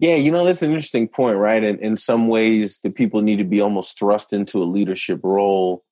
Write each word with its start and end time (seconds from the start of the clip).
Yeah, 0.00 0.14
you 0.14 0.30
know, 0.30 0.44
that's 0.44 0.62
an 0.62 0.70
interesting 0.70 1.08
point, 1.08 1.38
right? 1.38 1.62
And 1.62 1.80
in 1.80 1.96
some 1.96 2.28
ways, 2.28 2.80
the 2.84 2.90
people 2.90 3.20
need 3.20 3.38
to 3.38 3.44
be 3.44 3.60
almost 3.60 3.98
thrust 3.98 4.32
into 4.32 4.62
a 4.62 4.64
leadership 4.64 5.20
role 5.24 5.84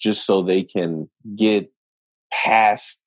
just 0.00 0.26
so 0.26 0.42
they 0.42 0.62
can 0.62 1.10
get 1.36 1.70
past 2.32 3.02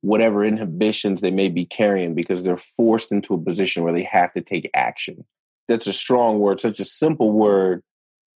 whatever 0.00 0.44
inhibitions 0.44 1.20
they 1.20 1.30
may 1.30 1.48
be 1.48 1.64
carrying 1.64 2.14
because 2.14 2.44
they're 2.44 2.56
forced 2.56 3.12
into 3.12 3.34
a 3.34 3.40
position 3.40 3.82
where 3.82 3.92
they 3.92 4.02
have 4.02 4.32
to 4.32 4.40
take 4.40 4.70
action. 4.74 5.24
That's 5.68 5.86
a 5.86 5.92
strong 5.92 6.38
word, 6.38 6.60
such 6.60 6.80
a 6.80 6.84
simple 6.84 7.32
word, 7.32 7.82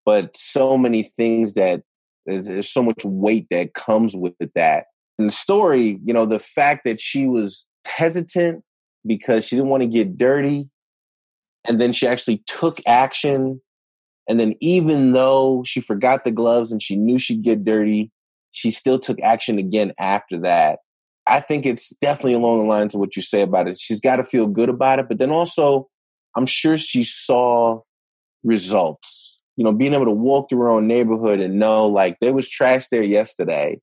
but 0.05 0.35
so 0.35 0.77
many 0.77 1.03
things 1.03 1.55
that 1.55 1.81
eh, 2.29 2.41
there's 2.41 2.69
so 2.69 2.83
much 2.83 3.03
weight 3.03 3.47
that 3.51 3.73
comes 3.73 4.15
with 4.15 4.33
that. 4.55 4.85
And 5.17 5.27
the 5.27 5.33
story, 5.33 5.99
you 6.05 6.13
know, 6.13 6.25
the 6.25 6.39
fact 6.39 6.83
that 6.85 7.01
she 7.01 7.27
was 7.27 7.65
hesitant 7.85 8.63
because 9.05 9.45
she 9.45 9.55
didn't 9.55 9.69
want 9.69 9.83
to 9.83 9.87
get 9.87 10.17
dirty 10.17 10.69
and 11.67 11.79
then 11.81 11.93
she 11.93 12.07
actually 12.07 12.43
took 12.47 12.77
action. 12.87 13.61
And 14.29 14.39
then 14.39 14.55
even 14.61 15.11
though 15.11 15.63
she 15.65 15.81
forgot 15.81 16.23
the 16.23 16.31
gloves 16.31 16.71
and 16.71 16.81
she 16.81 16.95
knew 16.95 17.17
she'd 17.17 17.43
get 17.43 17.63
dirty 17.63 18.11
she 18.51 18.71
still 18.71 18.97
took 18.97 19.21
action 19.21 19.59
again 19.59 19.93
after 19.99 20.39
that. 20.39 20.79
I 21.27 21.41
think 21.41 21.65
it's 21.65 21.93
definitely 22.01 22.33
along 22.33 22.59
the 22.59 22.65
lines 22.65 22.95
of 22.95 22.99
what 22.99 23.15
you 23.15 23.21
say 23.21 23.41
about 23.41 23.67
it. 23.67 23.77
She's 23.77 23.99
got 23.99 24.15
to 24.15 24.23
feel 24.23 24.47
good 24.47 24.69
about 24.69 24.99
it 24.99 25.07
but 25.07 25.19
then 25.19 25.31
also 25.31 25.87
i'm 26.35 26.45
sure 26.45 26.77
she 26.77 27.03
saw 27.03 27.81
results. 28.43 29.39
You 29.55 29.63
know 29.63 29.73
being 29.73 29.93
able 29.93 30.05
to 30.05 30.11
walk 30.11 30.49
through 30.49 30.61
her 30.61 30.69
own 30.69 30.87
neighborhood 30.87 31.39
and 31.39 31.59
know 31.59 31.87
like 31.87 32.17
there 32.19 32.33
was 32.33 32.49
trash 32.49 32.87
there 32.89 33.03
yesterday. 33.03 33.79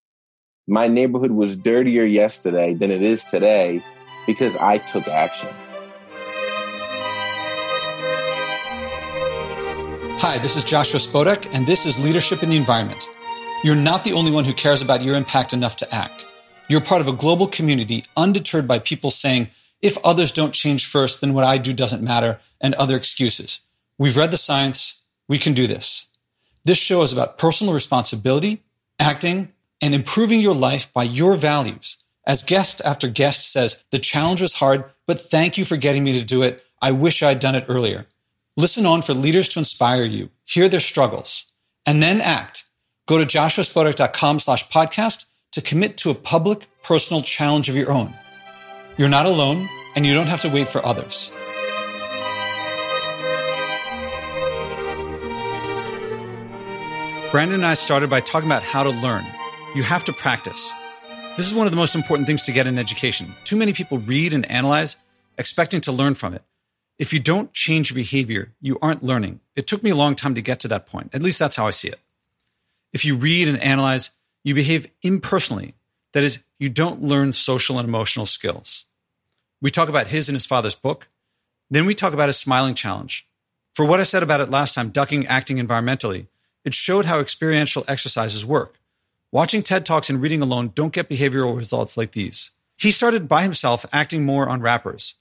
My 0.67 0.89
neighborhood 0.89 1.33
was 1.33 1.57
dirtier 1.57 2.05
yesterday 2.05 2.75
than 2.75 2.91
it 2.91 3.03
is 3.03 3.25
today 3.25 3.83
because 4.27 4.57
i 4.57 4.79
took 4.79 5.07
action 5.09 5.55
Hi, 10.27 10.39
this 10.39 10.57
is 10.57 10.65
Joshua 10.65 10.99
Spodek, 11.01 11.51
and 11.53 11.67
this 11.67 11.85
is 11.85 12.03
Leadership 12.03 12.43
in 12.43 12.49
the 12.49 12.57
Environment. 12.57 13.11
You're 13.63 13.75
not 13.75 14.05
the 14.05 14.15
only 14.15 14.31
one 14.31 14.47
who 14.47 14.55
cares 14.55 14.81
about 14.81 15.03
your 15.03 15.17
impact 15.17 15.53
enough 15.53 15.77
to 15.77 15.95
act. 15.95 16.25
You're 16.67 16.81
part 16.81 17.03
of 17.03 17.09
a 17.09 17.13
global 17.13 17.47
community 17.47 18.07
undeterred 18.17 18.67
by 18.67 18.79
people 18.79 19.11
saying, 19.11 19.51
if 19.83 19.99
others 20.03 20.33
don't 20.33 20.55
change 20.55 20.87
first, 20.87 21.21
then 21.21 21.35
what 21.35 21.45
I 21.45 21.59
do 21.59 21.75
doesn't 21.75 22.03
matter, 22.03 22.41
and 22.59 22.73
other 22.73 22.97
excuses. 22.97 23.61
We've 23.99 24.17
read 24.17 24.31
the 24.31 24.39
science. 24.39 25.03
We 25.29 25.37
can 25.37 25.53
do 25.53 25.67
this. 25.67 26.07
This 26.65 26.79
show 26.79 27.03
is 27.03 27.13
about 27.13 27.37
personal 27.37 27.75
responsibility, 27.75 28.63
acting, 28.99 29.53
and 29.83 29.95
improving 29.95 30.41
your 30.41 30.55
life 30.55 30.91
by 30.95 31.03
your 31.03 31.37
values. 31.37 31.99
As 32.27 32.43
guest 32.43 32.81
after 32.83 33.09
guest 33.09 33.53
says, 33.53 33.85
the 33.91 33.99
challenge 33.99 34.41
was 34.41 34.55
hard, 34.55 34.87
but 35.07 35.21
thank 35.21 35.59
you 35.59 35.67
for 35.67 35.77
getting 35.77 36.03
me 36.03 36.19
to 36.19 36.25
do 36.25 36.43
it. 36.43 36.65
I 36.81 36.93
wish 36.93 37.23
I'd 37.23 37.41
done 37.41 37.57
it 37.57 37.67
earlier. 37.69 38.07
Listen 38.57 38.87
on 38.87 39.03
for 39.03 39.15
leaders 39.15 39.49
to 39.49 39.59
inspire 39.59 40.05
you, 40.05 40.31
hear 40.45 40.69
their 40.69 40.79
struggles, 40.79 41.47
and 41.85 42.01
then 42.01 42.21
act. 42.21 42.65
Go 43.09 43.19
to 43.19 43.25
joshuaspodek.com 43.25 44.39
slash 44.39 44.69
podcast 44.69 45.27
to 45.51 45.61
commit 45.61 45.97
to 45.97 46.11
a 46.11 46.15
public 46.15 46.67
personal 46.81 47.21
challenge 47.21 47.69
of 47.69 47.75
your 47.75 47.91
own. 47.91 48.15
You're 48.97 49.09
not 49.09 49.27
alone, 49.27 49.69
and 49.97 50.07
you 50.07 50.15
don't 50.15 50.29
have 50.29 50.43
to 50.43 50.49
wait 50.49 50.69
for 50.69 50.87
others. 50.87 51.33
Brandon 57.33 57.57
and 57.57 57.67
I 57.67 57.75
started 57.75 58.09
by 58.09 58.21
talking 58.21 58.49
about 58.49 58.63
how 58.63 58.85
to 58.85 58.91
learn. 58.91 59.27
You 59.75 59.83
have 59.83 60.05
to 60.05 60.13
practice. 60.13 60.73
This 61.37 61.49
is 61.49 61.55
one 61.55 61.67
of 61.67 61.73
the 61.73 61.77
most 61.77 61.97
important 61.97 62.29
things 62.29 62.45
to 62.45 62.53
get 62.53 62.69
in 62.69 62.79
education. 62.79 63.35
Too 63.43 63.57
many 63.57 63.73
people 63.73 63.99
read 63.99 64.33
and 64.33 64.49
analyze, 64.49 64.95
expecting 65.39 65.81
to 65.81 65.91
learn 65.91 66.15
from 66.15 66.35
it 66.35 66.45
if 66.99 67.13
you 67.13 67.19
don't 67.19 67.53
change 67.53 67.91
your 67.91 67.97
behavior, 67.97 68.53
you 68.61 68.79
aren't 68.81 69.03
learning. 69.03 69.41
It 69.57 69.67
took 69.67 69.83
me 69.83 69.91
a 69.91 69.97
long 69.97 70.15
time 70.15 70.35
to 70.35 70.43
get 70.43 70.61
to 70.61 70.69
that 70.69 70.87
point. 70.87 71.11
At 71.13 71.23
least 71.23 71.39
that's 71.39 71.57
how 71.57 71.67
I 71.67 71.71
see 71.71 71.89
it. 71.89 72.01
If 72.93 73.05
you 73.05 73.17
read 73.17 73.49
and 73.49 73.61
analyze, 73.61 74.11
you 74.45 74.55
behave 74.55 74.87
impersonally. 75.03 75.75
That 76.13 76.23
is, 76.23 76.45
you 76.59 76.69
don't 76.69 77.03
learn 77.03 77.33
social 77.33 77.79
and 77.79 77.89
emotional 77.89 78.27
skills. 78.27 78.87
We 79.61 79.71
talk 79.71 79.89
about 79.89 80.09
his 80.09 80.29
and 80.29 80.37
his 80.37 80.47
father's 80.47 80.77
book. 80.77 81.09
Then 81.71 81.87
we 81.87 81.95
talk 81.95 82.13
about 82.13 82.29
his 82.29 82.37
smiling 82.37 82.75
challenge. 82.75 83.27
For 83.75 83.85
what 83.85 83.99
I 83.99 84.05
said 84.05 84.23
about 84.23 84.41
it 84.41 84.51
last 84.51 84.75
time, 84.75 84.91
ducking 84.91 85.27
acting 85.27 85.57
environmentally, 85.57 86.29
it 86.65 86.75
showed 86.75 87.07
how 87.07 87.19
experiential 87.19 87.85
exercises 87.89 88.47
work. 88.47 88.79
Watching 89.33 89.65
TED 89.65 89.85
Talks 89.85 90.09
and 90.09 90.23
reading 90.23 90.43
alone 90.43 90.71
don't 90.77 90.93
get 90.93 91.09
behavioral 91.09 91.57
results 91.57 91.97
like 91.97 92.13
these. 92.13 92.53
He 92.77 92.93
started 92.93 93.29
by 93.29 93.43
himself 93.43 93.85
acting 93.93 94.25
more 94.25 94.49
on 94.49 94.61
wrappers. 94.61 95.15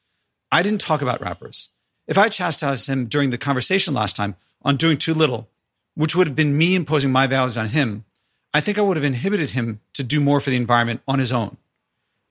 I 0.54 0.62
didn't 0.62 0.82
talk 0.82 1.02
about 1.02 1.20
wrappers. 1.20 1.72
If 2.06 2.16
I 2.16 2.30
chastised 2.30 2.88
him 2.88 3.08
during 3.08 3.32
the 3.32 3.40
conversation 3.40 3.96
last 3.96 4.16
time 4.16 4.36
on 4.62 4.78
doing 4.78 5.00
too 5.00 5.16
little, 5.16 5.50
which 5.96 6.16
would 6.16 6.28
have 6.28 6.36
been 6.36 6.56
me 6.56 6.76
imposing 6.76 7.12
my 7.12 7.26
values 7.26 7.58
on 7.58 7.70
him, 7.70 8.06
I 8.54 8.62
think 8.62 8.78
I 8.78 8.82
would 8.82 8.96
have 8.96 9.04
inhibited 9.04 9.52
him 9.52 9.80
to 9.94 10.04
do 10.04 10.20
more 10.22 10.40
for 10.40 10.52
the 10.52 10.56
environment 10.56 11.02
on 11.08 11.18
his 11.18 11.32
own. 11.32 11.58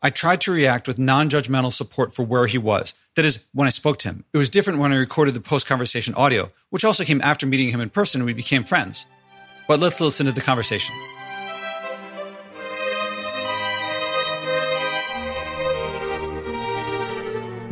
I 0.02 0.10
tried 0.10 0.40
to 0.42 0.52
react 0.52 0.86
with 0.86 1.00
non 1.00 1.30
judgmental 1.30 1.72
support 1.72 2.14
for 2.14 2.22
where 2.22 2.46
he 2.46 2.58
was. 2.58 2.94
That 3.16 3.24
is, 3.24 3.44
when 3.52 3.66
I 3.66 3.70
spoke 3.70 3.98
to 3.98 4.10
him. 4.10 4.24
It 4.32 4.38
was 4.38 4.48
different 4.48 4.78
when 4.78 4.92
I 4.92 4.96
recorded 4.98 5.34
the 5.34 5.40
post 5.40 5.66
conversation 5.66 6.14
audio, 6.14 6.52
which 6.70 6.84
also 6.84 7.02
came 7.02 7.20
after 7.22 7.44
meeting 7.44 7.70
him 7.70 7.80
in 7.80 7.90
person 7.90 8.20
and 8.20 8.26
we 8.26 8.34
became 8.34 8.62
friends. 8.62 9.04
But 9.66 9.80
let's 9.80 10.00
listen 10.00 10.26
to 10.26 10.32
the 10.32 10.40
conversation. 10.40 10.94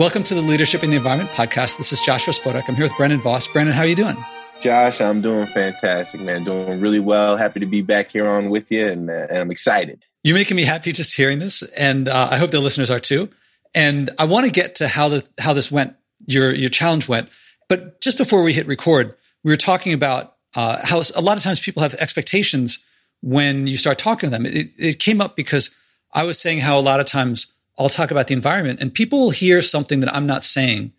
Welcome 0.01 0.23
to 0.23 0.35
the 0.35 0.41
Leadership 0.41 0.83
in 0.83 0.89
the 0.89 0.97
Environment 0.97 1.29
podcast. 1.29 1.77
This 1.77 1.93
is 1.93 2.01
Joshua 2.01 2.33
Spodek. 2.33 2.65
I'm 2.67 2.75
here 2.75 2.87
with 2.87 2.97
Brandon 2.97 3.21
Voss. 3.21 3.47
Brandon, 3.47 3.75
how 3.75 3.83
are 3.83 3.87
you 3.87 3.95
doing? 3.95 4.17
Josh, 4.59 4.99
I'm 4.99 5.21
doing 5.21 5.47
fantastic, 5.49 6.23
man. 6.23 6.43
Doing 6.45 6.81
really 6.81 7.01
well. 7.01 7.37
Happy 7.37 7.61
to 7.61 7.67
be 7.67 7.83
back 7.83 8.11
here 8.11 8.27
on 8.27 8.49
with 8.49 8.73
you, 8.73 8.87
and, 8.87 9.11
uh, 9.11 9.27
and 9.29 9.37
I'm 9.37 9.51
excited. 9.51 10.07
You're 10.25 10.39
making 10.39 10.57
me 10.57 10.65
happy 10.65 10.93
just 10.93 11.15
hearing 11.15 11.39
this, 11.39 11.63
and 11.77 12.09
uh, 12.09 12.29
I 12.31 12.39
hope 12.39 12.51
the 12.51 12.61
listeners 12.61 12.91
are 12.91 12.99
too. 12.99 13.29
And 13.75 14.09
I 14.19 14.25
want 14.25 14.47
to 14.47 14.51
get 14.51 14.77
to 14.77 14.89
how 14.89 15.11
the 15.11 15.27
how 15.39 15.53
this 15.53 15.71
went, 15.71 15.97
your 16.27 16.51
your 16.55 16.71
challenge 16.71 17.07
went. 17.07 17.29
But 17.69 18.01
just 18.01 18.17
before 18.17 18.43
we 18.43 18.55
hit 18.55 18.67
record, 18.67 19.15
we 19.45 19.53
were 19.53 19.57
talking 19.59 19.93
about 19.93 20.35
uh, 20.57 20.79
how 20.83 21.03
a 21.15 21.21
lot 21.21 21.37
of 21.37 21.43
times 21.43 21.61
people 21.61 21.83
have 21.83 21.93
expectations 21.97 22.87
when 23.21 23.67
you 23.67 23.77
start 23.77 23.99
talking 23.99 24.31
to 24.31 24.35
them. 24.35 24.47
It, 24.47 24.71
it 24.79 24.99
came 24.99 25.21
up 25.21 25.37
because 25.37 25.77
I 26.15 26.23
was 26.23 26.39
saying 26.39 26.61
how 26.61 26.79
a 26.79 26.81
lot 26.81 27.01
of 27.01 27.07
times 27.07 27.53
I'll 27.81 27.89
talk 27.89 28.11
about 28.11 28.27
the 28.27 28.35
environment 28.35 28.81
and 28.81 28.93
people 28.93 29.21
will 29.21 29.31
hear 29.31 29.63
something 29.63 30.01
that 30.01 30.15
I'm 30.15 30.27
not 30.27 30.45
saying 30.45 30.93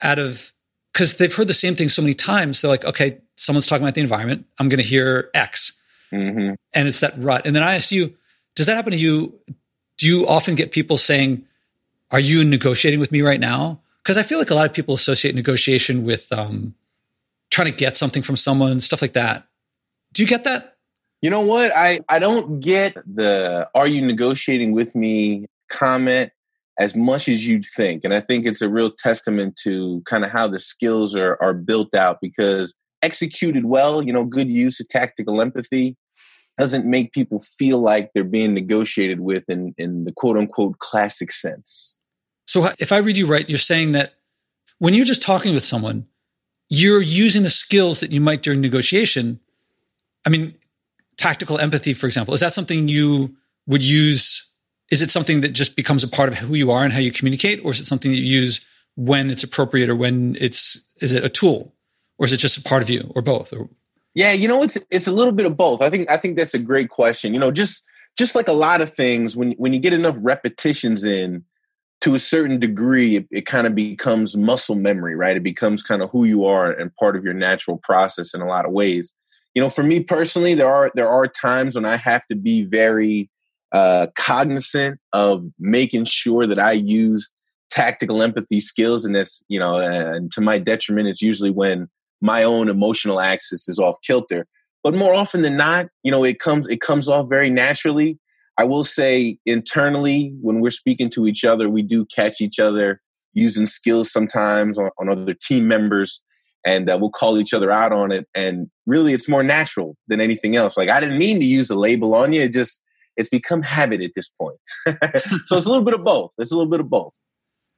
out 0.00 0.18
of 0.18 0.52
because 0.92 1.18
they've 1.18 1.34
heard 1.34 1.46
the 1.46 1.54
same 1.54 1.74
thing 1.74 1.90
so 1.90 2.00
many 2.00 2.14
times. 2.14 2.60
They're 2.60 2.70
like, 2.70 2.84
okay, 2.84 3.18
someone's 3.36 3.66
talking 3.66 3.84
about 3.84 3.94
the 3.94 4.00
environment. 4.00 4.46
I'm 4.58 4.68
going 4.68 4.80
to 4.82 4.86
hear 4.86 5.30
X. 5.34 5.78
Mm-hmm. 6.10 6.54
And 6.72 6.88
it's 6.88 7.00
that 7.00 7.18
rut. 7.18 7.46
And 7.46 7.54
then 7.54 7.62
I 7.62 7.74
ask 7.74 7.92
you, 7.92 8.14
does 8.54 8.66
that 8.66 8.76
happen 8.76 8.92
to 8.92 8.98
you? 8.98 9.38
Do 9.98 10.06
you 10.06 10.26
often 10.26 10.54
get 10.54 10.72
people 10.72 10.96
saying, 10.96 11.44
are 12.10 12.20
you 12.20 12.44
negotiating 12.44 13.00
with 13.00 13.12
me 13.12 13.22
right 13.22 13.40
now? 13.40 13.80
Because 14.02 14.18
I 14.18 14.22
feel 14.22 14.38
like 14.38 14.50
a 14.50 14.54
lot 14.54 14.66
of 14.66 14.72
people 14.74 14.94
associate 14.94 15.34
negotiation 15.34 16.04
with 16.04 16.30
um, 16.32 16.74
trying 17.50 17.70
to 17.70 17.76
get 17.76 17.96
something 17.96 18.22
from 18.22 18.36
someone, 18.36 18.80
stuff 18.80 19.00
like 19.00 19.12
that. 19.12 19.46
Do 20.12 20.22
you 20.22 20.28
get 20.28 20.44
that? 20.44 20.76
You 21.22 21.30
know 21.30 21.42
what? 21.42 21.70
I, 21.74 22.00
I 22.08 22.18
don't 22.18 22.60
get 22.60 22.94
the 23.06 23.70
are 23.74 23.86
you 23.86 24.02
negotiating 24.02 24.72
with 24.72 24.94
me 24.94 25.46
comment 25.72 26.30
as 26.78 26.94
much 26.94 27.28
as 27.28 27.46
you'd 27.46 27.66
think. 27.66 28.04
And 28.04 28.14
I 28.14 28.20
think 28.20 28.46
it's 28.46 28.62
a 28.62 28.68
real 28.68 28.90
testament 28.90 29.58
to 29.64 30.02
kind 30.06 30.24
of 30.24 30.30
how 30.30 30.48
the 30.48 30.58
skills 30.58 31.14
are, 31.14 31.36
are 31.40 31.54
built 31.54 31.94
out 31.94 32.18
because 32.20 32.74
executed 33.02 33.64
well, 33.64 34.02
you 34.02 34.12
know, 34.12 34.24
good 34.24 34.48
use 34.48 34.80
of 34.80 34.88
tactical 34.88 35.40
empathy 35.40 35.96
doesn't 36.58 36.86
make 36.86 37.12
people 37.12 37.40
feel 37.40 37.78
like 37.78 38.10
they're 38.14 38.24
being 38.24 38.54
negotiated 38.54 39.20
with 39.20 39.44
in, 39.48 39.74
in 39.78 40.04
the 40.04 40.12
quote 40.12 40.36
unquote 40.36 40.78
classic 40.78 41.32
sense. 41.32 41.98
So 42.46 42.68
if 42.78 42.92
I 42.92 42.98
read 42.98 43.18
you 43.18 43.26
right, 43.26 43.48
you're 43.48 43.58
saying 43.58 43.92
that 43.92 44.14
when 44.78 44.94
you're 44.94 45.04
just 45.04 45.22
talking 45.22 45.54
with 45.54 45.62
someone, 45.62 46.06
you're 46.68 47.02
using 47.02 47.42
the 47.42 47.50
skills 47.50 48.00
that 48.00 48.12
you 48.12 48.20
might 48.20 48.42
during 48.42 48.60
negotiation. 48.60 49.40
I 50.26 50.30
mean, 50.30 50.54
tactical 51.16 51.58
empathy, 51.58 51.92
for 51.92 52.06
example, 52.06 52.34
is 52.34 52.40
that 52.40 52.52
something 52.52 52.88
you 52.88 53.36
would 53.66 53.82
use 53.82 54.51
is 54.92 55.00
it 55.00 55.10
something 55.10 55.40
that 55.40 55.54
just 55.54 55.74
becomes 55.74 56.04
a 56.04 56.08
part 56.08 56.28
of 56.28 56.34
who 56.36 56.54
you 56.54 56.70
are 56.70 56.84
and 56.84 56.92
how 56.92 56.98
you 57.00 57.10
communicate 57.10 57.64
or 57.64 57.70
is 57.70 57.80
it 57.80 57.86
something 57.86 58.10
that 58.12 58.18
you 58.18 58.40
use 58.40 58.64
when 58.94 59.30
it's 59.30 59.42
appropriate 59.42 59.88
or 59.88 59.96
when 59.96 60.36
it's 60.38 60.84
is 61.00 61.14
it 61.14 61.24
a 61.24 61.30
tool 61.30 61.72
or 62.18 62.26
is 62.26 62.32
it 62.32 62.36
just 62.36 62.58
a 62.58 62.62
part 62.62 62.82
of 62.82 62.90
you 62.90 63.10
or 63.16 63.22
both 63.22 63.54
or? 63.54 63.70
Yeah 64.14 64.32
you 64.32 64.46
know 64.46 64.62
it's 64.62 64.76
it's 64.90 65.06
a 65.06 65.12
little 65.12 65.32
bit 65.32 65.46
of 65.46 65.56
both. 65.56 65.80
I 65.80 65.88
think 65.88 66.10
i 66.10 66.18
think 66.18 66.36
that's 66.36 66.54
a 66.54 66.58
great 66.58 66.90
question. 66.90 67.32
You 67.32 67.40
know 67.40 67.50
just 67.50 67.86
just 68.18 68.34
like 68.34 68.48
a 68.48 68.52
lot 68.52 68.82
of 68.82 68.92
things 68.92 69.34
when 69.34 69.52
when 69.52 69.72
you 69.72 69.80
get 69.80 69.94
enough 69.94 70.16
repetitions 70.20 71.04
in 71.04 71.44
to 72.02 72.14
a 72.14 72.18
certain 72.18 72.58
degree 72.58 73.16
it, 73.16 73.26
it 73.30 73.46
kind 73.46 73.66
of 73.66 73.74
becomes 73.74 74.36
muscle 74.36 74.76
memory 74.76 75.16
right? 75.16 75.38
It 75.38 75.42
becomes 75.42 75.82
kind 75.82 76.02
of 76.02 76.10
who 76.10 76.26
you 76.26 76.44
are 76.44 76.70
and 76.70 76.94
part 76.96 77.16
of 77.16 77.24
your 77.24 77.34
natural 77.34 77.78
process 77.78 78.34
in 78.34 78.42
a 78.42 78.46
lot 78.46 78.66
of 78.66 78.72
ways. 78.72 79.14
You 79.54 79.62
know 79.62 79.70
for 79.70 79.82
me 79.82 80.02
personally 80.02 80.52
there 80.52 80.68
are 80.68 80.92
there 80.94 81.08
are 81.08 81.26
times 81.26 81.76
when 81.76 81.86
i 81.86 81.96
have 81.96 82.26
to 82.26 82.36
be 82.36 82.64
very 82.64 83.30
uh, 83.72 84.08
cognizant 84.16 84.98
of 85.12 85.44
making 85.58 86.04
sure 86.04 86.46
that 86.46 86.58
I 86.58 86.72
use 86.72 87.30
tactical 87.70 88.22
empathy 88.22 88.60
skills, 88.60 89.04
and 89.04 89.14
that's 89.14 89.42
you 89.48 89.58
know, 89.58 89.78
and 89.78 90.30
to 90.32 90.40
my 90.40 90.58
detriment, 90.58 91.08
it's 91.08 91.22
usually 91.22 91.50
when 91.50 91.88
my 92.20 92.42
own 92.42 92.68
emotional 92.68 93.20
axis 93.20 93.68
is 93.68 93.78
off 93.78 93.96
kilter. 94.06 94.46
But 94.84 94.94
more 94.94 95.14
often 95.14 95.42
than 95.42 95.56
not, 95.56 95.86
you 96.02 96.10
know, 96.10 96.24
it 96.24 96.38
comes 96.38 96.68
it 96.68 96.80
comes 96.80 97.08
off 97.08 97.28
very 97.28 97.50
naturally. 97.50 98.18
I 98.58 98.64
will 98.64 98.84
say 98.84 99.38
internally, 99.46 100.34
when 100.40 100.60
we're 100.60 100.70
speaking 100.70 101.08
to 101.10 101.26
each 101.26 101.44
other, 101.44 101.70
we 101.70 101.82
do 101.82 102.04
catch 102.04 102.40
each 102.40 102.58
other 102.58 103.00
using 103.32 103.64
skills 103.64 104.12
sometimes 104.12 104.78
on, 104.78 104.88
on 104.98 105.08
other 105.08 105.34
team 105.34 105.66
members, 105.66 106.22
and 106.66 106.90
uh, 106.90 106.98
we'll 107.00 107.10
call 107.10 107.38
each 107.38 107.54
other 107.54 107.70
out 107.70 107.92
on 107.92 108.12
it. 108.12 108.28
And 108.34 108.68
really, 108.86 109.14
it's 109.14 109.28
more 109.28 109.42
natural 109.42 109.96
than 110.08 110.20
anything 110.20 110.56
else. 110.56 110.76
Like 110.76 110.90
I 110.90 111.00
didn't 111.00 111.18
mean 111.18 111.38
to 111.38 111.46
use 111.46 111.70
a 111.70 111.74
label 111.74 112.14
on 112.14 112.32
you; 112.32 112.42
it 112.42 112.52
just 112.52 112.81
it's 113.16 113.28
become 113.28 113.62
habit 113.62 114.00
at 114.02 114.12
this 114.14 114.28
point. 114.28 114.58
so 115.46 115.56
it's 115.56 115.66
a 115.66 115.68
little 115.68 115.84
bit 115.84 115.94
of 115.94 116.04
both. 116.04 116.32
It's 116.38 116.52
a 116.52 116.56
little 116.56 116.70
bit 116.70 116.80
of 116.80 116.88
both. 116.88 117.12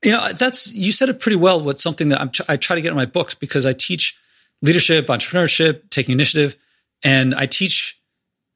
You 0.03 0.13
know, 0.13 0.33
that's 0.33 0.73
you 0.75 0.93
said 0.93 1.09
it 1.09 1.21
pretty 1.21 1.37
well. 1.37 1.61
With 1.61 1.81
something 1.81 2.11
that 2.11 2.21
I'm, 2.21 2.31
I 2.49 2.57
try 2.57 2.77
to 2.77 2.83
get 2.83 2.91
in 2.91 2.97
my 2.97 3.07
books 3.07 3.35
because 3.35 3.67
I 3.67 3.73
teach 3.73 4.19
leadership, 4.61 5.07
entrepreneurship, 5.07 5.91
taking 5.91 6.13
initiative, 6.13 6.57
and 7.03 7.35
I 7.35 7.47
teach 7.47 7.99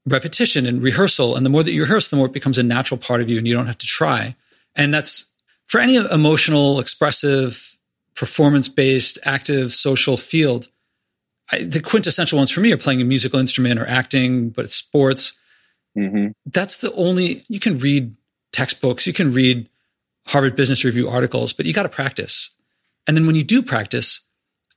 repetition 0.06 0.66
and 0.66 0.82
rehearsal. 0.82 1.36
And 1.36 1.44
the 1.44 1.50
more 1.50 1.62
that 1.62 1.72
you 1.72 1.82
rehearse, 1.82 2.08
the 2.08 2.16
more 2.16 2.26
it 2.26 2.32
becomes 2.32 2.58
a 2.58 2.62
natural 2.62 2.98
part 2.98 3.20
of 3.20 3.28
you, 3.28 3.38
and 3.38 3.48
you 3.48 3.54
don't 3.54 3.66
have 3.66 3.78
to 3.78 3.86
try. 3.86 4.36
And 4.74 4.92
that's 4.92 5.32
for 5.66 5.80
any 5.80 5.96
emotional, 5.96 6.80
expressive, 6.80 7.76
performance 8.14 8.68
based, 8.68 9.18
active, 9.24 9.72
social 9.72 10.16
field. 10.16 10.68
I, 11.50 11.62
the 11.62 11.80
quintessential 11.80 12.36
ones 12.36 12.50
for 12.50 12.60
me 12.60 12.72
are 12.72 12.78
playing 12.78 13.00
a 13.00 13.04
musical 13.04 13.38
instrument 13.38 13.80
or 13.80 13.86
acting, 13.86 14.50
but 14.50 14.64
it's 14.64 14.74
sports. 14.74 15.38
Mm-hmm. 15.98 16.28
That's 16.46 16.76
the 16.76 16.92
only, 16.94 17.44
you 17.48 17.58
can 17.60 17.78
read 17.78 18.16
textbooks, 18.52 19.06
you 19.06 19.12
can 19.12 19.32
read 19.32 19.68
Harvard 20.28 20.56
Business 20.56 20.84
Review 20.84 21.08
articles, 21.08 21.52
but 21.52 21.66
you 21.66 21.72
got 21.72 21.84
to 21.84 21.88
practice. 21.88 22.50
And 23.06 23.16
then 23.16 23.26
when 23.26 23.34
you 23.34 23.44
do 23.44 23.62
practice, 23.62 24.26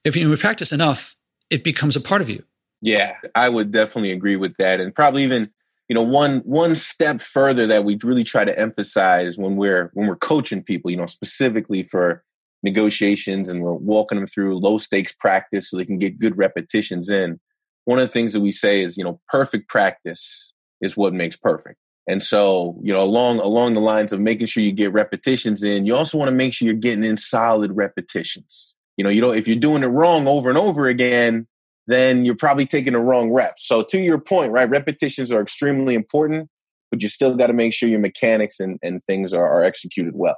if 0.04 0.16
you 0.16 0.36
practice 0.38 0.72
enough, 0.72 1.16
it 1.50 1.64
becomes 1.64 1.96
a 1.96 2.02
part 2.02 2.22
of 2.22 2.30
you. 2.30 2.44
Yeah, 2.82 3.18
I 3.36 3.50
would 3.50 3.72
definitely 3.72 4.12
agree 4.12 4.38
with 4.38 4.56
that. 4.58 4.80
And 4.80 4.96
probably 4.96 5.24
even, 5.24 5.52
you 5.88 5.94
know, 5.94 6.02
one 6.02 6.40
one 6.40 6.74
step 6.74 7.22
further 7.22 7.68
that 7.68 7.84
we 7.84 8.00
really 8.02 8.24
try 8.24 8.46
to 8.46 8.58
emphasize 8.58 9.38
when 9.38 9.58
we're 9.58 9.92
when 9.94 10.08
we're 10.08 10.16
coaching 10.16 10.64
people, 10.64 10.90
you 10.90 10.98
know, 10.98 11.06
specifically 11.06 11.84
for 11.84 12.24
negotiations 12.64 13.50
and 13.50 13.62
we're 13.62 13.74
walking 13.74 14.18
them 14.18 14.28
through 14.28 14.58
low 14.58 14.78
stakes 14.78 15.12
practice 15.12 15.70
so 15.70 15.78
they 15.78 15.86
can 15.86 16.00
get 16.00 16.18
good 16.18 16.38
repetitions 16.38 17.10
in. 17.10 17.40
One 17.86 18.00
of 18.00 18.08
the 18.08 18.12
things 18.12 18.34
that 18.34 18.42
we 18.42 18.52
say 18.52 18.82
is, 18.82 18.98
you 18.98 19.04
know, 19.04 19.20
perfect 19.28 19.68
practice 19.68 20.54
is 20.82 20.98
what 20.98 21.14
makes 21.14 21.36
perfect. 21.36 21.78
And 22.08 22.22
so, 22.22 22.80
you 22.82 22.94
know, 22.94 23.04
along 23.04 23.40
along 23.40 23.74
the 23.74 23.80
lines 23.80 24.12
of 24.12 24.20
making 24.20 24.48
sure 24.48 24.64
you 24.64 24.72
get 24.72 24.92
repetitions 24.92 25.64
in, 25.64 25.86
you 25.86 25.96
also 25.96 26.18
want 26.18 26.30
to 26.30 26.36
make 26.36 26.54
sure 26.54 26.66
you're 26.66 26.76
getting 26.76 27.04
in 27.04 27.18
solid 27.18 27.72
repetitions. 27.76 28.76
You 28.98 29.04
know, 29.04 29.10
you 29.10 29.22
know, 29.22 29.32
if 29.32 29.48
you're 29.48 29.56
doing 29.56 29.84
it 29.84 29.88
wrong 29.88 30.28
over 30.28 30.50
and 30.50 30.58
over 30.58 30.88
again, 30.88 31.48
then 31.88 32.26
you're 32.26 32.36
probably 32.36 32.66
taking 32.66 32.94
the 32.94 33.00
wrong 33.00 33.32
reps. 33.32 33.68
So 33.68 33.84
to 33.84 34.00
your 34.00 34.20
point, 34.20 34.52
right, 34.52 34.70
repetitions 34.70 35.32
are 35.32 35.42
extremely 35.42 35.96
important, 35.96 36.50
but 36.90 37.02
you 37.02 37.10
still 37.10 37.36
got 37.36 37.48
to 37.48 37.54
make 37.54 37.74
sure 37.74 37.88
your 37.88 38.00
mechanics 38.00 38.60
and, 38.60 38.80
and 38.82 39.04
things 39.06 39.34
are, 39.34 39.48
are 39.48 39.64
executed 39.64 40.14
well. 40.16 40.38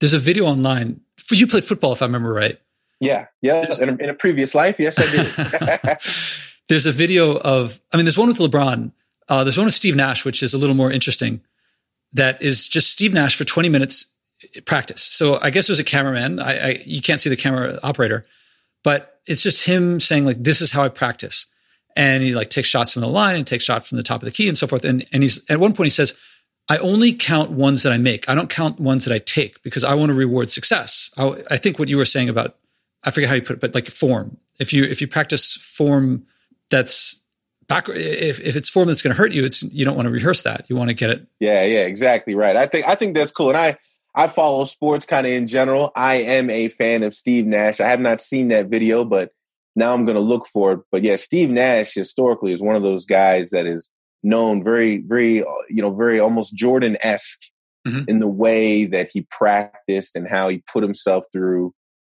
There's 0.00 0.14
a 0.14 0.18
video 0.18 0.46
online. 0.46 1.00
For 1.18 1.34
you 1.34 1.46
played 1.46 1.64
football, 1.64 1.92
if 1.92 2.02
I 2.02 2.06
remember 2.06 2.32
right. 2.32 2.58
Yeah, 3.00 3.26
yeah. 3.40 3.66
In 3.80 3.88
a, 3.88 3.96
in 3.96 4.10
a 4.10 4.14
previous 4.14 4.54
life, 4.54 4.76
yes, 4.78 4.98
I 4.98 5.10
did. 5.10 5.98
there's 6.68 6.86
a 6.86 6.92
video 6.92 7.36
of, 7.36 7.80
I 7.92 7.96
mean, 7.96 8.06
there's 8.06 8.18
one 8.18 8.28
with 8.28 8.38
LeBron. 8.38 8.92
Uh, 9.28 9.44
there's 9.44 9.56
one 9.56 9.66
with 9.66 9.74
Steve 9.74 9.96
Nash, 9.96 10.24
which 10.24 10.42
is 10.42 10.54
a 10.54 10.58
little 10.58 10.74
more 10.74 10.90
interesting. 10.90 11.40
That 12.12 12.42
is 12.42 12.68
just 12.68 12.90
Steve 12.90 13.14
Nash 13.14 13.36
for 13.36 13.44
20 13.44 13.68
minutes 13.68 14.12
practice. 14.66 15.02
So 15.02 15.38
I 15.40 15.50
guess 15.50 15.66
there's 15.66 15.78
a 15.78 15.84
cameraman. 15.84 16.40
I, 16.40 16.58
I 16.58 16.82
you 16.84 17.02
can't 17.02 17.20
see 17.20 17.30
the 17.30 17.36
camera 17.36 17.78
operator, 17.82 18.26
but 18.82 19.20
it's 19.26 19.42
just 19.42 19.66
him 19.66 20.00
saying 20.00 20.26
like, 20.26 20.42
"This 20.42 20.60
is 20.60 20.72
how 20.72 20.82
I 20.82 20.88
practice," 20.88 21.46
and 21.96 22.22
he 22.22 22.34
like 22.34 22.50
takes 22.50 22.68
shots 22.68 22.92
from 22.92 23.02
the 23.02 23.08
line 23.08 23.36
and 23.36 23.46
takes 23.46 23.64
shots 23.64 23.88
from 23.88 23.96
the 23.96 24.02
top 24.02 24.20
of 24.22 24.26
the 24.26 24.32
key 24.32 24.48
and 24.48 24.58
so 24.58 24.66
forth. 24.66 24.84
And 24.84 25.06
and 25.12 25.22
he's 25.22 25.48
at 25.50 25.60
one 25.60 25.72
point 25.72 25.86
he 25.86 25.90
says, 25.90 26.18
"I 26.68 26.78
only 26.78 27.12
count 27.12 27.50
ones 27.50 27.82
that 27.84 27.92
I 27.92 27.98
make. 27.98 28.28
I 28.28 28.34
don't 28.34 28.50
count 28.50 28.80
ones 28.80 29.04
that 29.04 29.14
I 29.14 29.18
take 29.18 29.62
because 29.62 29.84
I 29.84 29.94
want 29.94 30.10
to 30.10 30.14
reward 30.14 30.50
success." 30.50 31.10
I, 31.16 31.42
I 31.50 31.56
think 31.56 31.78
what 31.78 31.88
you 31.88 31.96
were 31.96 32.04
saying 32.04 32.28
about 32.28 32.56
I 33.04 33.10
forget 33.10 33.28
how 33.28 33.34
you 33.36 33.42
put 33.42 33.54
it, 33.54 33.60
but 33.60 33.74
like 33.74 33.88
form. 33.88 34.38
If 34.58 34.72
you 34.72 34.84
if 34.84 35.00
you 35.00 35.08
practice 35.08 35.56
form 35.56 36.26
that's 36.70 37.21
back 37.74 37.88
if, 37.88 38.40
if 38.40 38.56
it's 38.56 38.68
form 38.68 38.88
that's 38.88 39.02
going 39.02 39.14
to 39.14 39.18
hurt 39.18 39.32
you 39.32 39.44
it's 39.44 39.62
you 39.64 39.84
don't 39.84 39.96
want 39.96 40.06
to 40.06 40.12
rehearse 40.12 40.42
that 40.42 40.64
you 40.68 40.76
want 40.76 40.88
to 40.88 40.94
get 40.94 41.10
it 41.10 41.26
yeah 41.40 41.64
yeah 41.64 41.84
exactly 41.84 42.34
right 42.34 42.56
i 42.56 42.66
think 42.66 42.86
i 42.88 42.94
think 42.94 43.14
that's 43.14 43.30
cool 43.30 43.48
and 43.48 43.58
i 43.58 43.76
I 44.14 44.26
follow 44.26 44.64
sports 44.64 45.06
kind 45.06 45.26
of 45.26 45.32
in 45.32 45.46
general. 45.46 45.90
I 45.96 46.16
am 46.16 46.50
a 46.50 46.68
fan 46.68 47.02
of 47.02 47.14
Steve 47.14 47.46
Nash. 47.46 47.80
I 47.80 47.86
have 47.86 48.00
not 48.00 48.20
seen 48.20 48.48
that 48.48 48.68
video, 48.68 49.04
but 49.04 49.30
now 49.74 49.94
I'm 49.94 50.04
going 50.04 50.16
to 50.16 50.22
look 50.22 50.46
for 50.46 50.72
it. 50.72 50.80
But 50.90 51.02
yeah, 51.02 51.16
Steve 51.16 51.48
Nash 51.48 51.94
historically 51.94 52.52
is 52.52 52.62
one 52.62 52.76
of 52.76 52.82
those 52.82 53.06
guys 53.06 53.50
that 53.50 53.66
is 53.66 53.90
known 54.22 54.62
very, 54.62 54.98
very, 54.98 55.36
you 55.36 55.82
know, 55.82 55.94
very 55.94 56.20
almost 56.20 56.54
Jordan 56.54 56.96
esque 57.02 57.44
mm-hmm. 57.86 58.04
in 58.06 58.20
the 58.20 58.28
way 58.28 58.84
that 58.84 59.10
he 59.12 59.26
practiced 59.30 60.14
and 60.14 60.28
how 60.28 60.48
he 60.48 60.62
put 60.70 60.82
himself 60.82 61.24
through 61.32 61.72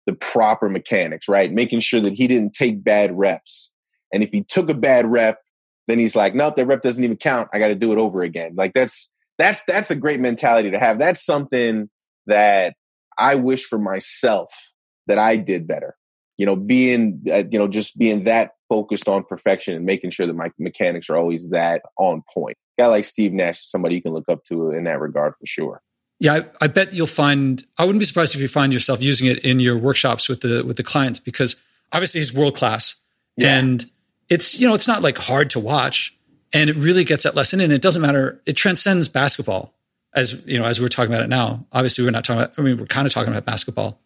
the 0.06 0.14
proper 0.14 0.68
mechanics, 0.68 1.28
right? 1.28 1.52
Making 1.52 1.80
sure 1.80 2.00
that 2.00 2.12
he 2.12 2.26
didn't 2.26 2.54
take 2.54 2.82
bad 2.82 3.16
reps. 3.16 3.72
And 4.12 4.22
if 4.22 4.30
he 4.32 4.42
took 4.42 4.68
a 4.68 4.74
bad 4.74 5.06
rep, 5.06 5.38
then 5.86 5.98
he's 5.98 6.16
like, 6.16 6.34
nope, 6.34 6.56
that 6.56 6.66
rep 6.66 6.82
doesn't 6.82 7.02
even 7.02 7.16
count. 7.16 7.48
I 7.52 7.58
got 7.58 7.68
to 7.68 7.74
do 7.74 7.92
it 7.92 7.98
over 7.98 8.22
again. 8.22 8.54
Like 8.56 8.72
that's 8.72 9.10
that's 9.38 9.64
that's 9.64 9.90
a 9.90 9.96
great 9.96 10.20
mentality 10.20 10.70
to 10.70 10.78
have. 10.78 10.98
That's 10.98 11.24
something 11.24 11.88
that 12.26 12.74
I 13.18 13.34
wish 13.34 13.64
for 13.64 13.78
myself 13.78 14.72
that 15.06 15.18
I 15.18 15.36
did 15.36 15.66
better. 15.66 15.96
You 16.36 16.46
know, 16.46 16.56
being 16.56 17.22
uh, 17.30 17.44
you 17.50 17.58
know 17.58 17.68
just 17.68 17.98
being 17.98 18.24
that 18.24 18.52
focused 18.68 19.08
on 19.08 19.24
perfection 19.24 19.74
and 19.74 19.84
making 19.84 20.10
sure 20.10 20.26
that 20.26 20.34
my 20.34 20.50
mechanics 20.58 21.08
are 21.10 21.16
always 21.16 21.50
that 21.50 21.82
on 21.98 22.22
point. 22.32 22.56
A 22.78 22.82
guy 22.82 22.88
like 22.88 23.04
Steve 23.04 23.32
Nash 23.32 23.60
is 23.60 23.70
somebody 23.70 23.96
you 23.96 24.02
can 24.02 24.12
look 24.12 24.28
up 24.28 24.44
to 24.46 24.70
in 24.70 24.84
that 24.84 25.00
regard 25.00 25.34
for 25.36 25.46
sure. 25.46 25.80
Yeah, 26.20 26.34
I, 26.34 26.44
I, 26.62 26.66
bet 26.68 26.92
you'll 26.92 27.06
find. 27.06 27.64
I 27.76 27.84
wouldn't 27.84 28.00
be 28.00 28.06
surprised 28.06 28.34
if 28.34 28.40
you 28.40 28.48
find 28.48 28.72
yourself 28.72 29.02
using 29.02 29.28
it 29.28 29.38
in 29.40 29.60
your 29.60 29.76
workshops 29.76 30.28
with 30.28 30.40
the 30.40 30.64
with 30.64 30.76
the 30.76 30.82
clients 30.82 31.18
because 31.18 31.56
obviously 31.92 32.20
he's 32.20 32.32
world 32.32 32.56
class, 32.56 32.96
yeah. 33.36 33.58
and 33.58 33.84
it's 34.28 34.58
you 34.58 34.66
know 34.66 34.74
it's 34.74 34.88
not 34.88 35.02
like 35.02 35.18
hard 35.18 35.50
to 35.50 35.60
watch 35.60 36.16
and 36.54 36.70
it 36.70 36.76
really 36.76 37.04
gets 37.04 37.24
that 37.24 37.34
lesson 37.34 37.60
in. 37.60 37.72
It 37.72 37.82
doesn't 37.82 38.00
matter; 38.00 38.40
it 38.46 38.54
transcends 38.54 39.08
basketball. 39.08 39.74
As 40.14 40.46
you 40.46 40.58
know, 40.58 40.64
as 40.64 40.80
we're 40.80 40.88
talking 40.88 41.12
about 41.12 41.24
it 41.24 41.28
now, 41.28 41.66
obviously 41.72 42.04
we're 42.04 42.12
not 42.12 42.24
talking 42.24 42.42
about. 42.42 42.54
I 42.56 42.62
mean, 42.62 42.78
we're 42.78 42.86
kind 42.86 43.06
of 43.06 43.12
talking 43.12 43.32
about 43.32 43.44
basketball. 43.44 44.00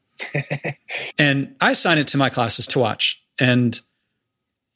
and 1.18 1.54
I 1.60 1.72
assign 1.72 1.98
it 1.98 2.08
to 2.08 2.16
my 2.16 2.30
classes 2.30 2.66
to 2.68 2.78
watch, 2.78 3.22
and 3.38 3.78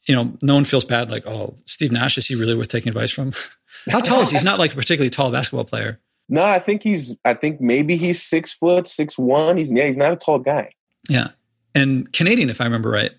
you 0.07 0.15
know, 0.15 0.33
no 0.41 0.53
one 0.53 0.63
feels 0.63 0.85
bad. 0.85 1.09
Like, 1.09 1.25
oh, 1.25 1.55
Steve 1.65 1.91
Nash 1.91 2.17
is 2.17 2.27
he 2.27 2.35
really 2.35 2.55
worth 2.55 2.67
taking 2.67 2.89
advice 2.89 3.11
from? 3.11 3.33
How 3.89 3.99
tall 3.99 4.21
is 4.21 4.29
he? 4.29 4.35
He's 4.35 4.45
not 4.45 4.59
like 4.59 4.73
a 4.73 4.75
particularly 4.75 5.09
tall 5.09 5.31
basketball 5.31 5.65
player. 5.65 5.99
No, 6.29 6.43
I 6.43 6.59
think 6.59 6.83
he's. 6.83 7.17
I 7.25 7.33
think 7.33 7.59
maybe 7.59 7.97
he's 7.97 8.21
six 8.21 8.53
foot, 8.53 8.87
six 8.87 9.17
one. 9.17 9.57
He's 9.57 9.71
yeah, 9.71 9.87
he's 9.87 9.97
not 9.97 10.13
a 10.13 10.15
tall 10.15 10.37
guy. 10.37 10.73
Yeah, 11.09 11.29
and 11.73 12.13
Canadian, 12.13 12.51
if 12.51 12.61
I 12.61 12.65
remember 12.65 12.91
right. 12.91 13.11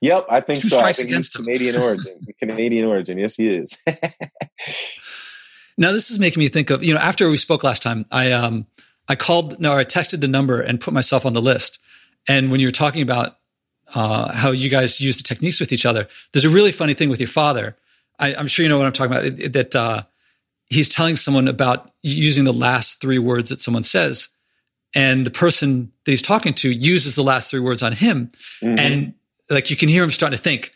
Yep, 0.00 0.26
I 0.30 0.40
think 0.40 0.62
Two 0.62 0.68
so. 0.68 0.80
I 0.80 0.92
think 0.92 1.10
he's 1.10 1.28
Canadian 1.28 1.76
origin. 1.82 2.26
Canadian 2.38 2.86
origin. 2.86 3.18
Yes, 3.18 3.36
he 3.36 3.48
is. 3.48 3.76
now 5.76 5.92
this 5.92 6.10
is 6.10 6.18
making 6.18 6.40
me 6.40 6.48
think 6.48 6.70
of 6.70 6.82
you 6.82 6.94
know 6.94 7.00
after 7.00 7.28
we 7.28 7.36
spoke 7.36 7.62
last 7.62 7.82
time, 7.82 8.06
I 8.10 8.32
um 8.32 8.66
I 9.08 9.16
called 9.16 9.60
no 9.60 9.76
I 9.76 9.84
texted 9.84 10.20
the 10.20 10.28
number 10.28 10.60
and 10.60 10.80
put 10.80 10.94
myself 10.94 11.26
on 11.26 11.34
the 11.34 11.42
list. 11.42 11.78
And 12.28 12.50
when 12.50 12.60
you 12.60 12.66
were 12.66 12.72
talking 12.72 13.02
about 13.02 13.36
uh, 13.94 14.32
how 14.32 14.50
you 14.50 14.68
guys 14.70 15.00
use 15.00 15.16
the 15.16 15.22
techniques 15.22 15.60
with 15.60 15.72
each 15.72 15.86
other, 15.86 16.06
there's 16.32 16.44
a 16.44 16.50
really 16.50 16.72
funny 16.72 16.94
thing 16.94 17.08
with 17.08 17.20
your 17.20 17.28
father. 17.28 17.76
I, 18.18 18.32
am 18.34 18.46
sure 18.46 18.62
you 18.62 18.68
know 18.68 18.78
what 18.78 18.86
I'm 18.86 18.92
talking 18.92 19.12
about. 19.12 19.24
It, 19.24 19.40
it, 19.40 19.52
that 19.54 19.76
uh, 19.76 20.02
he's 20.66 20.88
telling 20.88 21.16
someone 21.16 21.48
about 21.48 21.90
using 22.02 22.44
the 22.44 22.52
last 22.52 23.00
three 23.00 23.18
words 23.18 23.48
that 23.48 23.60
someone 23.60 23.82
says, 23.82 24.28
and 24.94 25.26
the 25.26 25.30
person 25.30 25.92
that 26.04 26.12
he's 26.12 26.22
talking 26.22 26.54
to 26.54 26.70
uses 26.70 27.14
the 27.14 27.22
last 27.22 27.50
three 27.50 27.60
words 27.60 27.82
on 27.82 27.92
him, 27.92 28.30
mm-hmm. 28.62 28.78
and 28.78 29.14
like 29.50 29.70
you 29.70 29.76
can 29.76 29.88
hear 29.88 30.02
him 30.02 30.10
starting 30.10 30.36
to 30.36 30.42
think, 30.42 30.72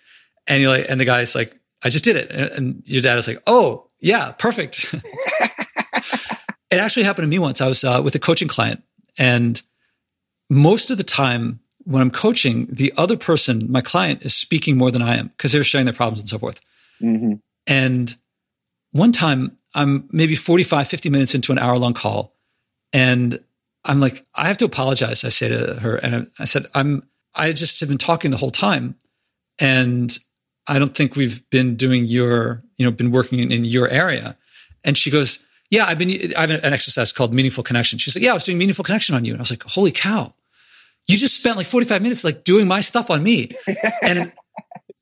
and 0.47 0.61
you're 0.61 0.71
like, 0.71 0.87
and 0.89 1.01
the 1.01 1.05
guy's 1.05 1.35
like, 1.35 1.59
I 1.83 1.89
just 1.89 2.05
did 2.05 2.17
it, 2.17 2.31
and, 2.31 2.51
and 2.51 2.83
your 2.87 3.03
dad 3.03 3.19
is 3.19 3.29
like, 3.29 3.43
oh 3.47 3.89
yeah, 4.01 4.33
perfect. 4.33 4.95
it 6.71 6.79
actually 6.79 7.05
happened 7.05 7.25
to 7.25 7.29
me 7.29 7.39
once. 7.39 7.61
I 7.61 7.69
was 7.69 7.85
uh, 7.85 8.01
with 8.05 8.15
a 8.15 8.19
coaching 8.19 8.49
client, 8.49 8.83
and 9.19 9.61
most 10.51 10.91
of 10.91 10.99
the 10.99 11.05
time 11.05 11.61
when 11.85 12.03
I'm 12.03 12.11
coaching, 12.11 12.67
the 12.71 12.93
other 12.97 13.17
person, 13.17 13.71
my 13.71 13.81
client, 13.81 14.25
is 14.25 14.35
speaking 14.35 14.77
more 14.77 14.91
than 14.91 15.03
I 15.03 15.17
am 15.17 15.29
because 15.29 15.53
they're 15.53 15.65
sharing 15.65 15.85
their 15.87 15.95
problems 15.95 16.21
and 16.21 16.29
so 16.29 16.39
forth. 16.39 16.61
Mm-hmm. 17.01 17.35
And 17.67 18.17
one 18.93 19.13
time, 19.13 19.59
I'm 19.75 20.09
maybe 20.13 20.35
45, 20.35 20.89
50 20.89 21.11
minutes 21.11 21.35
into 21.35 21.53
an 21.53 21.59
hour 21.59 21.77
long 21.79 21.95
call, 21.95 22.35
and 22.93 23.41
I'm 23.85 24.01
like, 24.01 24.25
I 24.35 24.49
have 24.49 24.59
to 24.59 24.65
apologize. 24.65 25.25
I 25.25 25.29
say 25.29 25.49
to 25.49 25.75
her, 25.81 25.97
and 25.97 26.31
I 26.39 26.45
said, 26.45 26.67
I'm 26.75 27.07
I 27.35 27.53
just 27.53 27.81
have 27.81 27.89
been 27.89 27.99
talking 27.99 28.31
the 28.31 28.37
whole 28.37 28.51
time. 28.51 28.97
And 29.59 30.17
I 30.67 30.79
don't 30.79 30.95
think 30.95 31.17
we've 31.17 31.49
been 31.51 31.77
doing 31.77 32.07
your, 32.07 32.63
you 32.77 32.85
know, 32.85 32.91
been 32.91 33.11
working 33.11 33.39
in, 33.39 33.53
in 33.53 33.65
your 33.65 33.89
area. 33.89 34.37
And 34.83 34.97
she 34.97 35.11
goes, 35.11 35.47
yeah, 35.71 35.87
I've 35.87 35.99
been, 35.99 36.35
I 36.37 36.43
have 36.43 36.51
an 36.51 36.73
exercise 36.73 37.13
called 37.13 37.33
meaningful 37.33 37.65
connection. 37.65 37.99
She's 37.99 38.15
like, 38.15 38.23
yeah, 38.23 38.31
I 38.31 38.35
was 38.35 38.45
doing 38.45 38.59
meaningful 38.59 38.85
connection 38.85 39.15
on 39.15 39.25
you. 39.25 39.33
And 39.33 39.41
I 39.41 39.43
was 39.43 39.51
like, 39.51 39.63
holy 39.65 39.91
cow, 39.91 40.35
you 41.07 41.17
just 41.17 41.39
spent 41.39 41.57
like 41.57 41.67
45 41.67 42.03
minutes 42.03 42.25
like 42.25 42.45
doing 42.45 42.67
my 42.67 42.81
stuff 42.81 43.11
on 43.11 43.23
me. 43.23 43.51
and 44.03 44.19
it, 44.19 44.33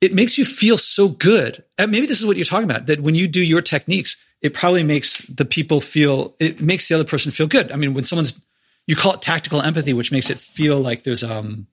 it 0.01 0.13
makes 0.13 0.37
you 0.37 0.45
feel 0.45 0.77
so 0.77 1.07
good. 1.07 1.63
And 1.77 1.91
maybe 1.91 2.05
this 2.05 2.19
is 2.19 2.25
what 2.25 2.37
you're 2.37 2.45
talking 2.45 2.69
about, 2.69 2.87
that 2.87 3.01
when 3.01 3.15
you 3.15 3.27
do 3.27 3.41
your 3.41 3.61
techniques, 3.61 4.17
it 4.41 4.53
probably 4.53 4.83
makes 4.83 5.21
the 5.21 5.45
people 5.45 5.79
feel, 5.79 6.35
it 6.39 6.59
makes 6.59 6.89
the 6.89 6.95
other 6.95 7.05
person 7.05 7.31
feel 7.31 7.47
good. 7.47 7.71
I 7.71 7.77
mean, 7.77 7.93
when 7.93 8.03
someone's, 8.03 8.41
you 8.85 8.97
call 8.97 9.13
it 9.13 9.21
tactical 9.21 9.61
empathy, 9.61 9.93
which 9.93 10.11
makes 10.11 10.29
it 10.29 10.37
feel 10.37 10.79
like 10.79 11.03
there's 11.03 11.23
um, 11.23 11.67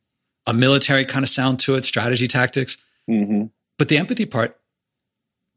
a 0.47 0.55
military 0.55 1.05
kind 1.05 1.23
of 1.23 1.29
sound 1.29 1.61
to 1.61 1.75
it, 1.75 1.85
strategy 1.85 2.29
tactics. 2.29 2.83
Mm-hmm. 3.09 3.47
But 3.79 3.89
the 3.89 3.99
empathy 3.99 4.27
part, 4.27 4.59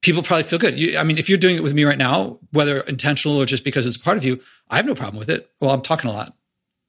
people 0.01 0.23
probably 0.23 0.43
feel 0.43 0.59
good. 0.59 0.77
You, 0.77 0.97
I 0.97 1.03
mean, 1.03 1.17
if 1.17 1.29
you're 1.29 1.37
doing 1.37 1.55
it 1.55 1.63
with 1.63 1.73
me 1.73 1.83
right 1.83 1.97
now, 1.97 2.39
whether 2.51 2.81
intentional 2.81 3.37
or 3.37 3.45
just 3.45 3.63
because 3.63 3.85
it's 3.85 3.95
a 3.95 3.99
part 3.99 4.17
of 4.17 4.25
you, 4.25 4.41
I 4.69 4.77
have 4.77 4.85
no 4.85 4.95
problem 4.95 5.17
with 5.17 5.29
it. 5.29 5.49
Well, 5.59 5.71
I'm 5.71 5.81
talking 5.81 6.09
a 6.09 6.13
lot, 6.13 6.35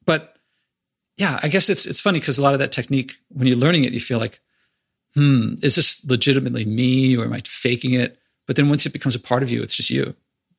but 0.04 0.36
yeah, 1.16 1.38
I 1.42 1.48
guess 1.48 1.68
it's 1.68 1.86
it's 1.86 2.00
funny 2.00 2.18
because 2.18 2.38
a 2.38 2.42
lot 2.42 2.54
of 2.54 2.60
that 2.60 2.72
technique, 2.72 3.14
when 3.28 3.46
you're 3.46 3.56
learning 3.56 3.84
it, 3.84 3.92
you 3.92 4.00
feel 4.00 4.18
like, 4.18 4.40
hmm, 5.14 5.54
is 5.62 5.76
this 5.76 6.04
legitimately 6.04 6.64
me 6.64 7.16
or 7.16 7.24
am 7.24 7.32
I 7.32 7.40
faking 7.44 7.94
it? 7.94 8.18
But 8.46 8.56
then 8.56 8.68
once 8.68 8.84
it 8.84 8.92
becomes 8.92 9.14
a 9.14 9.20
part 9.20 9.42
of 9.42 9.50
you, 9.50 9.62
it's 9.62 9.76
just 9.76 9.90
you. 9.90 10.14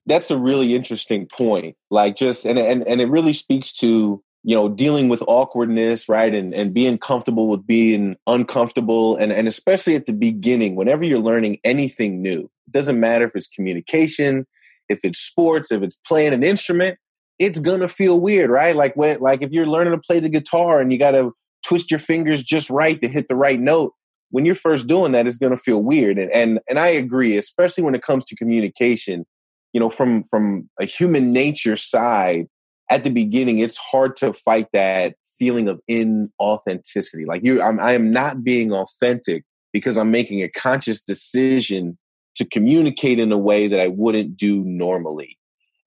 That's 0.06 0.32
a 0.32 0.38
really 0.38 0.75
interesting 0.75 1.27
point. 1.27 1.75
Like 1.89 2.15
just 2.15 2.46
and 2.46 2.58
and 2.58 2.88
and 2.88 3.01
it 3.01 3.10
really 3.10 3.34
speaks 3.34 3.74
to 3.77 4.24
you 4.48 4.56
know 4.56 4.70
dealing 4.70 5.10
with 5.10 5.24
awkwardness 5.28 6.08
right 6.08 6.34
and 6.34 6.54
and 6.54 6.74
being 6.74 6.98
comfortable 6.98 7.48
with 7.48 7.66
being 7.66 8.16
uncomfortable 8.28 9.16
and 9.18 9.34
and 9.34 9.48
especially 9.48 9.96
at 9.96 10.06
the 10.06 10.14
beginning 10.14 10.75
whenever 10.75 11.04
you're 11.04 11.20
learning 11.20 11.58
anything 11.64 12.22
new 12.22 12.42
it 12.68 12.72
doesn't 12.72 13.00
matter 13.00 13.25
if 13.25 13.36
it's 13.36 13.48
communication 13.48 14.46
if 14.88 15.00
it's 15.04 15.20
sports 15.20 15.72
if 15.72 15.82
it's 15.82 15.96
playing 16.08 16.34
an 16.34 16.44
instrument 16.44 16.98
it's 17.40 17.60
gonna 17.60 17.88
feel 17.88 18.20
weird 18.20 18.50
right? 18.50 18.75
Like 18.75 18.96
when 18.96 19.20
like 19.20 19.42
if 19.42 19.52
you're 19.52 19.68
learning 19.68 19.94
to 19.94 20.00
play 20.00 20.20
the 20.20 20.30
guitar 20.30 20.80
and 20.80 20.92
you 20.92 21.00
gotta 21.00 21.32
twist 21.66 21.92
your 21.92 22.00
fingers 22.00 22.44
just 22.44 22.70
right 22.70 23.02
to 23.02 23.08
hit 23.08 23.28
the 23.28 23.36
right 23.36 23.60
note 23.60 23.94
when 24.32 24.46
you're 24.46 24.56
first 24.56 24.88
doing 24.88 25.12
that 25.14 25.28
it's 25.28 25.38
gonna 25.38 25.58
feel 25.58 25.82
weird 25.82 26.18
and 26.18 26.32
and, 26.32 26.60
and 26.70 26.80
i 26.80 26.88
agree 26.88 27.38
especially 27.38 27.84
when 27.84 27.96
it 27.96 28.04
comes 28.04 28.24
to 28.25 28.36
communication 28.36 29.25
you 29.74 29.80
know 29.80 29.90
from 29.90 30.24
from 30.24 30.70
a 30.80 30.86
human 30.86 31.32
nature 31.32 31.75
side 31.75 32.48
at 32.89 33.04
the 33.04 33.10
beginning, 33.10 33.60
it's 33.60 33.77
hard 33.77 34.15
to 34.18 34.34
fight 34.34 34.68
that 34.74 35.15
feeling 35.38 35.68
of 35.68 35.82
inauthenticity. 35.89 37.25
Like 37.27 37.46
you, 37.46 37.62
I'm, 37.62 37.80
I 37.80 37.94
am 37.94 38.12
not 38.12 38.44
being 38.44 38.72
authentic 38.72 39.44
because 39.74 39.98
I'm 39.98 40.12
making 40.12 40.42
a 40.42 40.50
conscious 40.50 41.01
decision 41.01 41.98
to 42.36 42.46
communicate 42.46 43.20
in 43.20 43.32
a 43.32 43.38
way 43.38 43.68
that 43.68 43.80
I 43.80 43.88
wouldn't 43.88 44.38
do 44.38 44.63
normally. 44.63 45.38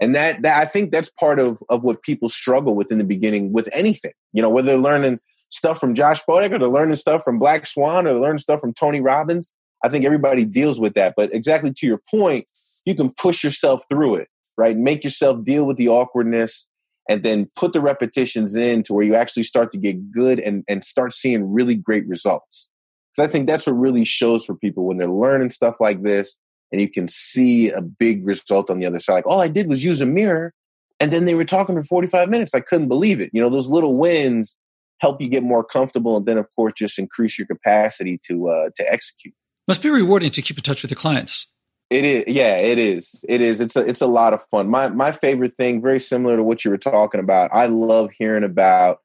And 0.00 0.14
that, 0.14 0.42
that 0.42 0.60
I 0.60 0.64
think 0.64 0.90
that's 0.90 1.10
part 1.10 1.40
of, 1.40 1.62
of 1.68 1.84
what 1.84 2.02
people 2.02 2.28
struggle 2.28 2.74
with 2.74 2.92
in 2.92 2.98
the 2.98 3.04
beginning 3.04 3.52
with 3.52 3.68
anything, 3.72 4.12
you 4.32 4.42
know, 4.42 4.50
whether 4.50 4.66
they're 4.66 4.78
learning 4.78 5.18
stuff 5.50 5.80
from 5.80 5.94
Josh 5.94 6.22
Spodek 6.22 6.52
or 6.52 6.58
they're 6.58 6.68
learning 6.68 6.96
stuff 6.96 7.22
from 7.24 7.38
Black 7.38 7.66
Swan 7.66 8.06
or 8.06 8.14
learning 8.14 8.38
stuff 8.38 8.60
from 8.60 8.74
Tony 8.74 9.00
Robbins. 9.00 9.54
I 9.84 9.88
think 9.88 10.04
everybody 10.04 10.44
deals 10.44 10.80
with 10.80 10.94
that. 10.94 11.14
But 11.16 11.34
exactly 11.34 11.72
to 11.72 11.86
your 11.86 12.00
point, 12.10 12.48
you 12.84 12.94
can 12.94 13.12
push 13.20 13.42
yourself 13.42 13.84
through 13.88 14.16
it, 14.16 14.28
right? 14.56 14.76
Make 14.76 15.04
yourself 15.04 15.44
deal 15.44 15.64
with 15.64 15.76
the 15.76 15.88
awkwardness 15.88 16.68
and 17.08 17.22
then 17.22 17.46
put 17.56 17.72
the 17.72 17.80
repetitions 17.80 18.54
in 18.54 18.82
to 18.84 18.92
where 18.92 19.04
you 19.04 19.14
actually 19.14 19.42
start 19.42 19.72
to 19.72 19.78
get 19.78 20.10
good 20.12 20.38
and, 20.38 20.62
and 20.68 20.84
start 20.84 21.12
seeing 21.12 21.52
really 21.52 21.74
great 21.74 22.06
results. 22.06 22.70
Because 23.14 23.28
I 23.28 23.32
think 23.32 23.48
that's 23.48 23.66
what 23.66 23.72
really 23.72 24.04
shows 24.04 24.44
for 24.44 24.54
people 24.54 24.84
when 24.84 24.98
they're 24.98 25.08
learning 25.08 25.50
stuff 25.50 25.76
like 25.80 26.02
this 26.02 26.38
and 26.70 26.80
you 26.80 26.88
can 26.88 27.08
see 27.08 27.70
a 27.70 27.80
big 27.80 28.26
result 28.26 28.68
on 28.68 28.78
the 28.78 28.86
other 28.86 28.98
side. 28.98 29.14
Like, 29.14 29.26
all 29.26 29.40
I 29.40 29.48
did 29.48 29.68
was 29.68 29.82
use 29.82 30.02
a 30.02 30.06
mirror 30.06 30.52
and 31.00 31.10
then 31.10 31.24
they 31.24 31.34
were 31.34 31.44
talking 31.44 31.74
for 31.76 31.84
45 31.84 32.28
minutes. 32.28 32.54
I 32.54 32.60
couldn't 32.60 32.88
believe 32.88 33.20
it. 33.20 33.30
You 33.32 33.40
know, 33.40 33.48
those 33.48 33.70
little 33.70 33.98
wins 33.98 34.58
help 35.00 35.20
you 35.22 35.28
get 35.28 35.42
more 35.42 35.64
comfortable 35.64 36.16
and 36.16 36.26
then 36.26 36.36
of 36.36 36.48
course 36.56 36.74
just 36.74 36.98
increase 36.98 37.38
your 37.38 37.46
capacity 37.46 38.20
to 38.26 38.48
uh, 38.48 38.70
to 38.76 38.92
execute. 38.92 39.34
Must 39.66 39.82
be 39.82 39.90
rewarding 39.90 40.30
to 40.30 40.42
keep 40.42 40.58
in 40.58 40.62
touch 40.62 40.82
with 40.82 40.90
your 40.90 40.96
clients. 40.96 41.52
It 41.90 42.04
is, 42.04 42.24
yeah, 42.26 42.56
it 42.56 42.78
is. 42.78 43.24
It 43.28 43.40
is. 43.40 43.60
It's 43.60 43.74
a, 43.74 43.80
it's 43.80 44.02
a 44.02 44.06
lot 44.06 44.34
of 44.34 44.42
fun. 44.50 44.68
My, 44.68 44.88
my 44.90 45.10
favorite 45.10 45.54
thing, 45.54 45.80
very 45.80 45.98
similar 45.98 46.36
to 46.36 46.42
what 46.42 46.64
you 46.64 46.70
were 46.70 46.78
talking 46.78 47.20
about. 47.20 47.50
I 47.52 47.66
love 47.66 48.10
hearing 48.18 48.44
about 48.44 48.98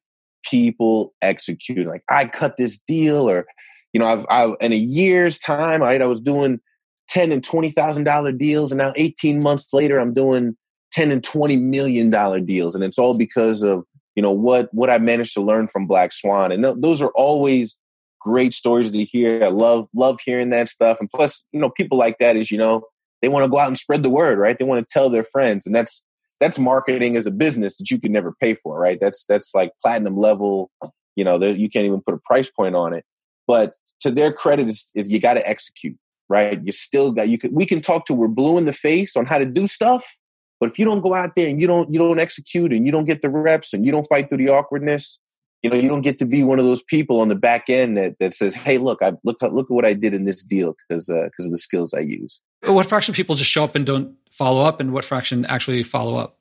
people 0.44 1.14
executing. 1.22 1.88
Like 1.88 2.04
I 2.10 2.26
cut 2.26 2.58
this 2.58 2.80
deal, 2.80 3.30
or 3.30 3.46
you 3.94 4.00
know, 4.00 4.08
I've, 4.08 4.26
I 4.30 4.54
in 4.60 4.74
a 4.74 4.78
year's 4.78 5.40
time, 5.40 5.82
right, 5.82 6.02
I 6.02 6.06
was 6.06 6.22
doing 6.22 6.60
ten 7.08 7.32
and 7.32 7.44
twenty 7.44 7.70
thousand 7.70 8.04
dollar 8.04 8.32
deals, 8.32 8.72
and 8.72 8.80
now 8.80 8.94
eighteen 8.96 9.42
months 9.42 9.74
later, 9.74 10.00
I'm 10.00 10.14
doing 10.14 10.58
ten 10.92 11.12
and 11.12 11.24
twenty 11.24 11.58
million 11.58 12.10
dollar 12.10 12.40
deals, 12.40 12.76
and 12.76 12.84
it's 12.84 13.00
all 13.00 13.18
because 13.18 13.64
of 13.64 13.86
you 14.16 14.22
know 14.22 14.32
what 14.32 14.70
what 14.74 14.90
I 14.90 14.98
managed 14.98 15.34
to 15.36 15.42
learn 15.42 15.68
from 15.68 15.88
Black 15.88 16.12
Swan, 16.12 16.52
and 16.52 16.64
th- 16.64 16.76
those 16.80 17.02
are 17.02 17.12
always 17.16 17.78
great 18.24 18.54
stories 18.54 18.92
to 18.92 19.04
hear. 19.04 19.44
I 19.44 19.50
love 19.50 19.88
love 19.94 20.20
hearing 20.24 20.50
that 20.50 20.70
stuff. 20.70 20.98
And 21.00 21.10
plus, 21.10 21.46
you 21.52 21.60
know, 21.60 21.70
people 21.70 21.98
like 21.98 22.18
that 22.20 22.36
is 22.36 22.52
you 22.52 22.58
know 22.58 22.84
they 23.22 23.30
want 23.30 23.46
to 23.46 23.50
go 23.50 23.60
out 23.60 23.68
and 23.68 23.78
spread 23.78 24.04
the 24.04 24.10
word, 24.10 24.38
right? 24.38 24.58
They 24.58 24.66
want 24.66 24.84
to 24.84 24.90
tell 24.92 25.10
their 25.10 25.24
friends, 25.24 25.66
and 25.66 25.76
that's 25.76 26.06
that's 26.40 26.60
marketing 26.60 27.16
as 27.16 27.26
a 27.26 27.32
business 27.32 27.78
that 27.78 27.90
you 27.90 28.00
can 28.00 28.12
never 28.12 28.34
pay 28.40 28.56
for, 28.56 28.80
right? 28.80 29.00
That's 29.00 29.26
that's 29.26 29.54
like 29.54 29.72
platinum 29.82 30.18
level. 30.18 30.72
You 31.16 31.24
know, 31.24 31.42
you 31.42 31.70
can't 31.70 31.86
even 31.86 32.02
put 32.02 32.16
a 32.16 32.20
price 32.24 32.50
point 32.50 32.76
on 32.76 32.94
it. 32.94 33.06
But 33.48 33.74
to 34.02 34.10
their 34.10 34.32
credit, 34.32 34.68
is 34.68 34.92
you 34.96 35.20
got 35.20 35.36
to 35.36 35.48
execute, 35.48 35.98
right? 36.30 36.60
You 36.64 36.72
still 36.72 37.12
got 37.12 37.30
you 37.30 37.38
can 37.38 37.54
we 37.54 37.66
can 37.66 37.82
talk 37.82 38.06
to 38.06 38.14
we're 38.14 38.28
blue 38.28 38.58
in 38.58 38.66
the 38.66 38.74
face 38.74 39.16
on 39.16 39.26
how 39.26 39.38
to 39.38 39.46
do 39.46 39.68
stuff, 39.68 40.18
but 40.60 40.70
if 40.70 40.80
you 40.80 40.86
don't 40.86 41.02
go 41.02 41.14
out 41.14 41.36
there 41.36 41.50
and 41.50 41.62
you 41.62 41.68
don't 41.68 41.92
you 41.92 42.00
don't 42.00 42.20
execute 42.20 42.72
and 42.72 42.86
you 42.86 42.92
don't 42.92 43.06
get 43.06 43.22
the 43.22 43.30
reps 43.30 43.74
and 43.74 43.86
you 43.86 43.92
don't 43.92 44.08
fight 44.08 44.30
through 44.30 44.38
the 44.38 44.50
awkwardness, 44.50 45.20
you 45.64 45.70
know, 45.70 45.78
you 45.78 45.88
don't 45.88 46.02
get 46.02 46.20
to 46.20 46.26
be 46.26 46.44
one 46.44 46.60
of 46.60 46.66
those 46.66 46.84
people 46.84 47.22
on 47.22 47.30
the 47.30 47.36
back 47.36 47.70
end 47.70 47.96
that, 47.96 48.20
that 48.20 48.34
says, 48.34 48.54
"Hey, 48.54 48.78
look, 48.78 49.02
I 49.02 49.14
look 49.24 49.42
look 49.42 49.68
at 49.68 49.74
what 49.74 49.86
I 49.86 49.94
did 49.94 50.14
in 50.14 50.26
this 50.26 50.44
deal 50.44 50.76
because 50.88 51.08
because 51.08 51.46
uh, 51.46 51.46
of 51.46 51.52
the 51.52 51.58
skills 51.58 51.94
I 51.94 52.02
use." 52.02 52.42
What 52.66 52.86
fraction 52.86 53.14
of 53.14 53.16
people 53.16 53.36
just 53.36 53.50
show 53.50 53.64
up 53.64 53.76
and 53.76 53.86
don't 53.86 54.16
follow 54.30 54.64
up, 54.66 54.82
and 54.82 54.92
what 54.92 55.06
fraction 55.06 55.46
actually 55.46 55.82
follow 55.84 56.18
up? 56.18 56.38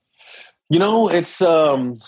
You 0.69 0.81
know, 0.81 1.09
it's 1.09 1.41
um, 1.41 1.99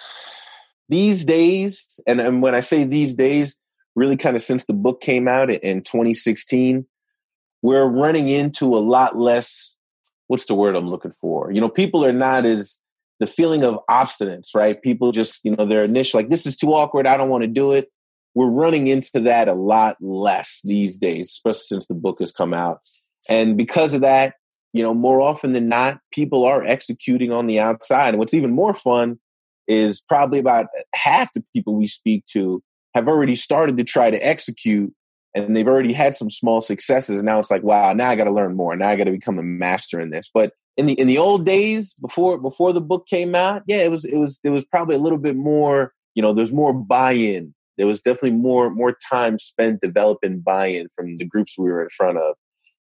these 0.89 1.25
days, 1.25 2.01
and, 2.07 2.21
and 2.21 2.43
when 2.43 2.57
I 2.57 2.61
say 2.61 2.83
these 2.83 3.15
days, 3.15 3.59
really 3.95 4.17
kind 4.17 4.35
of 4.35 4.43
since 4.43 4.67
the 4.67 4.73
book 4.73 5.01
came 5.01 5.29
out 5.29 5.51
in 5.51 5.83
2016, 5.83 6.85
we're 7.63 7.87
running 7.87 8.29
into 8.29 8.75
a 8.75 8.79
lot 8.79 9.17
less. 9.17 9.77
What's 10.27 10.47
the 10.47 10.55
word 10.55 10.75
I'm 10.75 10.89
looking 10.89 11.13
for? 11.13 11.53
You 11.53 11.61
know, 11.61 11.69
people 11.69 12.05
are 12.05 12.13
not 12.13 12.45
as 12.45 12.81
the 13.21 13.27
feeling 13.27 13.65
of 13.65 13.79
obstinance, 13.91 14.55
right? 14.55 14.81
People 14.81 15.13
just, 15.13 15.45
you 15.45 15.55
know, 15.55 15.65
their 15.65 15.85
initial 15.85 16.19
like, 16.19 16.31
this 16.31 16.47
is 16.47 16.57
too 16.57 16.75
awkward. 16.75 17.07
I 17.07 17.17
don't 17.17 17.29
want 17.29 17.43
to 17.43 17.49
do 17.49 17.73
it. 17.73 17.91
We're 18.35 18.51
running 18.51 18.89
into 18.89 19.21
that 19.21 19.49
a 19.49 19.55
lot 19.55 19.97
less 20.01 20.61
these 20.65 20.99
days, 20.99 21.31
especially 21.31 21.67
since 21.67 21.87
the 21.87 21.95
book 21.95 22.19
has 22.19 22.33
come 22.33 22.53
out. 22.53 22.81
And 23.29 23.57
because 23.57 23.95
of 23.95 24.01
that, 24.01 24.35
you 24.73 24.83
know, 24.83 24.93
more 24.93 25.21
often 25.21 25.53
than 25.53 25.69
not, 25.69 26.01
people 26.13 26.45
are 26.45 26.65
executing 26.65 27.31
on 27.31 27.47
the 27.47 27.61
outside. 27.61 28.09
And 28.09 28.19
what's 28.19 28.35
even 28.35 28.51
more 28.51 28.75
fun 28.75 29.21
is 29.69 30.01
probably 30.01 30.41
about 30.41 30.67
half 30.95 31.33
the 31.33 31.45
people 31.55 31.77
we 31.77 31.87
speak 31.87 32.27
to 32.33 32.63
have 32.95 33.07
already 33.07 33.37
started 33.37 33.79
to 33.79 33.85
try 33.85 34.11
to 34.11 34.19
execute 34.19 34.93
and 35.35 35.57
they've 35.57 35.67
already 35.67 35.93
had 35.93 36.15
some 36.15 36.31
small 36.31 36.61
successes. 36.61 37.23
Now 37.23 37.41
it's 37.41 37.51
like, 37.51 37.65
wow, 37.65 37.93
now 37.93 38.09
I 38.09 38.15
got 38.15 38.25
to 38.25 38.33
learn 38.33 38.57
more. 38.57 38.77
Now 38.77 38.89
I 38.89 38.97
got 38.97 39.05
to 39.05 39.11
become 39.11 39.39
a 39.39 39.43
master 39.43 39.99
in 40.01 40.11
this. 40.11 40.31
But 40.33 40.53
in 40.77 40.87
the 40.87 40.95
in 40.95 41.07
the 41.07 41.19
old 41.19 41.47
days 41.47 41.95
before 41.95 42.39
before 42.39 42.73
the 42.73 42.81
book 42.81 43.07
came 43.07 43.35
out, 43.35 43.63
yeah, 43.67 43.83
it 43.83 43.91
was 43.91 44.05
it 44.05 44.17
was 44.17 44.41
it 44.43 44.51
was 44.51 44.65
probably 44.65 44.97
a 44.97 45.01
little 45.01 45.19
bit 45.19 45.37
more. 45.37 45.93
You 46.15 46.23
know, 46.23 46.33
there's 46.33 46.53
more 46.53 46.73
buy-in. 46.73 47.55
There 47.77 47.87
was 47.87 48.01
definitely 48.01 48.33
more 48.33 48.71
more 48.71 48.97
time 49.11 49.39
spent 49.39 49.81
developing 49.81 50.41
buy-in 50.41 50.89
from 50.95 51.17
the 51.17 51.27
groups 51.27 51.59
we 51.59 51.71
were 51.71 51.83
in 51.83 51.91
front 51.91 52.19
of. 52.19 52.37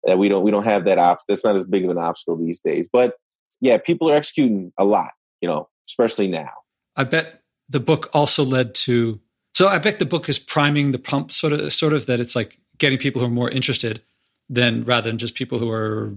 That 0.04 0.18
we 0.18 0.28
don't 0.28 0.42
we 0.42 0.50
don't 0.50 0.64
have 0.64 0.84
that 0.86 0.98
obstacle. 0.98 1.32
That's 1.32 1.44
not 1.44 1.56
as 1.56 1.64
big 1.64 1.84
of 1.84 1.90
an 1.90 1.98
obstacle 1.98 2.36
these 2.36 2.60
days. 2.60 2.88
But 2.92 3.14
yeah, 3.60 3.78
people 3.78 4.10
are 4.10 4.14
executing 4.14 4.72
a 4.78 4.84
lot. 4.84 5.10
You 5.40 5.48
know, 5.48 5.68
especially 5.88 6.28
now. 6.28 6.50
I 6.96 7.04
bet 7.04 7.42
the 7.68 7.80
book 7.80 8.10
also 8.12 8.44
led 8.44 8.74
to. 8.74 9.20
So 9.54 9.68
I 9.68 9.78
bet 9.78 9.98
the 9.98 10.06
book 10.06 10.28
is 10.28 10.38
priming 10.38 10.92
the 10.92 10.98
pump, 10.98 11.30
sort 11.30 11.52
of, 11.52 11.72
sort 11.72 11.92
of 11.92 12.06
that 12.06 12.20
it's 12.20 12.34
like 12.34 12.58
getting 12.78 12.98
people 12.98 13.20
who 13.20 13.26
are 13.26 13.30
more 13.30 13.50
interested 13.50 14.02
than 14.48 14.82
rather 14.84 15.10
than 15.10 15.18
just 15.18 15.34
people 15.34 15.58
who 15.58 15.70
are, 15.70 16.14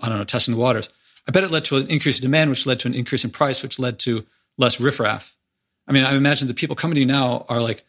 I 0.00 0.08
don't 0.08 0.18
know, 0.18 0.24
testing 0.24 0.54
the 0.54 0.60
waters. 0.60 0.88
I 1.28 1.30
bet 1.30 1.44
it 1.44 1.50
led 1.50 1.66
to 1.66 1.76
an 1.76 1.88
increase 1.88 2.18
in 2.18 2.22
demand, 2.22 2.48
which 2.48 2.66
led 2.66 2.80
to 2.80 2.88
an 2.88 2.94
increase 2.94 3.22
in 3.22 3.30
price, 3.30 3.62
which 3.62 3.78
led 3.78 3.98
to 4.00 4.24
less 4.56 4.80
riffraff. 4.80 5.36
I 5.86 5.92
mean, 5.92 6.04
I 6.04 6.14
imagine 6.14 6.48
the 6.48 6.54
people 6.54 6.74
coming 6.74 6.94
to 6.94 7.00
you 7.00 7.06
now 7.06 7.44
are 7.48 7.60
like, 7.60 7.84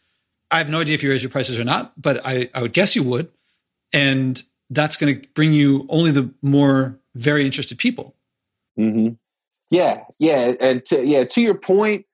I 0.50 0.58
have 0.58 0.68
no 0.68 0.80
idea 0.80 0.94
if 0.94 1.02
you 1.02 1.10
raise 1.10 1.22
your 1.22 1.30
prices 1.30 1.58
or 1.58 1.64
not, 1.64 2.00
but 2.00 2.20
I, 2.24 2.50
I 2.54 2.62
would 2.62 2.74
guess 2.74 2.94
you 2.94 3.02
would. 3.04 3.30
And 3.92 4.42
that's 4.68 4.96
going 4.96 5.20
to 5.20 5.28
bring 5.34 5.52
you 5.52 5.86
only 5.88 6.10
the 6.10 6.32
more 6.42 6.98
very 7.14 7.46
interested 7.46 7.78
people. 7.78 8.14
Mm-hmm. 8.78 9.14
Yeah, 9.70 10.04
yeah, 10.18 10.54
and 10.60 10.84
to, 10.86 11.04
yeah, 11.04 11.24
to 11.24 11.40
your 11.40 11.54
point, 11.54 12.04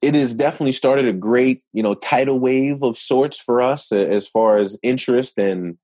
it 0.00 0.14
has 0.14 0.34
definitely 0.34 0.72
started 0.72 1.06
a 1.06 1.12
great, 1.12 1.62
you 1.72 1.82
know, 1.82 1.94
tidal 1.94 2.38
wave 2.38 2.82
of 2.82 2.96
sorts 2.96 3.38
for 3.38 3.60
us 3.60 3.92
as 3.92 4.26
far 4.26 4.56
as 4.56 4.78
interest 4.82 5.38
and 5.38 5.76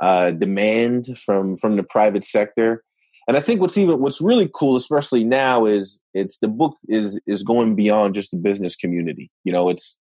uh, 0.00 0.32
demand 0.32 1.16
from 1.18 1.56
from 1.56 1.76
the 1.76 1.84
private 1.84 2.24
sector. 2.24 2.82
And 3.28 3.36
I 3.36 3.40
think 3.40 3.60
what's 3.60 3.78
even 3.78 4.00
what's 4.00 4.20
really 4.20 4.50
cool, 4.52 4.76
especially 4.76 5.24
now, 5.24 5.64
is 5.64 6.02
it's 6.12 6.38
the 6.38 6.48
book 6.48 6.76
is 6.88 7.20
is 7.26 7.42
going 7.42 7.76
beyond 7.76 8.14
just 8.14 8.32
the 8.32 8.36
business 8.36 8.74
community. 8.74 9.30
You 9.44 9.52
know, 9.52 9.68
it's 9.68 9.98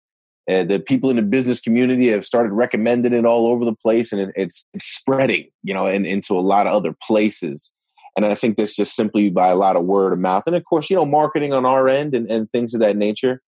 uh, 0.50 0.64
the 0.64 0.80
people 0.80 1.10
in 1.10 1.18
the 1.18 1.22
business 1.22 1.62
community 1.62 2.08
have 2.08 2.26
started 2.26 2.52
recommending 2.52 3.14
it 3.14 3.26
all 3.26 3.48
over 3.48 3.64
the 3.64 3.76
place, 3.76 4.12
and 4.12 4.22
it, 4.22 4.30
it's, 4.36 4.66
it's 4.74 4.86
spreading. 4.86 5.50
You 5.64 5.74
know, 5.74 5.86
and 5.86 6.06
into 6.06 6.36
a 6.36 6.42
lot 6.42 6.68
of 6.68 6.74
other 6.74 6.96
places. 7.02 7.74
And 8.18 8.26
I 8.26 8.36
think 8.36 8.58
that's 8.58 8.76
just 8.76 8.96
simply 8.96 9.30
by 9.30 9.48
a 9.48 9.56
lot 9.56 9.78
of 9.78 9.86
word 9.86 10.14
of 10.14 10.20
mouth, 10.20 10.44
and 10.48 10.56
of 10.56 10.66
course, 10.66 10.90
you 10.90 10.96
know, 10.96 11.06
marketing 11.06 11.54
on 11.54 11.66
our 11.66 11.88
end 11.88 12.16
and, 12.16 12.30
and 12.30 12.52
things 12.52 12.74
of 12.74 12.82
that 12.82 12.98
nature. 12.98 13.42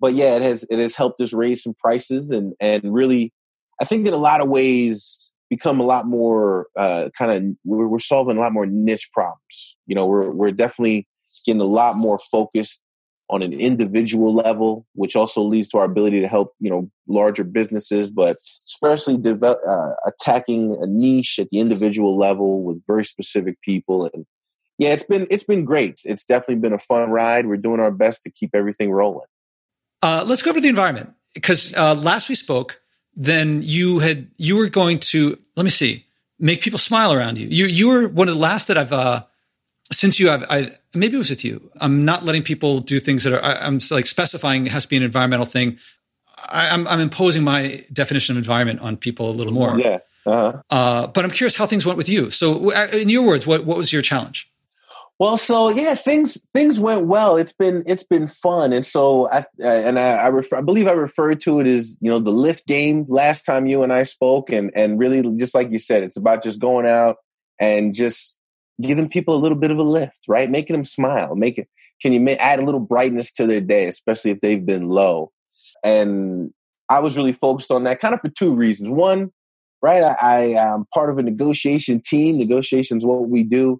But 0.00 0.14
yeah, 0.14 0.36
it 0.36 0.42
has 0.42 0.64
it 0.70 0.78
has 0.78 0.94
helped 0.94 1.20
us 1.20 1.32
raise 1.32 1.64
some 1.64 1.74
prices 1.74 2.30
and 2.30 2.54
and 2.60 2.94
really, 2.94 3.32
I 3.80 3.84
think 3.84 4.06
in 4.06 4.14
a 4.14 4.18
lot 4.18 4.40
of 4.40 4.48
ways 4.48 5.25
become 5.48 5.80
a 5.80 5.84
lot 5.84 6.06
more 6.06 6.66
uh, 6.76 7.08
kind 7.16 7.30
of 7.30 7.56
we're, 7.64 7.86
we're, 7.86 7.98
solving 7.98 8.36
a 8.36 8.40
lot 8.40 8.52
more 8.52 8.66
niche 8.66 9.10
problems. 9.12 9.76
You 9.86 9.94
know, 9.94 10.06
we're 10.06 10.30
we're 10.30 10.52
definitely 10.52 11.06
getting 11.44 11.60
a 11.60 11.64
lot 11.64 11.96
more 11.96 12.18
focused 12.18 12.82
on 13.28 13.42
an 13.42 13.52
individual 13.52 14.32
level, 14.32 14.86
which 14.94 15.16
also 15.16 15.42
leads 15.42 15.68
to 15.68 15.78
our 15.78 15.84
ability 15.84 16.20
to 16.20 16.28
help 16.28 16.54
you 16.60 16.70
know 16.70 16.90
larger 17.08 17.44
businesses, 17.44 18.10
but 18.10 18.36
especially 18.36 19.16
develop, 19.16 19.58
uh, 19.68 19.90
attacking 20.06 20.76
a 20.80 20.86
niche 20.86 21.38
at 21.38 21.48
the 21.50 21.58
individual 21.58 22.16
level 22.16 22.62
with 22.62 22.80
very 22.86 23.04
specific 23.04 23.60
people. 23.62 24.10
And 24.12 24.26
yeah, 24.78 24.90
it's 24.90 25.04
been 25.04 25.26
it's 25.30 25.44
been 25.44 25.64
great. 25.64 26.00
It's 26.04 26.24
definitely 26.24 26.56
been 26.56 26.72
a 26.72 26.78
fun 26.78 27.10
ride. 27.10 27.46
We're 27.46 27.56
doing 27.56 27.80
our 27.80 27.90
best 27.90 28.22
to 28.24 28.30
keep 28.30 28.50
everything 28.54 28.90
rolling. 28.90 29.26
Uh, 30.02 30.24
let's 30.26 30.42
go 30.42 30.50
over 30.50 30.60
the 30.60 30.68
environment 30.68 31.14
because 31.34 31.74
uh, 31.74 31.94
last 31.94 32.28
we 32.28 32.34
spoke 32.34 32.80
then 33.16 33.62
you 33.62 33.98
had 34.00 34.28
you 34.36 34.56
were 34.56 34.68
going 34.68 34.98
to 34.98 35.38
let 35.56 35.64
me 35.64 35.70
see 35.70 36.04
make 36.38 36.60
people 36.60 36.78
smile 36.78 37.12
around 37.12 37.38
you. 37.38 37.48
You 37.48 37.66
you 37.66 37.88
were 37.88 38.08
one 38.08 38.28
of 38.28 38.34
the 38.34 38.40
last 38.40 38.68
that 38.68 38.76
I've 38.76 38.92
uh, 38.92 39.22
since 39.92 40.20
you 40.20 40.28
have 40.28 40.44
I 40.50 40.72
maybe 40.94 41.14
it 41.14 41.18
was 41.18 41.30
with 41.30 41.44
you. 41.44 41.70
I'm 41.80 42.04
not 42.04 42.24
letting 42.24 42.42
people 42.42 42.80
do 42.80 43.00
things 43.00 43.24
that 43.24 43.32
are 43.32 43.42
I, 43.42 43.66
am 43.66 43.78
like 43.90 44.06
specifying 44.06 44.66
it 44.66 44.72
has 44.72 44.84
to 44.84 44.88
be 44.88 44.96
an 44.96 45.02
environmental 45.02 45.46
thing. 45.46 45.78
I, 46.48 46.66
am 46.66 46.86
I'm, 46.86 46.94
I'm 46.94 47.00
imposing 47.00 47.42
my 47.42 47.84
definition 47.92 48.36
of 48.36 48.38
environment 48.38 48.80
on 48.80 48.96
people 48.96 49.30
a 49.30 49.32
little 49.32 49.52
more. 49.52 49.78
Yeah. 49.80 49.98
Uh-huh. 50.26 50.62
Uh, 50.70 51.06
but 51.06 51.24
I'm 51.24 51.30
curious 51.30 51.56
how 51.56 51.66
things 51.66 51.86
went 51.86 51.96
with 51.96 52.08
you. 52.08 52.30
So, 52.30 52.72
uh, 52.72 52.88
in 52.92 53.08
your 53.08 53.24
words, 53.24 53.46
what 53.46 53.64
what 53.64 53.78
was 53.78 53.92
your 53.92 54.02
challenge? 54.02 54.50
Well, 55.18 55.38
so 55.38 55.70
yeah, 55.70 55.94
things 55.94 56.46
things 56.52 56.78
went 56.78 57.06
well. 57.06 57.36
It's 57.36 57.52
been 57.52 57.82
it's 57.86 58.02
been 58.02 58.26
fun, 58.26 58.74
and 58.74 58.84
so 58.84 59.30
I 59.30 59.46
and 59.58 59.98
I 59.98 60.16
I, 60.16 60.26
refer, 60.26 60.58
I 60.58 60.60
believe 60.60 60.86
I 60.86 60.92
referred 60.92 61.40
to 61.42 61.58
it 61.60 61.66
as 61.66 61.96
you 62.02 62.10
know 62.10 62.18
the 62.18 62.30
lift 62.30 62.66
game 62.66 63.06
last 63.08 63.44
time 63.44 63.66
you 63.66 63.82
and 63.82 63.94
I 63.94 64.02
spoke, 64.02 64.50
and 64.50 64.70
and 64.74 64.98
really 64.98 65.22
just 65.36 65.54
like 65.54 65.70
you 65.72 65.78
said, 65.78 66.02
it's 66.02 66.18
about 66.18 66.42
just 66.42 66.60
going 66.60 66.86
out 66.86 67.16
and 67.58 67.94
just 67.94 68.42
giving 68.82 69.08
people 69.08 69.34
a 69.34 69.40
little 69.40 69.56
bit 69.56 69.70
of 69.70 69.78
a 69.78 69.82
lift, 69.82 70.20
right? 70.28 70.50
Making 70.50 70.74
them 70.74 70.84
smile, 70.84 71.34
make 71.34 71.56
it. 71.56 71.68
Can 72.02 72.12
you 72.12 72.28
add 72.32 72.58
a 72.58 72.64
little 72.64 72.80
brightness 72.80 73.32
to 73.32 73.46
their 73.46 73.62
day, 73.62 73.88
especially 73.88 74.32
if 74.32 74.42
they've 74.42 74.66
been 74.66 74.90
low? 74.90 75.32
And 75.82 76.52
I 76.90 76.98
was 76.98 77.16
really 77.16 77.32
focused 77.32 77.70
on 77.70 77.84
that, 77.84 78.00
kind 78.00 78.12
of 78.12 78.20
for 78.20 78.28
two 78.28 78.54
reasons. 78.54 78.90
One, 78.90 79.32
right, 79.80 80.02
I, 80.02 80.14
I 80.20 80.38
am 80.74 80.84
part 80.92 81.08
of 81.08 81.16
a 81.16 81.22
negotiation 81.22 82.02
team. 82.04 82.36
Negotiations, 82.36 83.06
what 83.06 83.30
we 83.30 83.44
do 83.44 83.78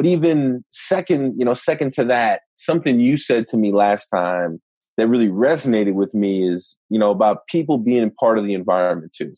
but 0.00 0.06
even 0.06 0.64
second, 0.70 1.34
you 1.38 1.44
know, 1.44 1.52
second 1.52 1.92
to 1.92 2.04
that, 2.04 2.40
something 2.56 3.00
you 3.00 3.18
said 3.18 3.46
to 3.48 3.58
me 3.58 3.70
last 3.70 4.06
time 4.06 4.58
that 4.96 5.08
really 5.08 5.28
resonated 5.28 5.92
with 5.92 6.14
me 6.14 6.48
is, 6.48 6.78
you 6.88 6.98
know, 6.98 7.10
about 7.10 7.46
people 7.48 7.76
being 7.76 8.10
part 8.10 8.38
of 8.38 8.46
the 8.46 8.54
environment 8.54 9.12
too. 9.12 9.34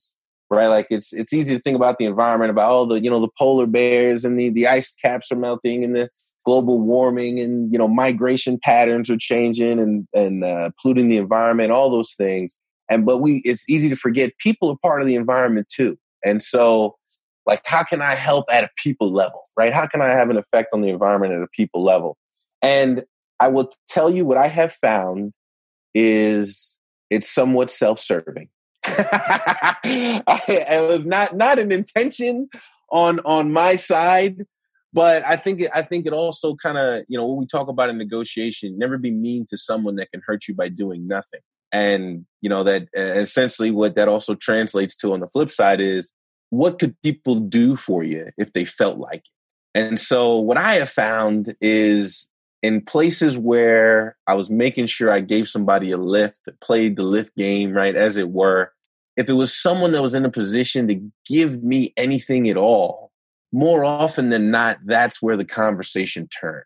Right? 0.53 0.69
Like 0.69 0.87
it's 0.89 1.13
it's 1.13 1.33
easy 1.33 1.57
to 1.57 1.61
think 1.61 1.75
about 1.75 1.97
the 1.97 2.05
environment, 2.05 2.53
about 2.53 2.71
all 2.71 2.87
the, 2.87 3.03
you 3.03 3.11
know, 3.11 3.19
the 3.19 3.33
polar 3.37 3.67
bears 3.67 4.25
and 4.25 4.39
the, 4.39 4.51
the 4.51 4.69
ice 4.69 4.95
caps 5.03 5.33
are 5.33 5.37
melting 5.37 5.83
and 5.83 5.97
the 5.97 6.09
global 6.47 6.81
warming 6.81 7.41
and, 7.41 7.73
you 7.73 7.79
know, 7.79 7.89
migration 7.89 8.57
patterns 8.63 9.11
are 9.11 9.19
changing 9.19 9.81
and, 9.81 10.07
and 10.15 10.45
uh, 10.45 10.71
polluting 10.81 11.09
the 11.09 11.17
environment, 11.17 11.73
all 11.73 11.91
those 11.91 12.15
things. 12.15 12.61
And 12.89 13.05
but 13.05 13.19
we 13.19 13.43
it's 13.45 13.69
easy 13.69 13.89
to 13.89 13.97
forget 13.97 14.39
people 14.39 14.71
are 14.71 14.79
part 14.81 15.03
of 15.03 15.09
the 15.09 15.17
environment 15.17 15.67
too. 15.75 15.99
And 16.25 16.41
so 16.41 16.95
like 17.47 17.63
how 17.65 17.83
can 17.83 18.03
i 18.03 18.15
help 18.15 18.47
at 18.53 18.65
a 18.65 18.71
people 18.77 19.13
level 19.13 19.43
right? 19.57 19.73
How 19.73 19.87
can 19.87 20.01
i 20.01 20.09
have 20.09 20.31
an 20.31 20.37
effect 20.37 20.71
on 20.73 20.81
the 20.81 20.89
environment 20.89 21.33
at 21.33 21.43
a 21.43 21.49
people 21.49 21.83
level? 21.83 22.17
And 22.61 23.05
i 23.41 23.49
will 23.49 23.71
tell 23.89 24.11
you 24.11 24.25
what 24.25 24.39
i 24.39 24.49
have 24.49 24.73
found 24.73 25.33
is 25.95 26.79
it's 27.11 27.29
somewhat 27.29 27.71
self-serving. 27.71 28.49
It 29.85 30.89
was 30.89 31.07
not 31.07 31.37
not 31.37 31.59
an 31.59 31.73
intention 31.73 32.49
on 32.91 33.21
on 33.21 33.53
my 33.53 33.77
side 33.77 34.45
but 34.93 35.25
i 35.25 35.37
think 35.37 35.61
it, 35.61 35.71
i 35.75 35.83
think 35.83 36.07
it 36.07 36.13
also 36.13 36.55
kind 36.55 36.79
of 36.79 37.03
you 37.09 37.17
know 37.17 37.27
when 37.27 37.39
we 37.39 37.47
talk 37.47 37.69
about 37.69 37.89
a 37.89 37.93
negotiation 37.93 38.79
never 38.79 38.99
be 38.99 39.11
mean 39.11 39.47
to 39.49 39.57
someone 39.57 39.97
that 39.97 40.11
can 40.11 40.21
hurt 40.27 40.47
you 40.47 40.55
by 40.55 40.69
doing 40.69 41.07
nothing. 41.09 41.41
And 41.73 42.27
you 42.43 42.51
know 42.51 42.63
that 42.65 42.89
essentially 42.95 43.71
what 43.71 43.97
that 43.97 44.09
also 44.09 44.35
translates 44.35 44.95
to 44.97 45.15
on 45.15 45.21
the 45.21 45.29
flip 45.29 45.51
side 45.51 45.81
is 45.81 46.13
what 46.53 46.79
could 46.79 46.95
people 47.03 47.37
do 47.37 47.77
for 47.77 48.05
you 48.05 48.31
if 48.37 48.53
they 48.53 48.67
felt 48.67 48.99
like 48.99 49.25
it? 49.25 49.29
And 49.75 49.99
so 49.99 50.39
what 50.39 50.59
I 50.59 50.75
have 50.75 50.91
found 50.91 51.57
is 51.63 52.29
in 52.63 52.83
places 52.83 53.39
where 53.39 54.19
I 54.27 54.35
was 54.35 54.51
making 54.51 54.85
sure 54.85 55.11
I 55.11 55.21
gave 55.21 55.49
somebody 55.49 55.91
a 55.93 55.97
lift, 55.97 56.41
played 56.61 56.97
the 56.97 57.05
lift 57.05 57.35
game, 57.37 57.73
right, 57.73 57.97
as 57.97 58.19
it 58.19 58.29
were, 58.29 58.71
if 59.17 59.31
it 59.31 59.33
was 59.33 59.59
someone 59.59 59.93
that 59.93 60.03
was 60.03 60.13
in 60.13 60.27
a 60.27 60.31
position 60.31 60.89
to 60.89 61.01
give 61.27 61.63
me 61.63 61.95
anything 61.97 62.47
at 62.51 62.59
all, 62.59 63.13
more 63.51 63.83
often 63.83 64.29
than 64.29 64.51
not, 64.51 64.77
that's 64.85 65.23
where 65.23 65.39
the 65.39 65.47
conversation 65.47 66.29
turned. 66.29 66.65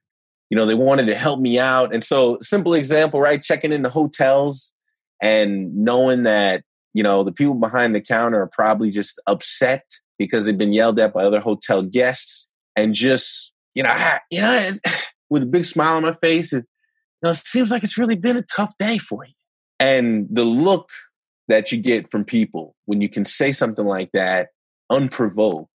You 0.50 0.56
know, 0.56 0.66
they 0.66 0.74
wanted 0.74 1.06
to 1.06 1.14
help 1.14 1.38
me 1.38 1.60
out. 1.60 1.94
And 1.94 2.02
so, 2.02 2.38
simple 2.40 2.74
example, 2.74 3.20
right? 3.20 3.40
Checking 3.40 3.72
into 3.72 3.88
hotels 3.88 4.74
and 5.22 5.76
knowing 5.76 6.24
that 6.24 6.64
you 6.96 7.02
know, 7.02 7.22
the 7.22 7.30
people 7.30 7.52
behind 7.52 7.94
the 7.94 8.00
counter 8.00 8.40
are 8.40 8.50
probably 8.50 8.88
just 8.90 9.20
upset 9.26 9.84
because 10.18 10.46
they've 10.46 10.56
been 10.56 10.72
yelled 10.72 10.98
at 10.98 11.12
by 11.12 11.24
other 11.24 11.40
hotel 11.40 11.82
guests 11.82 12.48
and 12.74 12.94
just, 12.94 13.52
you 13.74 13.82
know, 13.82 13.90
I, 13.90 14.20
you 14.30 14.40
know, 14.40 14.70
with 15.28 15.42
a 15.42 15.46
big 15.46 15.66
smile 15.66 15.96
on 15.96 16.04
my 16.04 16.16
face, 16.22 16.54
it, 16.54 16.64
you 16.64 17.24
know, 17.24 17.30
it 17.30 17.36
seems 17.36 17.70
like 17.70 17.84
it's 17.84 17.98
really 17.98 18.16
been 18.16 18.38
a 18.38 18.42
tough 18.42 18.72
day 18.78 18.96
for 18.96 19.26
you. 19.26 19.34
And 19.78 20.26
the 20.30 20.44
look 20.44 20.88
that 21.48 21.70
you 21.70 21.82
get 21.82 22.10
from 22.10 22.24
people 22.24 22.74
when 22.86 23.02
you 23.02 23.10
can 23.10 23.26
say 23.26 23.52
something 23.52 23.84
like 23.84 24.12
that 24.12 24.48
unprovoked 24.88 25.68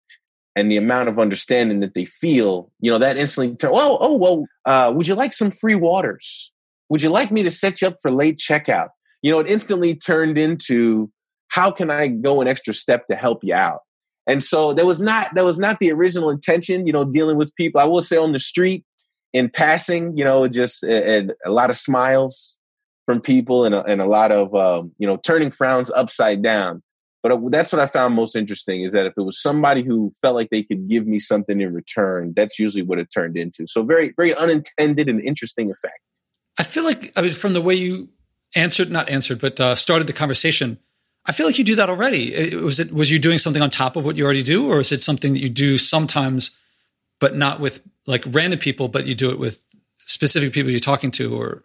and 0.57 0.73
the 0.73 0.79
amount 0.79 1.11
of 1.11 1.19
understanding 1.19 1.81
that 1.81 1.93
they 1.93 2.07
feel, 2.07 2.73
you 2.81 2.91
know, 2.91 2.99
that 2.99 3.19
instantly 3.19 3.55
turn, 3.57 3.73
oh, 3.75 3.99
oh, 4.01 4.15
well, 4.15 4.47
uh, 4.65 4.91
would 4.97 5.07
you 5.07 5.15
like 5.15 5.35
some 5.35 5.51
free 5.51 5.75
waters? 5.75 6.51
Would 6.89 7.03
you 7.03 7.11
like 7.11 7.31
me 7.31 7.43
to 7.43 7.51
set 7.51 7.83
you 7.83 7.89
up 7.89 7.99
for 8.01 8.11
late 8.11 8.39
checkout? 8.39 8.89
You 9.23 9.31
know, 9.31 9.41
it 9.41 9.51
instantly 9.51 9.95
turned 9.95 10.39
into 10.39 11.11
how 11.49 11.71
can 11.71 11.91
I 11.91 12.09
go 12.09 12.41
an 12.41 12.49
extra 12.49 12.73
step 12.73 13.07
to 13.09 13.17
help 13.17 13.41
you 13.43 13.55
out? 13.55 13.81
And 14.27 14.45
so 14.45 14.73
that 14.75 14.87
was 14.87 15.01
not 15.01 15.35
that 15.35 15.45
was 15.45 15.59
not 15.59 15.79
the 15.79 15.91
original 15.93 16.31
intention, 16.31 16.87
you 16.87 16.93
know, 16.93 17.05
dealing 17.05 17.37
with 17.37 17.55
people. 17.57 17.81
I 17.81 17.85
will 17.85 18.03
say 18.03 18.17
on 18.17 18.33
the 18.33 18.39
street 18.39 18.85
in 19.33 19.49
passing, 19.49 20.17
you 20.17 20.25
know, 20.25 20.47
just 20.49 20.85
a, 20.85 21.29
a 21.45 21.51
lot 21.51 21.71
of 21.71 21.77
smiles 21.77 22.61
from 23.07 23.21
people 23.21 23.65
and 23.65 23.75
a, 23.75 23.83
and 23.85 24.01
a 24.01 24.07
lot 24.07 24.31
of 24.31 24.55
um, 24.55 24.93
you 24.99 25.07
know 25.07 25.17
turning 25.17 25.51
frowns 25.51 25.91
upside 25.91 26.43
down. 26.43 26.83
But 27.23 27.33
uh, 27.33 27.41
that's 27.51 27.73
what 27.73 27.81
I 27.81 27.87
found 27.87 28.15
most 28.15 28.37
interesting 28.37 28.83
is 28.83 28.93
that 28.93 29.05
if 29.05 29.15
it 29.17 29.23
was 29.23 29.43
somebody 29.43 29.83
who 29.83 30.13
felt 30.23 30.37
like 30.37 30.51
they 30.51 30.63
could 30.63 30.89
give 30.89 31.07
me 31.07 31.19
something 31.19 31.61
in 31.61 31.75
return, 31.75 32.33
that's 32.37 32.59
usually 32.59 32.83
what 32.83 33.01
it 33.01 33.09
turned 33.13 33.37
into. 33.37 33.67
So 33.67 33.83
very 33.83 34.13
very 34.17 34.35
unintended 34.35 35.09
and 35.09 35.21
interesting 35.25 35.73
effect. 35.73 35.99
I 36.57 36.63
feel 36.63 36.85
like 36.85 37.13
I 37.17 37.23
mean 37.23 37.33
from 37.33 37.53
the 37.53 37.61
way 37.61 37.75
you 37.75 38.11
answered, 38.55 38.91
not 38.91 39.09
answered, 39.09 39.41
but 39.41 39.61
uh, 39.61 39.75
started 39.75 40.07
the 40.07 40.13
conversation. 40.13 40.79
I 41.27 41.33
feel 41.33 41.47
like 41.47 41.59
you 41.59 41.65
do 41.65 41.77
that 41.77 41.91
already. 41.91 42.57
Was 42.57 42.81
it 42.81 42.93
was 42.93 43.11
you 43.11 43.19
doing 43.19 43.39
something 43.39 43.63
on 43.63 43.71
top 43.71 43.97
of 43.97 44.05
what 44.05 44.17
you 44.17 44.25
already 44.25 44.43
do, 44.43 44.69
or 44.69 44.81
is 44.81 44.91
it 44.91 45.03
something 45.03 45.35
that 45.35 45.41
you 45.41 45.49
do 45.49 45.79
sometimes, 45.79 46.57
but 47.21 47.37
not 47.37 47.61
with 47.61 47.83
like 48.07 48.25
random 48.27 48.59
people, 48.59 48.89
but 48.89 49.07
you 49.07 49.15
do 49.15 49.31
it 49.31 49.39
with 49.39 49.63
specific 49.99 50.53
people 50.53 50.71
you're 50.71 50.81
talking 50.81 51.11
to, 51.13 51.39
or 51.39 51.63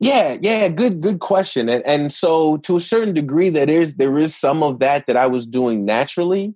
yeah, 0.00 0.36
yeah, 0.40 0.68
good, 0.68 1.00
good 1.00 1.20
question. 1.20 1.68
And 1.68 1.86
and 1.86 2.12
so 2.12 2.58
to 2.58 2.76
a 2.76 2.80
certain 2.80 3.14
degree, 3.14 3.48
that 3.50 3.70
is 3.70 3.94
there 3.94 4.18
is 4.18 4.34
some 4.34 4.62
of 4.62 4.80
that 4.80 5.06
that 5.06 5.16
I 5.16 5.28
was 5.28 5.46
doing 5.46 5.84
naturally, 5.84 6.54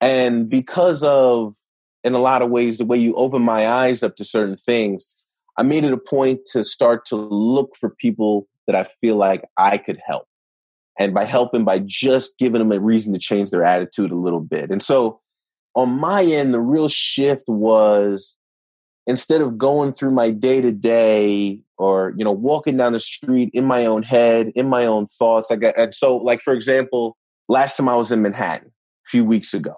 and 0.00 0.48
because 0.48 1.02
of 1.02 1.56
in 2.02 2.12
a 2.12 2.18
lot 2.18 2.42
of 2.42 2.50
ways 2.50 2.78
the 2.78 2.84
way 2.84 2.98
you 2.98 3.14
open 3.14 3.40
my 3.40 3.66
eyes 3.66 4.02
up 4.02 4.16
to 4.16 4.24
certain 4.24 4.56
things, 4.56 5.24
I 5.56 5.62
made 5.62 5.84
it 5.84 5.92
a 5.92 5.98
point 5.98 6.40
to 6.52 6.64
start 6.64 7.06
to 7.06 7.16
look 7.16 7.76
for 7.76 7.88
people 7.88 8.48
that 8.66 8.76
I 8.76 8.84
feel 9.00 9.16
like 9.16 9.44
I 9.56 9.78
could 9.78 10.00
help. 10.04 10.26
And 10.98 11.12
by 11.12 11.24
helping, 11.24 11.64
by 11.64 11.80
just 11.80 12.38
giving 12.38 12.60
them 12.60 12.70
a 12.70 12.78
reason 12.78 13.12
to 13.12 13.18
change 13.18 13.50
their 13.50 13.64
attitude 13.64 14.12
a 14.12 14.16
little 14.16 14.40
bit. 14.40 14.70
And 14.70 14.82
so 14.82 15.20
on 15.74 15.90
my 15.90 16.22
end, 16.22 16.54
the 16.54 16.60
real 16.60 16.88
shift 16.88 17.44
was 17.48 18.38
instead 19.06 19.40
of 19.40 19.58
going 19.58 19.92
through 19.92 20.12
my 20.12 20.30
day 20.30 20.60
to 20.60 20.72
day 20.72 21.60
or, 21.76 22.14
you 22.16 22.24
know, 22.24 22.32
walking 22.32 22.76
down 22.76 22.92
the 22.92 23.00
street 23.00 23.50
in 23.52 23.64
my 23.64 23.84
own 23.84 24.04
head, 24.04 24.52
in 24.54 24.68
my 24.68 24.86
own 24.86 25.04
thoughts. 25.06 25.50
I 25.50 25.56
got, 25.56 25.76
and 25.76 25.94
so 25.94 26.16
like, 26.16 26.40
for 26.40 26.54
example, 26.54 27.16
last 27.48 27.76
time 27.76 27.88
I 27.88 27.96
was 27.96 28.12
in 28.12 28.22
Manhattan 28.22 28.68
a 28.68 29.08
few 29.10 29.24
weeks 29.24 29.52
ago, 29.52 29.74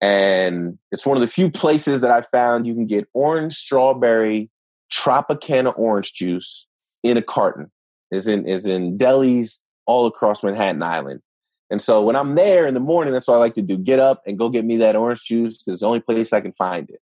And 0.00 0.78
it's 0.92 1.06
one 1.06 1.16
of 1.16 1.20
the 1.22 1.28
few 1.28 1.50
places 1.50 2.02
that 2.02 2.10
I 2.10 2.22
found 2.22 2.66
you 2.66 2.74
can 2.74 2.86
get 2.86 3.08
orange 3.14 3.54
strawberry 3.54 4.50
Tropicana 4.92 5.76
orange 5.76 6.12
juice 6.12 6.66
in 7.02 7.16
a 7.16 7.22
carton. 7.22 7.70
Is 8.10 8.28
in 8.28 8.46
is 8.46 8.66
in 8.66 8.98
delis 8.98 9.58
all 9.86 10.06
across 10.06 10.42
Manhattan 10.42 10.82
Island. 10.82 11.20
And 11.70 11.82
so 11.82 12.02
when 12.02 12.14
I'm 12.14 12.34
there 12.34 12.66
in 12.66 12.74
the 12.74 12.80
morning, 12.80 13.12
that's 13.12 13.26
what 13.26 13.34
I 13.34 13.38
like 13.38 13.54
to 13.54 13.62
do. 13.62 13.76
Get 13.76 13.98
up 13.98 14.22
and 14.26 14.38
go 14.38 14.48
get 14.48 14.64
me 14.64 14.76
that 14.78 14.94
orange 14.94 15.24
juice 15.24 15.62
because 15.62 15.74
it's 15.74 15.80
the 15.80 15.86
only 15.86 16.00
place 16.00 16.32
I 16.32 16.40
can 16.40 16.52
find 16.52 16.88
it. 16.88 17.00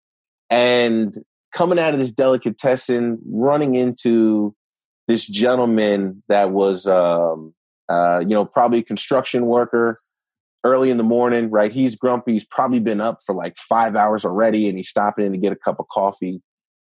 And 0.50 1.18
coming 1.52 1.80
out 1.80 1.94
of 1.94 2.00
this 2.00 2.14
delicatessen, 2.14 3.20
running 3.26 3.76
into 3.76 4.56
this 5.08 5.28
gentleman 5.28 6.24
that 6.30 6.52
was, 6.52 6.88
um, 6.88 7.54
uh, 7.90 8.20
you 8.22 8.30
know, 8.30 8.46
probably 8.46 8.80
a 8.80 8.84
construction 8.84 9.46
worker 9.46 9.98
early 10.64 10.90
in 10.90 10.98
the 10.98 11.04
morning, 11.04 11.50
right? 11.50 11.72
He's 11.72 11.98
grumpy. 11.98 12.34
He's 12.34 12.46
probably 12.46 12.80
been 12.80 13.02
up 13.02 13.18
for 13.26 13.36
like 13.36 13.58
five 13.58 13.96
hours 13.96 14.24
already 14.24 14.70
and 14.70 14.78
he's 14.78 14.90
stopping 14.90 15.26
in 15.26 15.34
to 15.34 15.38
get 15.38 15.52
a 15.52 15.58
cup 15.58 15.80
of 15.80 15.88
coffee. 15.90 16.42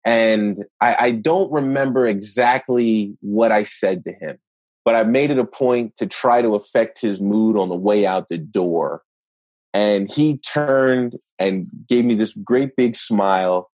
And 0.05 0.65
I, 0.81 0.97
I 0.99 1.11
don't 1.13 1.53
remember 1.53 2.07
exactly 2.07 3.17
what 3.21 3.53
I 3.53 3.65
said 3.65 4.05
to 4.05 4.13
him, 4.13 4.39
but 4.85 4.95
I 4.95 5.05
made 5.05 5.31
it 5.31 5.39
a 5.39 5.45
point 5.45 5.97
to 5.99 6.07
try 6.07 6.41
to 6.43 6.55
affect 6.55 7.01
his 7.01 7.21
mood 7.21 7.59
on 7.59 7.69
the 7.69 7.77
way 7.77 8.07
out 8.07 8.29
the 8.29 8.39
door. 8.39 9.03
And 9.73 10.11
he 10.11 10.39
turned 10.39 11.17
and 11.39 11.67
gave 11.89 12.05
me 12.05 12.15
this 12.15 12.33
great 12.33 12.77
big 12.77 12.97
smile. 12.97 13.71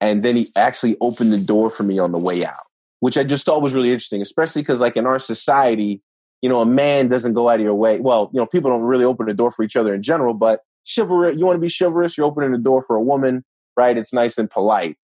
And 0.00 0.22
then 0.22 0.36
he 0.36 0.48
actually 0.56 0.96
opened 1.00 1.32
the 1.32 1.38
door 1.38 1.70
for 1.70 1.82
me 1.82 1.98
on 1.98 2.12
the 2.12 2.18
way 2.18 2.44
out, 2.44 2.66
which 3.00 3.16
I 3.16 3.24
just 3.24 3.46
thought 3.46 3.62
was 3.62 3.74
really 3.74 3.92
interesting, 3.92 4.22
especially 4.22 4.62
because, 4.62 4.80
like, 4.80 4.96
in 4.96 5.06
our 5.06 5.18
society, 5.18 6.02
you 6.42 6.48
know, 6.48 6.60
a 6.60 6.66
man 6.66 7.08
doesn't 7.08 7.34
go 7.34 7.48
out 7.48 7.56
of 7.56 7.64
your 7.64 7.74
way. 7.74 8.00
Well, 8.00 8.30
you 8.32 8.40
know, 8.40 8.46
people 8.46 8.70
don't 8.70 8.82
really 8.82 9.04
open 9.04 9.26
the 9.26 9.34
door 9.34 9.52
for 9.52 9.62
each 9.62 9.76
other 9.76 9.94
in 9.94 10.02
general, 10.02 10.34
but 10.34 10.60
chivalrous, 10.94 11.38
you 11.38 11.46
want 11.46 11.56
to 11.56 11.60
be 11.60 11.72
chivalrous, 11.72 12.16
you're 12.16 12.26
opening 12.26 12.52
the 12.52 12.58
door 12.58 12.82
for 12.86 12.96
a 12.96 13.02
woman, 13.02 13.44
right? 13.76 13.96
It's 13.96 14.12
nice 14.12 14.38
and 14.38 14.50
polite. 14.50 14.96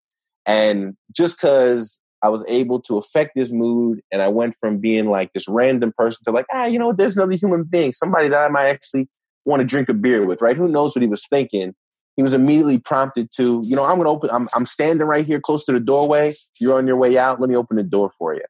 And 0.46 0.96
just 1.12 1.38
because 1.38 2.02
I 2.22 2.28
was 2.28 2.44
able 2.48 2.80
to 2.82 2.96
affect 2.96 3.32
this 3.35 3.52
mood 3.52 4.00
and 4.11 4.22
I 4.22 4.28
went 4.28 4.54
from 4.61 4.78
being 4.78 5.11
like 5.11 5.32
this 5.32 5.48
random 5.48 5.92
person 5.96 6.24
to 6.24 6.30
like, 6.30 6.46
ah, 6.52 6.66
you 6.66 6.78
know 6.78 6.92
there's 6.92 7.16
another 7.16 7.37
human 7.37 7.64
being, 7.64 7.92
somebody 7.92 8.28
that 8.28 8.44
I 8.44 8.48
might 8.48 8.68
actually 8.68 9.09
want 9.44 9.61
to 9.61 9.66
drink 9.66 9.88
a 9.88 9.94
beer 9.94 10.26
with, 10.26 10.40
right? 10.40 10.56
Who 10.56 10.68
knows 10.68 10.94
what 10.94 11.02
he 11.02 11.09
was 11.09 11.26
thinking? 11.28 11.74
He 12.16 12.22
was 12.22 12.32
immediately 12.32 12.78
prompted 12.78 13.30
to, 13.37 13.62
you 13.64 13.76
know, 13.76 13.85
I'm 13.85 13.96
going 13.96 14.06
to 14.06 14.11
open, 14.11 14.30
I'm, 14.32 14.48
I'm 14.54 14.66
standing 14.66 15.06
right 15.06 15.26
here 15.26 15.40
close 15.40 15.64
to 15.66 15.72
the 15.72 15.80
doorway. 15.80 16.32
You're 16.59 16.78
on 16.78 16.87
your 16.87 16.96
way 16.96 17.18
out. 17.18 17.40
Let 17.40 17.50
me 17.50 17.56
open 17.56 17.76
the 17.76 17.82
door 17.82 18.11
for 18.18 18.35
you. 18.35 18.42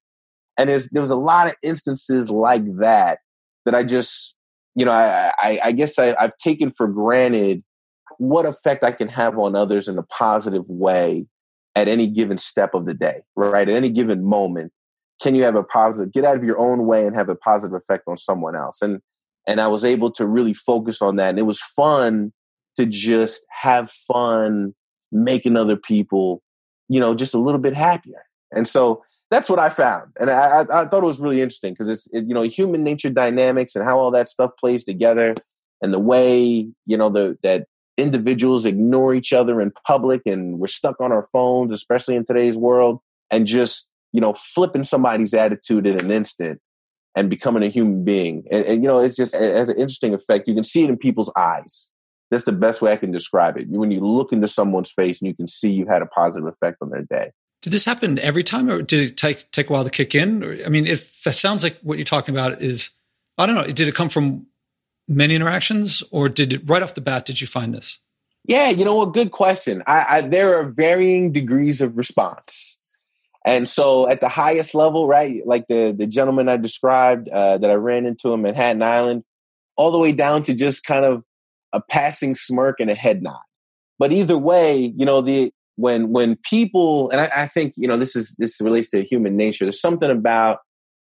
And 0.56 0.68
there's, 0.70 0.88
there 0.90 1.02
was 1.02 1.10
a 1.10 1.16
lot 1.16 1.48
of 1.48 1.56
instances 1.62 2.30
like 2.30 2.64
that 2.78 3.18
that 3.64 3.74
I 3.74 3.82
just, 3.82 4.36
you 4.74 4.84
know, 4.84 4.92
I, 4.92 5.32
I, 5.38 5.60
I 5.64 5.72
guess 5.72 5.98
I, 5.98 6.14
I've 6.18 6.36
taken 6.38 6.70
for 6.70 6.86
granted 6.86 7.64
what 8.18 8.46
effect 8.46 8.84
I 8.84 8.92
can 8.92 9.08
have 9.08 9.36
on 9.36 9.56
others 9.56 9.88
in 9.88 9.98
a 9.98 10.02
positive 10.04 10.68
way 10.68 11.26
at 11.76 11.86
any 11.86 12.08
given 12.08 12.38
step 12.38 12.74
of 12.74 12.86
the 12.86 12.94
day, 12.94 13.20
right? 13.36 13.68
At 13.68 13.76
any 13.76 13.90
given 13.90 14.24
moment, 14.24 14.72
can 15.22 15.36
you 15.36 15.44
have 15.44 15.54
a 15.54 15.62
positive, 15.62 16.12
get 16.12 16.24
out 16.24 16.36
of 16.36 16.42
your 16.42 16.58
own 16.58 16.86
way 16.86 17.06
and 17.06 17.14
have 17.14 17.28
a 17.28 17.36
positive 17.36 17.74
effect 17.74 18.04
on 18.08 18.16
someone 18.16 18.56
else? 18.56 18.82
And, 18.82 19.00
and 19.46 19.60
I 19.60 19.68
was 19.68 19.84
able 19.84 20.10
to 20.12 20.26
really 20.26 20.54
focus 20.54 21.00
on 21.00 21.16
that. 21.16 21.30
And 21.30 21.38
it 21.38 21.46
was 21.46 21.60
fun 21.60 22.32
to 22.76 22.86
just 22.86 23.44
have 23.50 23.90
fun 23.90 24.74
making 25.12 25.56
other 25.56 25.76
people, 25.76 26.42
you 26.88 26.98
know, 26.98 27.14
just 27.14 27.34
a 27.34 27.38
little 27.38 27.60
bit 27.60 27.74
happier. 27.74 28.24
And 28.50 28.66
so 28.66 29.04
that's 29.30 29.48
what 29.48 29.58
I 29.58 29.68
found, 29.70 30.12
and 30.20 30.30
I, 30.30 30.60
I, 30.60 30.86
thought 30.86 31.02
it 31.02 31.06
was 31.06 31.18
really 31.18 31.40
interesting 31.40 31.72
because 31.72 31.88
it's 31.88 32.06
it, 32.12 32.26
you 32.28 32.34
know 32.34 32.42
human 32.42 32.84
nature 32.84 33.10
dynamics 33.10 33.74
and 33.74 33.84
how 33.84 33.98
all 33.98 34.12
that 34.12 34.28
stuff 34.28 34.52
plays 34.58 34.84
together, 34.84 35.34
and 35.82 35.92
the 35.92 35.98
way 35.98 36.68
you 36.86 36.96
know 36.96 37.08
the 37.08 37.36
that 37.42 37.66
individuals 37.96 38.64
ignore 38.64 39.14
each 39.14 39.32
other 39.32 39.60
in 39.60 39.72
public, 39.86 40.22
and 40.26 40.58
we're 40.58 40.66
stuck 40.66 41.00
on 41.00 41.12
our 41.12 41.26
phones, 41.32 41.72
especially 41.72 42.16
in 42.16 42.24
today's 42.24 42.56
world, 42.56 43.00
and 43.30 43.46
just 43.46 43.90
you 44.12 44.20
know 44.20 44.32
flipping 44.32 44.84
somebody's 44.84 45.34
attitude 45.34 45.86
in 45.86 46.00
an 46.00 46.10
instant 46.10 46.60
and 47.14 47.30
becoming 47.30 47.62
a 47.62 47.68
human 47.68 48.04
being, 48.04 48.44
and, 48.50 48.64
and 48.66 48.82
you 48.82 48.88
know 48.88 48.98
it's 48.98 49.16
just 49.16 49.34
it 49.34 49.54
has 49.54 49.68
an 49.68 49.76
interesting 49.76 50.14
effect. 50.14 50.48
You 50.48 50.54
can 50.54 50.64
see 50.64 50.84
it 50.84 50.90
in 50.90 50.96
people's 50.96 51.32
eyes. 51.36 51.92
That's 52.30 52.44
the 52.44 52.52
best 52.52 52.82
way 52.82 52.92
I 52.92 52.96
can 52.96 53.12
describe 53.12 53.56
it. 53.56 53.68
When 53.68 53.90
you 53.90 54.00
look 54.00 54.32
into 54.32 54.48
someone's 54.48 54.90
face 54.90 55.20
and 55.20 55.28
you 55.28 55.34
can 55.34 55.46
see 55.46 55.70
you 55.70 55.86
had 55.86 56.02
a 56.02 56.06
positive 56.06 56.48
effect 56.48 56.78
on 56.82 56.90
their 56.90 57.02
day. 57.02 57.30
Did 57.62 57.72
this 57.72 57.84
happen 57.84 58.18
every 58.18 58.42
time, 58.42 58.68
or 58.68 58.82
did 58.82 59.10
it 59.10 59.16
take 59.16 59.50
take 59.50 59.70
a 59.70 59.72
while 59.72 59.84
to 59.84 59.90
kick 59.90 60.14
in? 60.14 60.42
Or, 60.42 60.56
I 60.64 60.68
mean, 60.68 60.86
if 60.86 61.22
that 61.22 61.34
sounds 61.34 61.62
like 61.62 61.78
what 61.80 61.98
you're 61.98 62.04
talking 62.04 62.34
about 62.34 62.62
is, 62.62 62.90
I 63.38 63.46
don't 63.46 63.54
know, 63.54 63.64
did 63.64 63.88
it 63.88 63.94
come 63.94 64.08
from 64.08 64.46
many 65.08 65.34
interactions, 65.34 66.02
or 66.10 66.28
did 66.28 66.52
it 66.52 66.62
right 66.68 66.82
off 66.82 66.94
the 66.94 67.00
bat? 67.00 67.26
Did 67.26 67.40
you 67.40 67.46
find 67.46 67.74
this? 67.74 68.00
Yeah, 68.44 68.70
you 68.70 68.84
know 68.84 69.02
a 69.02 69.10
Good 69.10 69.32
question. 69.32 69.82
I, 69.86 70.06
I, 70.08 70.20
there 70.20 70.58
are 70.58 70.64
varying 70.64 71.32
degrees 71.32 71.80
of 71.80 71.96
response, 71.96 72.78
and 73.44 73.68
so 73.68 74.08
at 74.08 74.20
the 74.20 74.28
highest 74.28 74.74
level, 74.74 75.08
right, 75.08 75.44
like 75.46 75.66
the 75.68 75.94
the 75.96 76.06
gentleman 76.06 76.48
I 76.48 76.56
described 76.56 77.28
uh, 77.28 77.58
that 77.58 77.70
I 77.70 77.74
ran 77.74 78.06
into 78.06 78.32
in 78.32 78.42
Manhattan 78.42 78.82
Island, 78.82 79.24
all 79.76 79.90
the 79.90 79.98
way 79.98 80.12
down 80.12 80.42
to 80.44 80.54
just 80.54 80.84
kind 80.84 81.04
of 81.04 81.24
a 81.72 81.80
passing 81.80 82.34
smirk 82.34 82.78
and 82.80 82.90
a 82.90 82.94
head 82.94 83.22
nod. 83.22 83.40
But 83.98 84.12
either 84.12 84.38
way, 84.38 84.92
you 84.96 85.04
know, 85.04 85.20
the 85.20 85.52
when 85.76 86.10
when 86.10 86.36
people 86.36 87.10
and 87.10 87.20
I, 87.20 87.30
I, 87.34 87.46
think 87.46 87.74
you 87.76 87.86
know 87.86 87.96
this 87.96 88.16
is 88.16 88.34
this 88.38 88.60
relates 88.60 88.90
to 88.90 89.04
human 89.04 89.36
nature 89.36 89.64
there's 89.64 89.80
something 89.80 90.10
about 90.10 90.58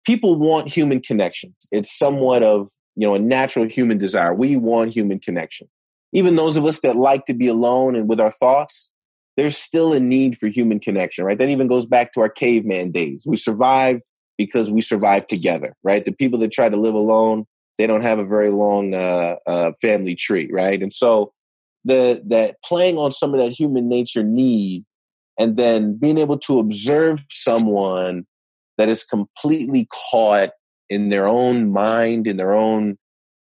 people 0.06 0.38
want 0.38 0.72
human 0.72 1.02
connection 1.02 1.54
it's 1.72 1.92
somewhat 1.98 2.44
of 2.44 2.70
you 2.96 3.08
know 3.08 3.16
a 3.16 3.20
natural 3.20 3.66
human 3.66 3.98
desire. 3.98 4.34
We 4.34 4.56
want 4.56 4.94
human 4.94 5.20
connection. 5.20 5.68
Even 6.14 6.36
those 6.36 6.58
of 6.58 6.66
us 6.66 6.80
that 6.82 6.96
like 6.96 7.26
to 7.26 7.34
be 7.34 7.48
alone 7.48 7.96
and 7.96 8.10
with 8.10 8.20
our 8.20 8.32
thoughts 8.32 8.94
there's 9.38 9.58
still 9.58 9.94
a 9.94 10.02
need 10.02 10.38
for 10.38 10.48
human 10.48 10.80
connection 10.80 11.24
right? 11.24 11.38
That 11.38 11.50
even 11.50 11.68
goes 11.68 11.86
back 11.86 12.12
to 12.14 12.22
our 12.22 12.30
caveman 12.30 12.92
days. 12.92 13.24
We 13.26 13.38
survived 13.38 14.04
because 14.38 14.72
we 14.72 14.82
survived 14.82 15.30
together 15.30 15.76
right? 15.84 16.04
The 16.04 16.12
people 16.12 16.40
that 16.40 16.52
try 16.52 16.70
to 16.70 16.78
live 16.78 16.94
alone 16.96 17.46
they 17.78 17.88
don't 17.88 18.02
have 18.02 18.20
a 18.20 18.26
very 18.26 18.50
long 18.50 18.94
uh, 18.94 19.36
uh, 19.48 19.72
family 19.82 20.16
tree 20.16 20.50
right? 20.52 20.82
And 20.82 20.92
so 20.92 21.32
the 21.86 22.22
that 22.28 22.58
playing 22.66 22.98
on 22.98 23.12
some 23.12 23.34
of 23.34 23.40
that 23.40 23.52
human 23.52 23.88
nature 23.88 24.24
need 24.24 24.84
and 25.40 25.56
then 25.56 25.98
being 25.98 26.18
able 26.18 26.38
to 26.40 26.60
observe 26.60 27.26
someone 27.30 28.26
that 28.78 28.90
is 28.90 29.04
completely 29.04 29.88
caught 30.12 30.50
in 30.90 31.10
their 31.10 31.28
own 31.28 31.72
mind 31.72 32.28
in 32.28 32.38
their 32.38 32.54
own 32.54 32.98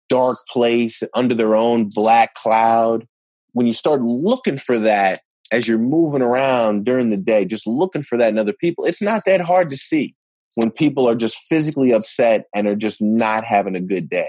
dark 0.08 0.38
place 0.50 1.02
under 1.14 1.34
their 1.34 1.56
own 1.56 1.88
black 1.88 2.34
cloud 2.34 3.06
when 3.52 3.66
you 3.66 3.72
start 3.72 4.00
looking 4.02 4.56
for 4.56 4.78
that 4.78 5.20
as 5.52 5.68
you're 5.68 5.78
moving 5.78 6.22
around 6.22 6.84
during 6.84 7.08
the 7.08 7.16
day 7.16 7.44
just 7.44 7.66
looking 7.66 8.02
for 8.02 8.18
that 8.18 8.28
in 8.28 8.38
other 8.38 8.52
people 8.52 8.84
it's 8.84 9.02
not 9.02 9.22
that 9.26 9.40
hard 9.40 9.68
to 9.68 9.76
see 9.76 10.14
when 10.56 10.70
people 10.70 11.08
are 11.08 11.14
just 11.14 11.38
physically 11.48 11.92
upset 11.92 12.44
and 12.54 12.66
are 12.66 12.76
just 12.76 13.00
not 13.00 13.44
having 13.44 13.74
a 13.74 13.80
good 13.80 14.08
day 14.10 14.28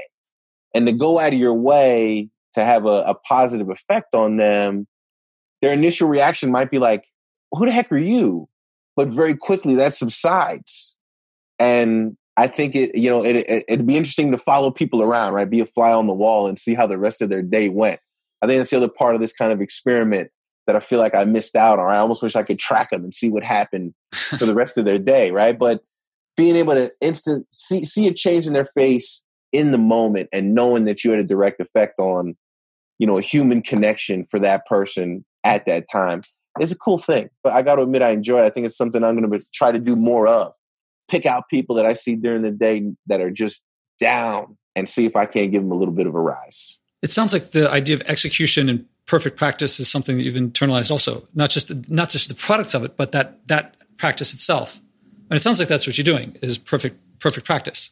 and 0.73 0.87
to 0.87 0.93
go 0.93 1.19
out 1.19 1.33
of 1.33 1.39
your 1.39 1.53
way 1.53 2.29
to 2.53 2.65
have 2.65 2.85
a, 2.85 3.03
a 3.03 3.13
positive 3.15 3.69
effect 3.69 4.13
on 4.13 4.37
them, 4.37 4.87
their 5.61 5.73
initial 5.73 6.07
reaction 6.07 6.51
might 6.51 6.71
be 6.71 6.79
like, 6.79 7.05
who 7.51 7.65
the 7.65 7.71
heck 7.71 7.91
are 7.91 7.97
you? 7.97 8.47
But 8.95 9.09
very 9.09 9.35
quickly 9.35 9.75
that 9.75 9.93
subsides. 9.93 10.97
And 11.59 12.17
I 12.35 12.47
think 12.47 12.75
it, 12.75 12.97
you 12.97 13.09
know, 13.09 13.23
it, 13.23 13.37
it, 13.37 13.63
it'd 13.67 13.87
be 13.87 13.97
interesting 13.97 14.31
to 14.31 14.37
follow 14.37 14.71
people 14.71 15.01
around, 15.01 15.33
right? 15.33 15.49
Be 15.49 15.59
a 15.59 15.65
fly 15.65 15.93
on 15.93 16.07
the 16.07 16.13
wall 16.13 16.47
and 16.47 16.57
see 16.57 16.73
how 16.73 16.87
the 16.87 16.97
rest 16.97 17.21
of 17.21 17.29
their 17.29 17.41
day 17.41 17.69
went. 17.69 17.99
I 18.41 18.47
think 18.47 18.59
that's 18.59 18.71
the 18.71 18.77
other 18.77 18.89
part 18.89 19.15
of 19.15 19.21
this 19.21 19.33
kind 19.33 19.51
of 19.51 19.61
experiment 19.61 20.31
that 20.65 20.75
I 20.75 20.79
feel 20.79 20.99
like 20.99 21.15
I 21.15 21.25
missed 21.25 21.55
out 21.55 21.79
on. 21.79 21.93
I 21.93 21.97
almost 21.97 22.23
wish 22.23 22.35
I 22.35 22.43
could 22.43 22.59
track 22.59 22.89
them 22.89 23.03
and 23.03 23.13
see 23.13 23.29
what 23.29 23.43
happened 23.43 23.93
for 24.13 24.45
the 24.45 24.55
rest 24.55 24.77
of 24.77 24.85
their 24.85 24.99
day, 24.99 25.31
right? 25.31 25.57
But 25.57 25.81
being 26.35 26.55
able 26.55 26.73
to 26.73 26.91
instant 26.99 27.45
see 27.51 27.85
see 27.85 28.07
a 28.07 28.13
change 28.13 28.47
in 28.47 28.53
their 28.53 28.65
face 28.65 29.23
in 29.51 29.71
the 29.71 29.77
moment 29.77 30.29
and 30.33 30.55
knowing 30.55 30.85
that 30.85 31.03
you 31.03 31.11
had 31.11 31.19
a 31.19 31.23
direct 31.23 31.59
effect 31.59 31.99
on 31.99 32.35
you 32.99 33.07
know, 33.07 33.17
a 33.17 33.21
human 33.21 33.61
connection 33.61 34.25
for 34.25 34.39
that 34.39 34.65
person 34.65 35.25
at 35.43 35.65
that 35.65 35.89
time 35.91 36.21
is 36.61 36.71
a 36.71 36.77
cool 36.77 36.97
thing. 36.97 37.29
But 37.43 37.53
I 37.53 37.61
got 37.61 37.75
to 37.75 37.81
admit, 37.81 38.01
I 38.01 38.11
enjoy 38.11 38.41
it. 38.41 38.45
I 38.45 38.49
think 38.49 38.65
it's 38.65 38.77
something 38.77 39.03
I'm 39.03 39.19
going 39.19 39.29
to 39.29 39.45
try 39.53 39.71
to 39.71 39.79
do 39.79 39.95
more 39.95 40.27
of. 40.27 40.53
Pick 41.09 41.25
out 41.25 41.49
people 41.49 41.75
that 41.75 41.85
I 41.85 41.93
see 41.93 42.15
during 42.15 42.41
the 42.41 42.51
day 42.51 42.91
that 43.07 43.21
are 43.21 43.31
just 43.31 43.65
down 43.99 44.57
and 44.75 44.87
see 44.87 45.05
if 45.05 45.15
I 45.15 45.25
can't 45.25 45.51
give 45.51 45.63
them 45.63 45.71
a 45.71 45.75
little 45.75 45.93
bit 45.93 46.07
of 46.07 46.15
a 46.15 46.19
rise. 46.19 46.79
It 47.01 47.11
sounds 47.11 47.33
like 47.33 47.51
the 47.51 47.69
idea 47.69 47.95
of 47.95 48.01
execution 48.03 48.69
and 48.69 48.85
perfect 49.05 49.37
practice 49.37 49.79
is 49.79 49.89
something 49.89 50.17
that 50.17 50.23
you've 50.23 50.35
internalized 50.35 50.89
also, 50.91 51.27
not 51.33 51.49
just 51.49 51.67
the, 51.67 51.85
not 51.93 52.09
just 52.09 52.29
the 52.29 52.35
products 52.35 52.73
of 52.73 52.83
it, 52.83 52.97
but 52.97 53.11
that 53.11 53.47
that 53.47 53.75
practice 53.97 54.33
itself. 54.33 54.79
And 55.29 55.37
it 55.37 55.41
sounds 55.41 55.59
like 55.59 55.67
that's 55.67 55.85
what 55.85 55.97
you're 55.97 56.05
doing 56.05 56.37
is 56.41 56.57
perfect 56.57 56.97
perfect 57.19 57.45
practice. 57.45 57.91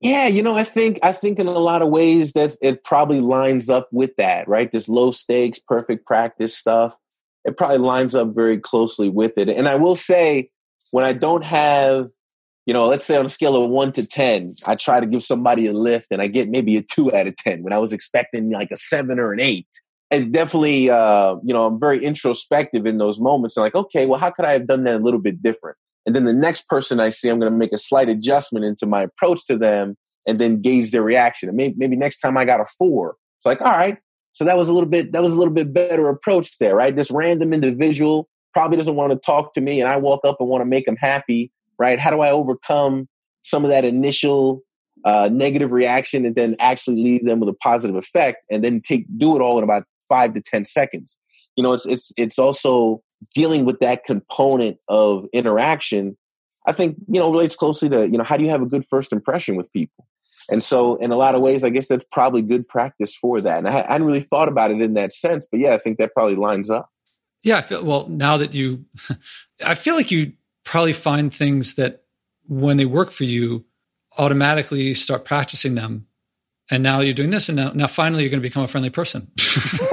Yeah, 0.00 0.26
you 0.26 0.42
know, 0.42 0.56
I 0.56 0.64
think 0.64 0.98
I 1.02 1.12
think 1.12 1.38
in 1.38 1.46
a 1.46 1.52
lot 1.52 1.82
of 1.82 1.88
ways 1.88 2.32
that 2.32 2.56
it 2.60 2.82
probably 2.82 3.20
lines 3.20 3.68
up 3.68 3.88
with 3.92 4.16
that, 4.16 4.48
right? 4.48 4.70
This 4.70 4.88
low 4.88 5.12
stakes, 5.12 5.58
perfect 5.60 6.06
practice 6.06 6.56
stuff. 6.56 6.96
It 7.44 7.56
probably 7.56 7.78
lines 7.78 8.14
up 8.14 8.34
very 8.34 8.58
closely 8.58 9.08
with 9.08 9.38
it. 9.38 9.48
And 9.48 9.68
I 9.68 9.76
will 9.76 9.96
say, 9.96 10.48
when 10.90 11.04
I 11.04 11.12
don't 11.12 11.44
have, 11.44 12.10
you 12.66 12.72
know, 12.72 12.86
let's 12.86 13.04
say 13.04 13.16
on 13.16 13.26
a 13.26 13.28
scale 13.28 13.62
of 13.62 13.70
one 13.70 13.92
to 13.92 14.06
ten, 14.06 14.50
I 14.66 14.76
try 14.76 15.00
to 15.00 15.06
give 15.06 15.22
somebody 15.22 15.66
a 15.66 15.72
lift 15.72 16.08
and 16.10 16.22
I 16.22 16.28
get 16.28 16.48
maybe 16.48 16.76
a 16.76 16.82
two 16.82 17.14
out 17.14 17.26
of 17.26 17.36
ten 17.36 17.62
when 17.62 17.72
I 17.72 17.78
was 17.78 17.92
expecting 17.92 18.50
like 18.50 18.70
a 18.70 18.76
seven 18.76 19.18
or 19.18 19.32
an 19.32 19.40
eight. 19.40 19.66
it's 20.10 20.26
definitely 20.26 20.88
uh, 20.88 21.36
you 21.42 21.52
know 21.52 21.66
I'm 21.66 21.80
very 21.80 22.04
introspective 22.04 22.86
in 22.86 22.98
those 22.98 23.18
moments. 23.20 23.56
And 23.56 23.64
like 23.64 23.74
okay 23.74 24.06
well 24.06 24.20
how 24.20 24.30
could 24.30 24.44
I 24.44 24.52
have 24.52 24.66
done 24.66 24.84
that 24.84 25.00
a 25.00 25.04
little 25.04 25.20
bit 25.20 25.42
different? 25.42 25.76
And 26.06 26.14
then 26.14 26.24
the 26.24 26.34
next 26.34 26.68
person 26.68 27.00
I 27.00 27.10
see 27.10 27.28
I'm 27.28 27.40
going 27.40 27.52
to 27.52 27.58
make 27.58 27.72
a 27.72 27.78
slight 27.78 28.08
adjustment 28.08 28.64
into 28.64 28.86
my 28.86 29.02
approach 29.02 29.44
to 29.46 29.56
them 29.56 29.96
and 30.26 30.38
then 30.38 30.60
gauge 30.60 30.92
their 30.92 31.02
reaction. 31.02 31.48
And 31.48 31.56
maybe, 31.56 31.74
maybe 31.76 31.96
next 31.96 32.20
time 32.20 32.36
I 32.36 32.44
got 32.44 32.60
a 32.60 32.66
four 32.78 33.16
it's 33.38 33.46
like 33.46 33.60
all 33.60 33.72
right 33.72 33.98
so 34.30 34.44
that 34.44 34.56
was 34.56 34.68
a 34.68 34.72
little 34.72 34.88
bit 34.88 35.12
that 35.12 35.22
was 35.22 35.32
a 35.32 35.36
little 35.36 35.52
bit 35.52 35.72
better 35.72 36.08
approach 36.08 36.58
there 36.58 36.76
right? 36.76 36.94
This 36.94 37.10
random 37.10 37.52
individual 37.52 38.28
probably 38.54 38.76
doesn't 38.76 38.94
want 38.94 39.12
to 39.12 39.18
talk 39.18 39.54
to 39.54 39.60
me 39.60 39.80
and 39.80 39.88
I 39.88 39.96
walk 39.96 40.20
up 40.24 40.36
and 40.38 40.48
want 40.48 40.60
to 40.60 40.66
make 40.66 40.86
them 40.86 40.96
happy 40.96 41.50
right? 41.78 41.98
How 41.98 42.10
do 42.10 42.20
I 42.20 42.30
overcome 42.30 43.08
some 43.42 43.64
of 43.64 43.70
that 43.70 43.84
initial 43.84 44.62
uh, 45.04 45.28
negative 45.32 45.72
reaction 45.72 46.24
and 46.24 46.34
then 46.34 46.54
actually 46.60 47.02
leave 47.02 47.24
them 47.24 47.40
with 47.40 47.48
a 47.48 47.54
positive 47.54 47.96
effect 47.96 48.44
and 48.50 48.62
then 48.62 48.80
take 48.80 49.06
do 49.18 49.34
it 49.36 49.40
all 49.40 49.58
in 49.58 49.64
about 49.64 49.84
five 50.08 50.34
to 50.34 50.40
ten 50.40 50.64
seconds? 50.64 51.18
You 51.56 51.62
know 51.62 51.72
it's 51.72 51.86
it's 51.86 52.12
it's 52.16 52.38
also 52.38 53.02
dealing 53.34 53.64
with 53.64 53.78
that 53.80 54.04
component 54.04 54.78
of 54.88 55.26
interaction 55.32 56.16
i 56.66 56.72
think 56.72 56.96
you 57.08 57.20
know 57.20 57.30
relates 57.30 57.56
closely 57.56 57.88
to 57.88 58.08
you 58.08 58.18
know 58.18 58.24
how 58.24 58.36
do 58.36 58.44
you 58.44 58.50
have 58.50 58.62
a 58.62 58.66
good 58.66 58.84
first 58.86 59.12
impression 59.12 59.56
with 59.56 59.72
people? 59.72 60.06
And 60.50 60.60
so 60.60 60.96
in 60.96 61.12
a 61.12 61.16
lot 61.16 61.34
of 61.34 61.40
ways 61.40 61.64
i 61.64 61.70
guess 61.70 61.88
that's 61.88 62.04
probably 62.10 62.42
good 62.42 62.66
practice 62.68 63.16
for 63.16 63.40
that. 63.40 63.58
And 63.58 63.68
i, 63.68 63.80
I 63.80 63.92
hadn't 63.92 64.06
really 64.06 64.20
thought 64.20 64.48
about 64.48 64.70
it 64.70 64.80
in 64.80 64.94
that 64.94 65.12
sense 65.12 65.46
but 65.50 65.60
yeah 65.60 65.74
i 65.74 65.78
think 65.78 65.98
that 65.98 66.12
probably 66.14 66.36
lines 66.36 66.70
up. 66.70 66.88
Yeah 67.42 67.58
i 67.58 67.60
feel 67.60 67.84
well 67.84 68.08
now 68.08 68.36
that 68.36 68.54
you 68.54 68.86
i 69.64 69.74
feel 69.74 69.94
like 69.94 70.10
you 70.10 70.32
probably 70.72 70.94
find 70.94 71.34
things 71.34 71.74
that 71.74 72.02
when 72.48 72.78
they 72.78 72.86
work 72.86 73.10
for 73.10 73.24
you 73.24 73.62
automatically 74.16 74.94
start 74.94 75.22
practicing 75.22 75.74
them. 75.74 76.06
And 76.70 76.82
now 76.82 77.00
you're 77.00 77.12
doing 77.12 77.28
this 77.28 77.50
and 77.50 77.56
now, 77.56 77.72
now 77.74 77.86
finally 77.86 78.22
you're 78.22 78.30
going 78.30 78.40
to 78.40 78.48
become 78.48 78.64
a 78.64 78.68
friendly 78.68 78.88
person. 78.88 79.30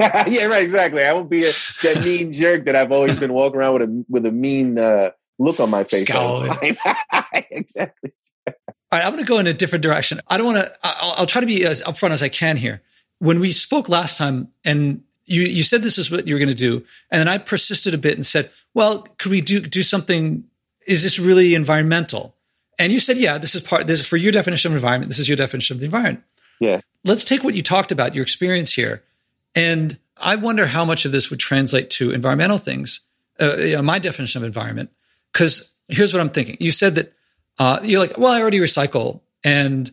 Yeah 0.26 0.46
right 0.46 0.62
exactly. 0.62 1.04
I 1.04 1.12
won't 1.12 1.28
be 1.28 1.44
a, 1.44 1.52
that 1.82 2.02
mean 2.02 2.32
jerk 2.32 2.64
that 2.64 2.74
i've 2.76 2.92
always 2.92 3.18
been 3.18 3.34
walking 3.34 3.58
around 3.58 3.74
with 3.74 3.82
a 3.82 4.04
with 4.08 4.24
a 4.24 4.32
mean 4.32 4.78
uh, 4.78 5.10
look 5.38 5.60
on 5.60 5.68
my 5.68 5.84
face 5.84 6.06
exactly. 7.50 8.12
All 8.46 8.54
right 8.90 9.04
i'm 9.04 9.12
going 9.12 9.22
to 9.22 9.28
go 9.28 9.38
in 9.38 9.46
a 9.46 9.52
different 9.52 9.82
direction. 9.82 10.20
I 10.28 10.38
don't 10.38 10.46
want 10.46 10.58
to 10.64 10.72
I'll, 10.82 11.14
I'll 11.18 11.26
try 11.26 11.42
to 11.42 11.46
be 11.46 11.66
as 11.66 11.82
upfront 11.82 12.12
as 12.12 12.22
i 12.22 12.30
can 12.30 12.56
here. 12.56 12.80
When 13.18 13.38
we 13.38 13.52
spoke 13.52 13.90
last 13.90 14.16
time 14.16 14.48
and 14.64 15.02
you 15.26 15.42
you 15.42 15.62
said 15.62 15.82
this 15.82 15.98
is 15.98 16.10
what 16.10 16.26
you 16.26 16.34
were 16.34 16.38
going 16.38 16.56
to 16.56 16.66
do 16.70 16.82
and 17.10 17.20
then 17.20 17.28
i 17.28 17.36
persisted 17.36 17.92
a 17.92 17.98
bit 17.98 18.14
and 18.14 18.24
said 18.24 18.50
well 18.72 19.02
could 19.18 19.30
we 19.30 19.42
do 19.42 19.60
do 19.60 19.82
something 19.82 20.44
is 20.86 21.02
this 21.02 21.18
really 21.18 21.54
environmental 21.54 22.34
and 22.80 22.90
you 22.94 22.98
said, 22.98 23.18
yeah, 23.18 23.36
this 23.36 23.54
is 23.54 23.60
part, 23.60 23.86
this 23.86 24.00
is 24.00 24.08
for 24.08 24.16
your 24.16 24.32
definition 24.32 24.72
of 24.72 24.76
environment. 24.76 25.10
This 25.10 25.18
is 25.18 25.28
your 25.28 25.36
definition 25.36 25.76
of 25.76 25.80
the 25.80 25.84
environment. 25.84 26.24
Yeah. 26.60 26.80
Let's 27.04 27.24
take 27.24 27.44
what 27.44 27.54
you 27.54 27.62
talked 27.62 27.92
about, 27.92 28.14
your 28.14 28.22
experience 28.22 28.72
here. 28.72 29.02
And 29.54 29.98
I 30.16 30.36
wonder 30.36 30.64
how 30.64 30.86
much 30.86 31.04
of 31.04 31.12
this 31.12 31.28
would 31.28 31.40
translate 31.40 31.90
to 31.90 32.10
environmental 32.10 32.56
things, 32.56 33.00
uh, 33.38 33.56
you 33.58 33.76
know, 33.76 33.82
my 33.82 33.98
definition 33.98 34.40
of 34.40 34.46
environment. 34.46 34.90
Because 35.30 35.74
here's 35.88 36.14
what 36.14 36.20
I'm 36.20 36.30
thinking. 36.30 36.56
You 36.58 36.72
said 36.72 36.94
that 36.94 37.12
uh, 37.58 37.80
you're 37.82 38.00
like, 38.00 38.16
well, 38.16 38.32
I 38.32 38.40
already 38.40 38.60
recycle 38.60 39.20
and 39.44 39.90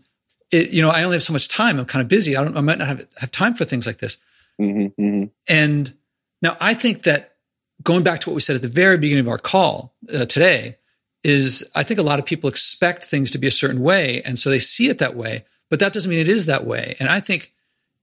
it, 0.50 0.70
you 0.70 0.82
know, 0.82 0.90
I 0.90 1.04
only 1.04 1.16
have 1.16 1.24
so 1.24 1.34
much 1.34 1.50
time. 1.50 1.80
I'm 1.80 1.86
kind 1.86 2.02
of 2.02 2.08
busy. 2.08 2.38
I 2.38 2.44
don't, 2.44 2.56
I 2.56 2.62
might 2.62 2.78
not 2.78 2.88
have, 2.88 3.06
have 3.18 3.32
time 3.32 3.54
for 3.54 3.66
things 3.66 3.86
like 3.86 3.98
this. 3.98 4.18
Mm-hmm, 4.62 5.02
mm-hmm. 5.02 5.24
And 5.50 5.94
now 6.42 6.56
I 6.62 6.74
think 6.74 7.04
that 7.04 7.36
going 7.84 8.04
back 8.04 8.20
to 8.22 8.30
what 8.30 8.36
we 8.36 8.42
said 8.42 8.56
at 8.56 8.62
the 8.62 8.68
very 8.68 8.98
beginning 8.98 9.26
of 9.26 9.30
our 9.30 9.38
call 9.38 9.94
uh, 10.14 10.26
today, 10.26 10.78
is 11.24 11.70
I 11.76 11.84
think 11.84 12.00
a 12.00 12.04
lot 12.04 12.20
of 12.20 12.26
people 12.26 12.50
expect 12.50 13.04
things 13.04 13.32
to 13.32 13.38
be 13.38 13.48
a 13.48 13.52
certain 13.52 13.82
way. 13.82 14.22
And 14.24 14.38
so 14.40 14.50
they 14.50 14.60
see 14.60 14.88
it 14.88 15.00
that 15.00 15.16
way, 15.16 15.46
but 15.70 15.80
that 15.80 15.94
doesn't 15.94 16.10
mean 16.10 16.20
it 16.20 16.28
is 16.28 16.46
that 16.46 16.66
way. 16.66 16.96
And 17.00 17.10
I 17.10 17.20
think, 17.20 17.54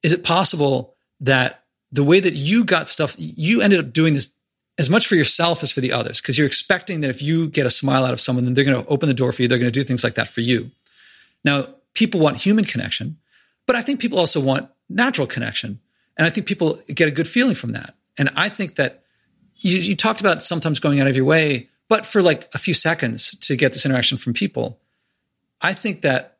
is 0.02 0.12
it 0.12 0.24
possible 0.24 0.94
that 1.20 1.64
the 1.92 2.04
way 2.04 2.20
that 2.20 2.34
you 2.34 2.64
got 2.64 2.88
stuff, 2.88 3.14
you 3.18 3.62
ended 3.62 3.80
up 3.80 3.92
doing 3.92 4.14
this 4.14 4.28
as 4.76 4.90
much 4.90 5.06
for 5.06 5.14
yourself 5.14 5.62
as 5.62 5.70
for 5.70 5.80
the 5.80 5.92
others? 5.92 6.20
Because 6.20 6.36
you're 6.36 6.46
expecting 6.46 7.00
that 7.00 7.10
if 7.10 7.22
you 7.22 7.48
get 7.48 7.66
a 7.66 7.70
smile 7.70 8.04
out 8.04 8.12
of 8.12 8.20
someone, 8.20 8.44
then 8.44 8.54
they're 8.54 8.64
going 8.64 8.82
to 8.82 8.90
open 8.90 9.08
the 9.08 9.14
door 9.14 9.32
for 9.32 9.42
you. 9.42 9.48
They're 9.48 9.58
going 9.58 9.72
to 9.72 9.80
do 9.80 9.84
things 9.84 10.04
like 10.04 10.14
that 10.14 10.28
for 10.28 10.40
you. 10.40 10.70
Now, 11.44 11.68
people 11.94 12.20
want 12.20 12.38
human 12.38 12.64
connection, 12.64 13.18
but 13.66 13.76
I 13.76 13.82
think 13.82 14.00
people 14.00 14.18
also 14.18 14.40
want 14.40 14.68
natural 14.88 15.26
connection. 15.26 15.80
And 16.16 16.26
I 16.26 16.30
think 16.30 16.46
people 16.46 16.80
get 16.88 17.08
a 17.08 17.12
good 17.12 17.28
feeling 17.28 17.54
from 17.54 17.72
that. 17.72 17.94
And 18.18 18.30
I 18.36 18.48
think 18.48 18.74
that 18.76 19.03
you, 19.64 19.78
you 19.78 19.96
talked 19.96 20.20
about 20.20 20.42
sometimes 20.42 20.78
going 20.78 21.00
out 21.00 21.06
of 21.06 21.16
your 21.16 21.24
way 21.24 21.68
but 21.88 22.06
for 22.06 22.22
like 22.22 22.48
a 22.54 22.58
few 22.58 22.74
seconds 22.74 23.36
to 23.38 23.56
get 23.56 23.72
this 23.72 23.84
interaction 23.84 24.18
from 24.18 24.32
people, 24.32 24.78
I 25.60 25.72
think 25.72 26.02
that 26.02 26.38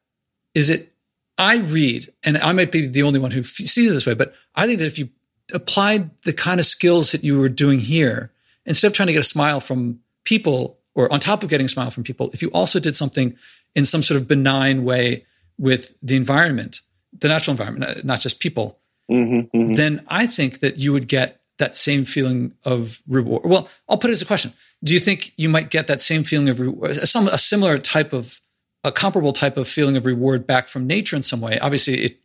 is 0.55 0.71
it. 0.71 0.93
I 1.37 1.57
read, 1.57 2.13
and 2.23 2.39
I 2.39 2.53
might 2.53 2.71
be 2.71 2.87
the 2.87 3.03
only 3.03 3.19
one 3.19 3.33
who 3.33 3.43
sees 3.43 3.91
it 3.91 3.93
this 3.93 4.07
way, 4.07 4.15
but 4.15 4.35
I 4.55 4.67
think 4.67 4.79
that 4.79 4.87
if 4.87 4.99
you 4.99 5.09
applied 5.53 6.11
the 6.23 6.33
kind 6.33 6.61
of 6.61 6.67
skills 6.67 7.11
that 7.11 7.25
you 7.25 7.39
were 7.39 7.49
doing 7.49 7.81
here, 7.81 8.31
instead 8.65 8.87
of 8.87 8.93
trying 8.93 9.09
to 9.09 9.13
get 9.13 9.21
a 9.21 9.25
smile 9.25 9.59
from 9.59 10.01
people, 10.23 10.79
or 10.95 11.13
on 11.13 11.19
top 11.19 11.43
of 11.43 11.49
getting 11.49 11.67
a 11.67 11.69
smile 11.69 11.91
from 11.91 12.05
people, 12.05 12.31
if 12.33 12.41
you 12.41 12.51
also 12.51 12.79
did 12.79 12.95
something 12.95 13.37
in 13.75 13.85
some 13.85 14.01
sort 14.01 14.21
of 14.21 14.29
benign 14.29 14.85
way 14.85 15.27
with 15.59 15.95
the 16.03 16.15
environment, 16.15 16.81
the 17.19 17.27
natural 17.27 17.53
environment, 17.53 18.05
not 18.05 18.21
just 18.21 18.39
people, 18.39 18.79
mm-hmm, 19.11 19.57
mm-hmm. 19.57 19.73
then 19.73 20.05
I 20.07 20.29
think 20.29 20.61
that 20.61 20.79
you 20.79 20.93
would 20.93 21.09
get 21.09 21.41
that 21.59 21.77
same 21.77 22.05
feeling 22.05 22.55
of 22.65 23.03
reward. 23.07 23.45
Well, 23.45 23.69
I'll 23.89 23.99
put 23.99 24.11
it 24.11 24.15
as 24.15 24.23
a 24.23 24.27
question: 24.27 24.53
Do 24.83 24.95
you 24.95 25.01
think 25.01 25.33
you 25.37 25.49
might 25.49 25.71
get 25.71 25.87
that 25.87 26.01
same 26.01 26.25
feeling 26.25 26.49
of 26.49 26.61
reward, 26.61 26.95
some 27.09 27.29
a 27.29 27.39
similar 27.39 27.79
type 27.79 28.13
of 28.13 28.41
a 28.83 28.93
comparable 28.93 29.33
type 29.33 29.57
of 29.57 29.67
feeling 29.67 29.97
of 29.97 30.05
reward 30.05 30.47
back 30.47 30.69
from 30.69 30.87
nature 30.87 31.17
in 31.17 31.23
some 31.23 31.41
way? 31.41 31.59
Obviously, 31.59 31.95
it 32.05 32.21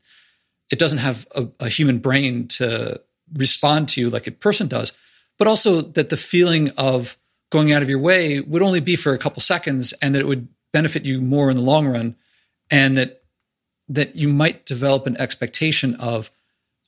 it 0.72 0.80
doesn't 0.80 1.00
have 1.00 1.28
a, 1.36 1.48
a 1.60 1.70
human 1.70 2.00
brain 2.00 2.48
to 2.48 3.02
respond 3.34 3.88
to 3.90 4.02
you 4.02 4.10
like 4.10 4.28
a 4.28 4.32
person 4.32 4.68
does, 4.68 4.94
but 5.38 5.48
also 5.48 5.82
that 5.82 6.10
the 6.10 6.18
feeling 6.18 6.70
of 6.72 7.18
going 7.52 7.72
out 7.72 7.82
of 7.82 7.90
your 7.90 8.00
way 8.00 8.40
would 8.40 8.62
only 8.62 8.80
be 8.80 8.96
for 8.96 9.14
a 9.14 9.18
couple 9.18 9.42
seconds, 9.42 9.94
and 10.02 10.16
that 10.16 10.22
it 10.22 10.28
would 10.28 10.48
benefit 10.72 11.06
you 11.06 11.22
more 11.22 11.50
in 11.50 11.58
the 11.58 11.64
long 11.64 11.88
run, 11.88 12.16
and 12.72 12.98
that 12.98 13.22
that 13.88 14.16
you 14.16 14.28
might 14.28 14.66
develop 14.66 15.08
an 15.08 15.18
expectation 15.18 15.96
of 15.96 16.32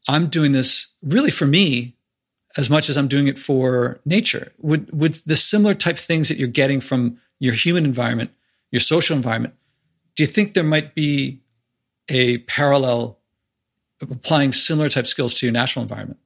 I'm 0.07 0.27
doing 0.27 0.51
this 0.51 0.93
really 1.01 1.31
for 1.31 1.45
me 1.45 1.95
as 2.57 2.69
much 2.69 2.89
as 2.89 2.97
I'm 2.97 3.07
doing 3.07 3.27
it 3.27 3.39
for 3.39 3.99
nature? 4.05 4.51
Would 4.59 4.91
would 4.97 5.13
the 5.25 5.35
similar 5.35 5.73
type 5.73 5.97
things 5.97 6.29
that 6.29 6.37
you're 6.37 6.47
getting 6.47 6.81
from 6.81 7.19
your 7.39 7.53
human 7.53 7.85
environment, 7.85 8.31
your 8.71 8.79
social 8.79 9.15
environment, 9.15 9.55
do 10.15 10.23
you 10.23 10.27
think 10.27 10.53
there 10.53 10.63
might 10.63 10.93
be 10.93 11.41
a 12.09 12.39
parallel 12.39 13.17
applying 14.01 14.51
similar 14.51 14.89
type 14.89 15.07
skills 15.07 15.33
to 15.35 15.45
your 15.45 15.53
natural 15.53 15.83
environment? 15.83 16.19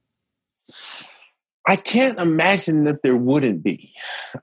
I 1.66 1.76
can't 1.76 2.18
imagine 2.18 2.84
that 2.84 3.02
there 3.02 3.16
wouldn't 3.16 3.62
be. 3.62 3.92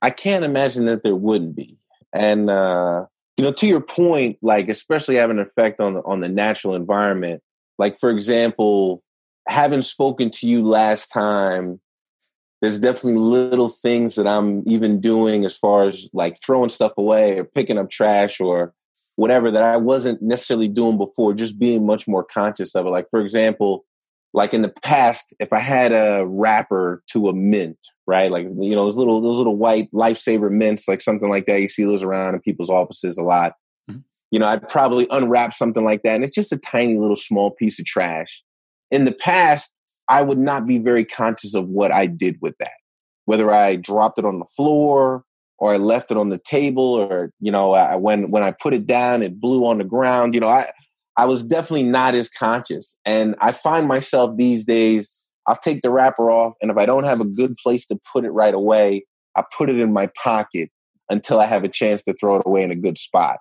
I 0.01 0.09
can't 0.09 0.43
imagine 0.43 0.85
that 0.85 1.03
there 1.03 1.15
wouldn't 1.15 1.55
be. 1.55 1.77
And 2.11 2.49
uh, 2.49 3.05
you 3.37 3.45
know, 3.45 3.53
to 3.53 3.67
your 3.67 3.81
point, 3.81 4.37
like 4.41 4.69
especially 4.69 5.15
having 5.15 5.39
an 5.39 5.45
effect 5.45 5.79
on 5.79 5.95
the, 5.95 6.01
on 6.01 6.19
the 6.19 6.29
natural 6.29 6.75
environment. 6.75 7.41
Like 7.77 7.99
for 7.99 8.09
example, 8.09 9.02
having 9.47 9.81
spoken 9.81 10.29
to 10.31 10.47
you 10.47 10.63
last 10.63 11.07
time, 11.09 11.79
there's 12.61 12.79
definitely 12.79 13.19
little 13.19 13.69
things 13.69 14.15
that 14.15 14.25
I'm 14.25 14.63
even 14.65 15.01
doing 15.01 15.43
as 15.43 15.57
far 15.57 15.83
as 15.83 16.09
like 16.13 16.37
throwing 16.43 16.69
stuff 16.69 16.93
away 16.97 17.37
or 17.37 17.43
picking 17.43 17.77
up 17.77 17.89
trash 17.89 18.39
or 18.39 18.73
whatever 19.15 19.51
that 19.51 19.61
I 19.61 19.77
wasn't 19.77 20.21
necessarily 20.21 20.69
doing 20.69 20.97
before, 20.97 21.33
just 21.33 21.59
being 21.59 21.85
much 21.85 22.07
more 22.07 22.23
conscious 22.23 22.73
of 22.73 22.85
it. 22.85 22.89
Like, 22.89 23.07
for 23.11 23.19
example, 23.19 23.85
like 24.33 24.53
in 24.53 24.61
the 24.61 24.73
past, 24.81 25.33
if 25.39 25.51
I 25.51 25.59
had 25.59 25.91
a 25.91 26.25
wrapper 26.25 27.03
to 27.11 27.27
a 27.27 27.33
mint, 27.33 27.77
right? 28.07 28.31
Like, 28.31 28.45
you 28.45 28.75
know, 28.75 28.85
those 28.85 28.95
little, 28.95 29.21
those 29.21 29.37
little 29.37 29.57
white 29.57 29.91
lifesaver 29.91 30.49
mints, 30.49 30.87
like 30.87 31.01
something 31.01 31.29
like 31.29 31.45
that. 31.45 31.59
You 31.59 31.67
see 31.67 31.83
those 31.83 32.01
around 32.01 32.33
in 32.33 32.39
people's 32.39 32.69
offices 32.69 33.17
a 33.17 33.23
lot. 33.23 33.53
Mm-hmm. 33.91 33.99
You 34.31 34.39
know, 34.39 34.47
I'd 34.47 34.69
probably 34.69 35.05
unwrap 35.11 35.53
something 35.53 35.83
like 35.83 36.01
that. 36.03 36.15
And 36.15 36.23
it's 36.23 36.33
just 36.33 36.53
a 36.53 36.57
tiny 36.57 36.97
little 36.97 37.17
small 37.17 37.51
piece 37.51 37.77
of 37.77 37.85
trash 37.85 38.41
in 38.93 39.05
the 39.05 39.11
past, 39.11 39.73
I 40.07 40.21
would 40.21 40.37
not 40.37 40.67
be 40.67 40.77
very 40.77 41.03
conscious 41.03 41.55
of 41.55 41.67
what 41.67 41.91
I 41.91 42.05
did 42.05 42.37
with 42.41 42.55
that, 42.59 42.77
whether 43.25 43.51
I 43.51 43.75
dropped 43.75 44.19
it 44.19 44.25
on 44.25 44.37
the 44.37 44.45
floor 44.45 45.23
or 45.57 45.73
I 45.73 45.77
left 45.77 46.11
it 46.11 46.17
on 46.17 46.29
the 46.29 46.37
table 46.37 46.93
or, 46.93 47.31
you 47.39 47.51
know, 47.51 47.73
I, 47.73 47.95
when, 47.95 48.29
when 48.29 48.43
I 48.43 48.51
put 48.51 48.73
it 48.73 48.85
down, 48.85 49.23
it 49.23 49.41
blew 49.41 49.65
on 49.65 49.79
the 49.79 49.83
ground. 49.83 50.35
You 50.35 50.41
know, 50.41 50.47
I, 50.47 50.69
I 51.17 51.25
was 51.25 51.43
definitely 51.43 51.89
not 51.89 52.13
as 52.13 52.29
conscious. 52.29 52.99
And 53.03 53.35
I 53.41 53.51
find 53.51 53.87
myself 53.87 54.37
these 54.37 54.63
days, 54.63 55.11
I'll 55.47 55.57
take 55.57 55.81
the 55.81 55.89
wrapper 55.89 56.29
off. 56.29 56.53
And 56.61 56.69
if 56.69 56.77
I 56.77 56.85
don't 56.85 57.03
have 57.03 57.19
a 57.19 57.27
good 57.27 57.55
place 57.63 57.87
to 57.87 57.99
put 58.13 58.25
it 58.25 58.31
right 58.31 58.53
away, 58.53 59.07
I 59.35 59.43
put 59.57 59.71
it 59.71 59.79
in 59.79 59.91
my 59.91 60.07
pocket 60.23 60.69
until 61.09 61.39
I 61.39 61.47
have 61.47 61.63
a 61.63 61.69
chance 61.69 62.03
to 62.03 62.13
throw 62.13 62.35
it 62.35 62.43
away 62.45 62.61
in 62.61 62.69
a 62.69 62.75
good 62.75 62.99
spot 62.99 63.39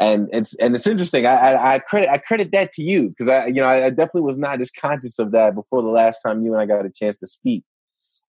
and 0.00 0.28
it's 0.32 0.54
and 0.56 0.74
it's 0.74 0.86
interesting. 0.86 1.26
I, 1.26 1.34
I, 1.34 1.74
I 1.74 1.78
credit 1.78 2.08
I 2.10 2.18
credit 2.18 2.52
that 2.52 2.72
to 2.72 2.82
you 2.82 3.08
because 3.08 3.28
I 3.28 3.46
you 3.46 3.54
know 3.54 3.66
I, 3.66 3.90
definitely 3.90 4.22
was 4.22 4.38
not 4.38 4.60
as 4.60 4.70
conscious 4.70 5.18
of 5.18 5.32
that 5.32 5.54
before 5.54 5.82
the 5.82 5.88
last 5.88 6.20
time 6.20 6.42
you 6.42 6.52
and 6.52 6.60
I 6.60 6.66
got 6.66 6.86
a 6.86 6.90
chance 6.90 7.16
to 7.18 7.26
speak. 7.26 7.62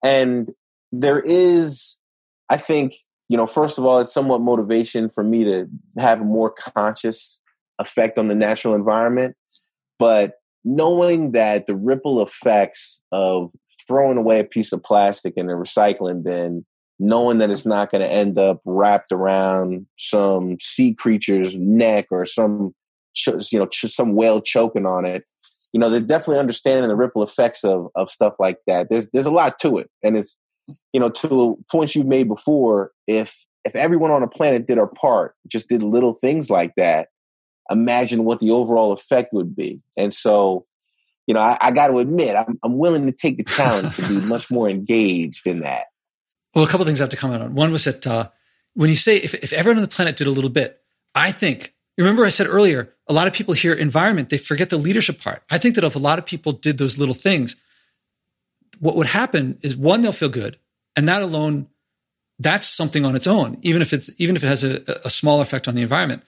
And 0.04 0.52
there 0.92 1.20
is, 1.20 1.98
I 2.50 2.58
think, 2.58 2.94
you 3.28 3.38
know, 3.38 3.48
first 3.48 3.78
of 3.78 3.86
all, 3.86 4.00
it's 4.00 4.14
somewhat 4.14 4.42
motivation 4.42 5.10
for 5.10 5.24
me 5.24 5.44
to 5.46 5.68
have 5.98 6.22
a 6.22 6.26
more 6.26 6.52
conscious 6.52 7.42
effect 7.80 8.18
on 8.18 8.28
the 8.28 8.36
natural 8.36 8.76
environment. 8.76 9.36
But 9.98 10.36
knowing 10.64 11.32
that 11.32 11.68
the 11.68 11.76
ripple 11.76 12.22
effects 12.22 13.02
of 13.12 13.52
throwing 13.88 14.18
away 14.18 14.40
a 14.40 14.46
piece 14.46 14.72
of 14.72 14.84
plastic 14.84 15.34
in 15.38 15.48
the 15.48 15.54
recycling 15.54 16.24
bin, 16.24 16.66
knowing 17.00 17.40
that 17.40 17.50
it's 17.50 17.66
not 17.66 17.92
going 17.92 18.02
to 18.02 18.12
end 18.12 18.38
up 18.38 18.62
wrapped 18.66 19.12
around 19.12 19.86
some 19.98 20.58
sea 20.60 20.94
creature's 20.94 21.56
neck 21.56 22.08
or 22.12 22.26
some, 22.26 22.74
you 23.28 23.60
know, 23.60 23.68
some 23.72 24.16
whale 24.16 24.42
choking 24.42 24.86
on 24.86 25.06
it. 25.06 25.26
You 25.74 25.80
know, 25.80 25.90
they're 25.90 26.00
definitely 26.00 26.40
understanding 26.40 26.88
the 26.88 26.96
ripple 26.96 27.24
effects 27.24 27.64
of 27.66 27.90
of 27.96 28.10
stuff 28.10 28.36
like 28.40 28.60
that. 28.68 28.90
There's 28.90 29.10
there's 29.10 29.26
a 29.26 29.32
lot 29.32 29.60
to 29.60 29.78
it, 29.78 29.90
and 30.04 30.16
it's 30.16 30.40
you 30.94 31.00
know 31.00 31.10
to 31.10 31.58
points 31.70 31.96
you've 31.96 32.08
made 32.08 32.30
before. 32.30 32.92
If 33.08 33.46
if 33.66 33.76
everyone 33.76 34.12
on 34.12 34.22
the 34.22 34.28
planet 34.28 34.68
did 34.68 34.78
our 34.78 34.88
part, 34.88 35.36
just 35.48 35.68
did 35.68 35.84
little 35.84 36.14
things 36.14 36.50
like 36.50 36.76
that, 36.78 37.10
imagine 37.70 38.24
what 38.24 38.40
the 38.40 38.52
overall 38.52 38.94
effect 38.94 39.34
would 39.34 39.54
be. 39.54 39.82
And 39.98 40.14
so 40.14 40.64
you 41.28 41.34
know, 41.34 41.42
I, 41.42 41.58
I 41.60 41.72
got 41.72 41.88
to 41.88 41.98
admit, 41.98 42.36
I'm, 42.36 42.60
I'm 42.64 42.78
willing 42.78 43.08
to 43.08 43.12
take 43.12 43.38
the 43.38 43.44
challenge 43.44 43.96
to 43.96 44.08
be 44.08 44.20
much 44.28 44.52
more 44.52 44.70
engaged 44.70 45.48
in 45.48 45.62
that. 45.62 45.86
Well, 46.56 46.64
a 46.64 46.68
couple 46.68 46.86
things 46.86 47.02
I 47.02 47.04
have 47.04 47.12
to 47.12 47.18
comment 47.18 47.44
on. 47.44 47.54
One 47.54 47.72
was 47.72 47.84
that 47.84 48.08
uh, 48.08 48.30
when 48.74 48.90
you 48.90 48.96
say 48.96 49.18
if, 49.18 49.34
if 49.34 49.52
everyone 49.52 49.78
on 49.78 49.82
the 49.82 49.94
planet 49.94 50.16
did 50.16 50.28
a 50.28 50.32
little 50.32 50.50
bit, 50.50 50.82
I 51.14 51.32
think, 51.32 51.74
remember 51.98 52.26
I 52.26 52.30
said 52.30 52.48
earlier, 52.48 52.94
a 53.08 53.14
lot 53.14 53.28
of 53.28 53.34
people 53.34 53.54
hear 53.54 53.74
environment, 53.74 54.30
they 54.30 54.38
forget 54.38 54.70
the 54.70 54.78
leadership 54.78 55.22
part. 55.22 55.44
I 55.50 55.58
think 55.58 55.76
that 55.76 55.84
if 55.84 55.96
a 55.96 56.00
lot 56.00 56.18
of 56.18 56.26
people 56.26 56.54
did 56.54 56.78
those 56.78 56.98
little 56.98 57.14
things, 57.14 57.58
what 58.80 58.96
would 58.96 59.08
happen 59.08 59.60
is 59.62 59.76
one, 59.76 60.02
they'll 60.02 60.14
feel 60.14 60.30
good. 60.30 60.58
And 60.96 61.08
that 61.10 61.22
alone, 61.22 61.68
that's 62.40 62.68
something 62.68 63.06
on 63.06 63.16
its 63.16 63.28
own, 63.28 63.58
even 63.62 63.82
if 63.82 63.94
it's 63.94 64.10
even 64.18 64.36
if 64.36 64.44
it 64.44 64.48
has 64.48 64.64
a, 64.64 64.82
a 65.06 65.10
small 65.10 65.42
effect 65.42 65.68
on 65.68 65.76
the 65.76 65.82
environment. 65.82 66.24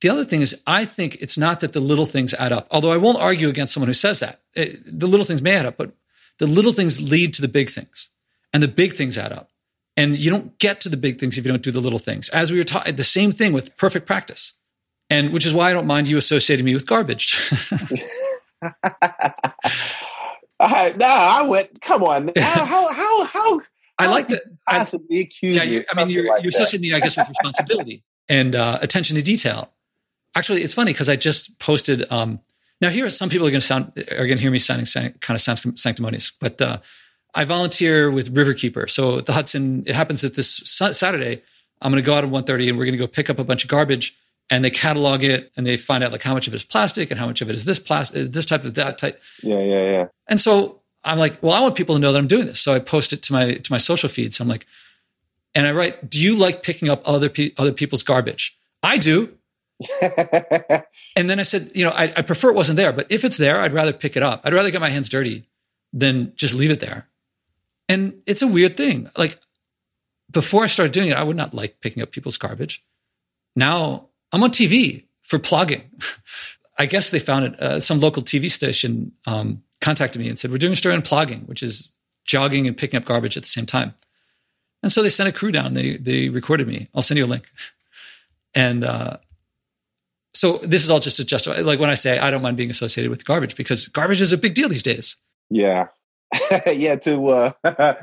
The 0.00 0.10
other 0.10 0.24
thing 0.24 0.42
is, 0.42 0.62
I 0.66 0.84
think 0.84 1.16
it's 1.20 1.36
not 1.36 1.60
that 1.60 1.72
the 1.72 1.80
little 1.80 2.06
things 2.06 2.32
add 2.34 2.52
up, 2.52 2.68
although 2.70 2.92
I 2.92 2.98
won't 2.98 3.18
argue 3.18 3.48
against 3.48 3.74
someone 3.74 3.88
who 3.88 3.94
says 3.94 4.20
that. 4.20 4.40
It, 4.54 4.80
the 4.84 5.06
little 5.06 5.26
things 5.26 5.42
may 5.42 5.54
add 5.54 5.66
up, 5.66 5.76
but 5.76 5.92
the 6.38 6.46
little 6.46 6.72
things 6.72 7.10
lead 7.10 7.34
to 7.34 7.42
the 7.42 7.48
big 7.48 7.68
things, 7.68 8.10
and 8.52 8.62
the 8.62 8.68
big 8.68 8.92
things 8.92 9.18
add 9.18 9.32
up. 9.32 9.50
And 9.98 10.16
you 10.16 10.30
don't 10.30 10.56
get 10.60 10.80
to 10.82 10.88
the 10.88 10.96
big 10.96 11.18
things 11.18 11.36
if 11.36 11.44
you 11.44 11.50
don't 11.50 11.62
do 11.62 11.72
the 11.72 11.80
little 11.80 11.98
things. 11.98 12.28
As 12.28 12.52
we 12.52 12.58
were 12.58 12.64
taught, 12.64 12.96
the 12.96 13.02
same 13.02 13.32
thing 13.32 13.52
with 13.52 13.76
perfect 13.76 14.06
practice. 14.06 14.54
And 15.10 15.32
which 15.32 15.44
is 15.44 15.52
why 15.52 15.70
I 15.70 15.72
don't 15.72 15.88
mind 15.88 16.06
you 16.06 16.16
associating 16.16 16.64
me 16.64 16.72
with 16.72 16.86
garbage. 16.86 17.50
I, 20.60 20.94
no, 20.96 21.06
I 21.06 21.42
went. 21.42 21.80
Come 21.80 22.04
on, 22.04 22.30
how 22.36 22.64
how 22.64 22.92
how, 22.92 23.24
how 23.24 23.60
I 23.98 24.06
like 24.06 24.28
that. 24.28 24.42
Possibly 24.68 25.20
accuse 25.20 25.56
yeah, 25.56 25.62
you. 25.64 25.84
I 25.90 25.96
mean, 25.96 26.10
you're, 26.10 26.28
like 26.28 26.42
you're 26.42 26.50
associating 26.50 26.88
me, 26.88 26.94
I 26.94 27.00
guess, 27.00 27.16
with 27.16 27.28
responsibility 27.42 28.04
and 28.28 28.54
uh, 28.54 28.78
attention 28.82 29.16
to 29.16 29.22
detail. 29.22 29.72
Actually, 30.34 30.62
it's 30.62 30.74
funny 30.74 30.92
because 30.92 31.08
I 31.08 31.16
just 31.16 31.58
posted. 31.58 32.04
Um, 32.12 32.40
now, 32.80 32.90
here 32.90 33.08
some 33.08 33.30
people 33.30 33.48
are 33.48 33.50
going 33.50 33.60
to 33.60 33.66
sound 33.66 33.92
are 34.12 34.26
going 34.26 34.36
to 34.36 34.42
hear 34.42 34.52
me 34.52 34.60
sounding 34.60 34.86
kind 35.20 35.36
of 35.36 35.40
sanctimonious, 35.78 36.30
but 36.30 36.60
uh, 36.60 36.78
I 37.34 37.44
volunteer 37.44 38.10
with 38.10 38.34
Riverkeeper. 38.34 38.88
So 38.88 39.20
the 39.20 39.32
Hudson, 39.32 39.84
it 39.86 39.94
happens 39.94 40.22
that 40.22 40.34
this 40.34 40.56
Saturday, 40.56 41.42
I'm 41.80 41.92
going 41.92 42.02
to 42.02 42.06
go 42.06 42.14
out 42.14 42.24
at 42.24 42.30
1.30 42.30 42.70
and 42.70 42.78
we're 42.78 42.84
going 42.84 42.92
to 42.92 42.98
go 42.98 43.06
pick 43.06 43.30
up 43.30 43.38
a 43.38 43.44
bunch 43.44 43.64
of 43.64 43.70
garbage 43.70 44.16
and 44.50 44.64
they 44.64 44.70
catalog 44.70 45.22
it 45.22 45.52
and 45.56 45.66
they 45.66 45.76
find 45.76 46.02
out 46.02 46.10
like 46.10 46.22
how 46.22 46.34
much 46.34 46.46
of 46.46 46.54
it 46.54 46.56
is 46.56 46.64
plastic 46.64 47.10
and 47.10 47.20
how 47.20 47.26
much 47.26 47.40
of 47.42 47.50
it 47.50 47.54
is 47.54 47.64
this 47.64 47.78
plastic, 47.78 48.26
uh, 48.26 48.28
this 48.30 48.46
type 48.46 48.64
of 48.64 48.74
that 48.74 48.98
type. 48.98 49.20
Yeah, 49.42 49.60
yeah, 49.60 49.90
yeah. 49.90 50.06
And 50.26 50.40
so 50.40 50.80
I'm 51.04 51.18
like, 51.18 51.42
well, 51.42 51.52
I 51.52 51.60
want 51.60 51.74
people 51.74 51.94
to 51.94 52.00
know 52.00 52.12
that 52.12 52.18
I'm 52.18 52.26
doing 52.26 52.46
this. 52.46 52.60
So 52.60 52.72
I 52.72 52.78
post 52.78 53.12
it 53.12 53.22
to 53.24 53.32
my 53.32 53.54
to 53.54 53.72
my 53.72 53.78
social 53.78 54.08
feeds. 54.08 54.40
I'm 54.40 54.48
like, 54.48 54.66
and 55.54 55.66
I 55.66 55.72
write, 55.72 56.08
do 56.08 56.22
you 56.22 56.36
like 56.36 56.62
picking 56.62 56.88
up 56.88 57.02
other 57.04 57.28
pe- 57.28 57.52
other 57.56 57.72
people's 57.72 58.02
garbage? 58.02 58.56
I 58.82 58.98
do. 58.98 59.34
and 60.02 61.30
then 61.30 61.38
I 61.38 61.44
said, 61.44 61.70
you 61.74 61.84
know, 61.84 61.90
I, 61.90 62.12
I, 62.16 62.22
prefer 62.22 62.50
it 62.50 62.56
wasn't 62.56 62.78
there, 62.78 62.92
but 62.92 63.06
if 63.10 63.24
it's 63.24 63.36
there, 63.36 63.60
I'd 63.60 63.72
rather 63.72 63.92
pick 63.92 64.16
it 64.16 64.24
up. 64.24 64.40
I'd 64.42 64.52
rather 64.52 64.72
get 64.72 64.80
my 64.80 64.90
hands 64.90 65.08
dirty 65.08 65.44
than 65.92 66.32
just 66.34 66.54
leave 66.54 66.72
it 66.72 66.80
there. 66.80 67.06
And 67.88 68.22
it's 68.26 68.42
a 68.42 68.46
weird 68.46 68.76
thing. 68.76 69.10
Like 69.16 69.38
before 70.30 70.64
I 70.64 70.66
started 70.66 70.92
doing 70.92 71.08
it, 71.08 71.16
I 71.16 71.22
would 71.22 71.36
not 71.36 71.54
like 71.54 71.80
picking 71.80 72.02
up 72.02 72.12
people's 72.12 72.36
garbage. 72.36 72.82
Now 73.56 74.08
I'm 74.32 74.42
on 74.42 74.50
TV 74.50 75.04
for 75.22 75.38
plogging. 75.38 75.82
I 76.78 76.86
guess 76.86 77.10
they 77.10 77.18
found 77.18 77.46
it. 77.46 77.60
Uh, 77.60 77.80
some 77.80 77.98
local 77.98 78.22
TV 78.22 78.50
station 78.50 79.12
um, 79.26 79.62
contacted 79.80 80.20
me 80.20 80.28
and 80.28 80.38
said, 80.38 80.52
"We're 80.52 80.58
doing 80.58 80.74
a 80.74 80.76
story 80.76 80.94
on 80.94 81.02
plogging, 81.02 81.46
which 81.48 81.62
is 81.62 81.90
jogging 82.24 82.68
and 82.68 82.76
picking 82.76 82.98
up 82.98 83.04
garbage 83.04 83.36
at 83.36 83.42
the 83.42 83.48
same 83.48 83.66
time." 83.66 83.94
And 84.82 84.92
so 84.92 85.02
they 85.02 85.08
sent 85.08 85.28
a 85.28 85.32
crew 85.32 85.50
down. 85.50 85.74
They 85.74 85.96
they 85.96 86.28
recorded 86.28 86.68
me. 86.68 86.88
I'll 86.94 87.02
send 87.02 87.18
you 87.18 87.24
a 87.24 87.26
link. 87.26 87.50
And 88.54 88.82
uh, 88.82 89.18
so 90.32 90.56
this 90.58 90.82
is 90.82 90.90
all 90.90 91.00
just 91.00 91.18
to 91.18 91.24
justify, 91.24 91.60
like 91.60 91.78
when 91.78 91.90
I 91.90 91.94
say 91.94 92.18
I 92.18 92.30
don't 92.30 92.40
mind 92.42 92.56
being 92.56 92.70
associated 92.70 93.10
with 93.10 93.24
garbage 93.26 93.56
because 93.56 93.88
garbage 93.88 94.22
is 94.22 94.32
a 94.32 94.38
big 94.38 94.54
deal 94.54 94.70
these 94.70 94.82
days. 94.82 95.16
Yeah, 95.50 95.88
yeah. 96.66 96.96
To 96.96 97.28
uh, 97.28 97.52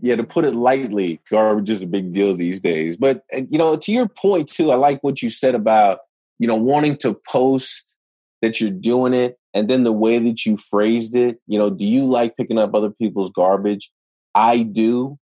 yeah, 0.00 0.16
to 0.16 0.24
put 0.24 0.44
it 0.44 0.54
lightly, 0.54 1.20
garbage 1.30 1.70
is 1.70 1.82
a 1.82 1.86
big 1.86 2.12
deal 2.12 2.34
these 2.34 2.60
days. 2.60 2.96
But 2.96 3.24
you 3.32 3.58
know, 3.58 3.76
to 3.76 3.92
your 3.92 4.08
point 4.08 4.48
too, 4.48 4.70
I 4.70 4.76
like 4.76 5.02
what 5.02 5.22
you 5.22 5.30
said 5.30 5.54
about 5.54 6.00
you 6.38 6.46
know 6.46 6.56
wanting 6.56 6.96
to 6.98 7.18
post 7.28 7.96
that 8.42 8.60
you're 8.60 8.70
doing 8.70 9.14
it, 9.14 9.38
and 9.54 9.68
then 9.68 9.84
the 9.84 9.92
way 9.92 10.18
that 10.18 10.46
you 10.46 10.56
phrased 10.56 11.16
it. 11.16 11.38
You 11.46 11.58
know, 11.58 11.70
do 11.70 11.84
you 11.84 12.06
like 12.06 12.36
picking 12.36 12.58
up 12.58 12.74
other 12.74 12.90
people's 12.90 13.30
garbage? 13.30 13.90
I 14.34 14.62
do. 14.62 15.18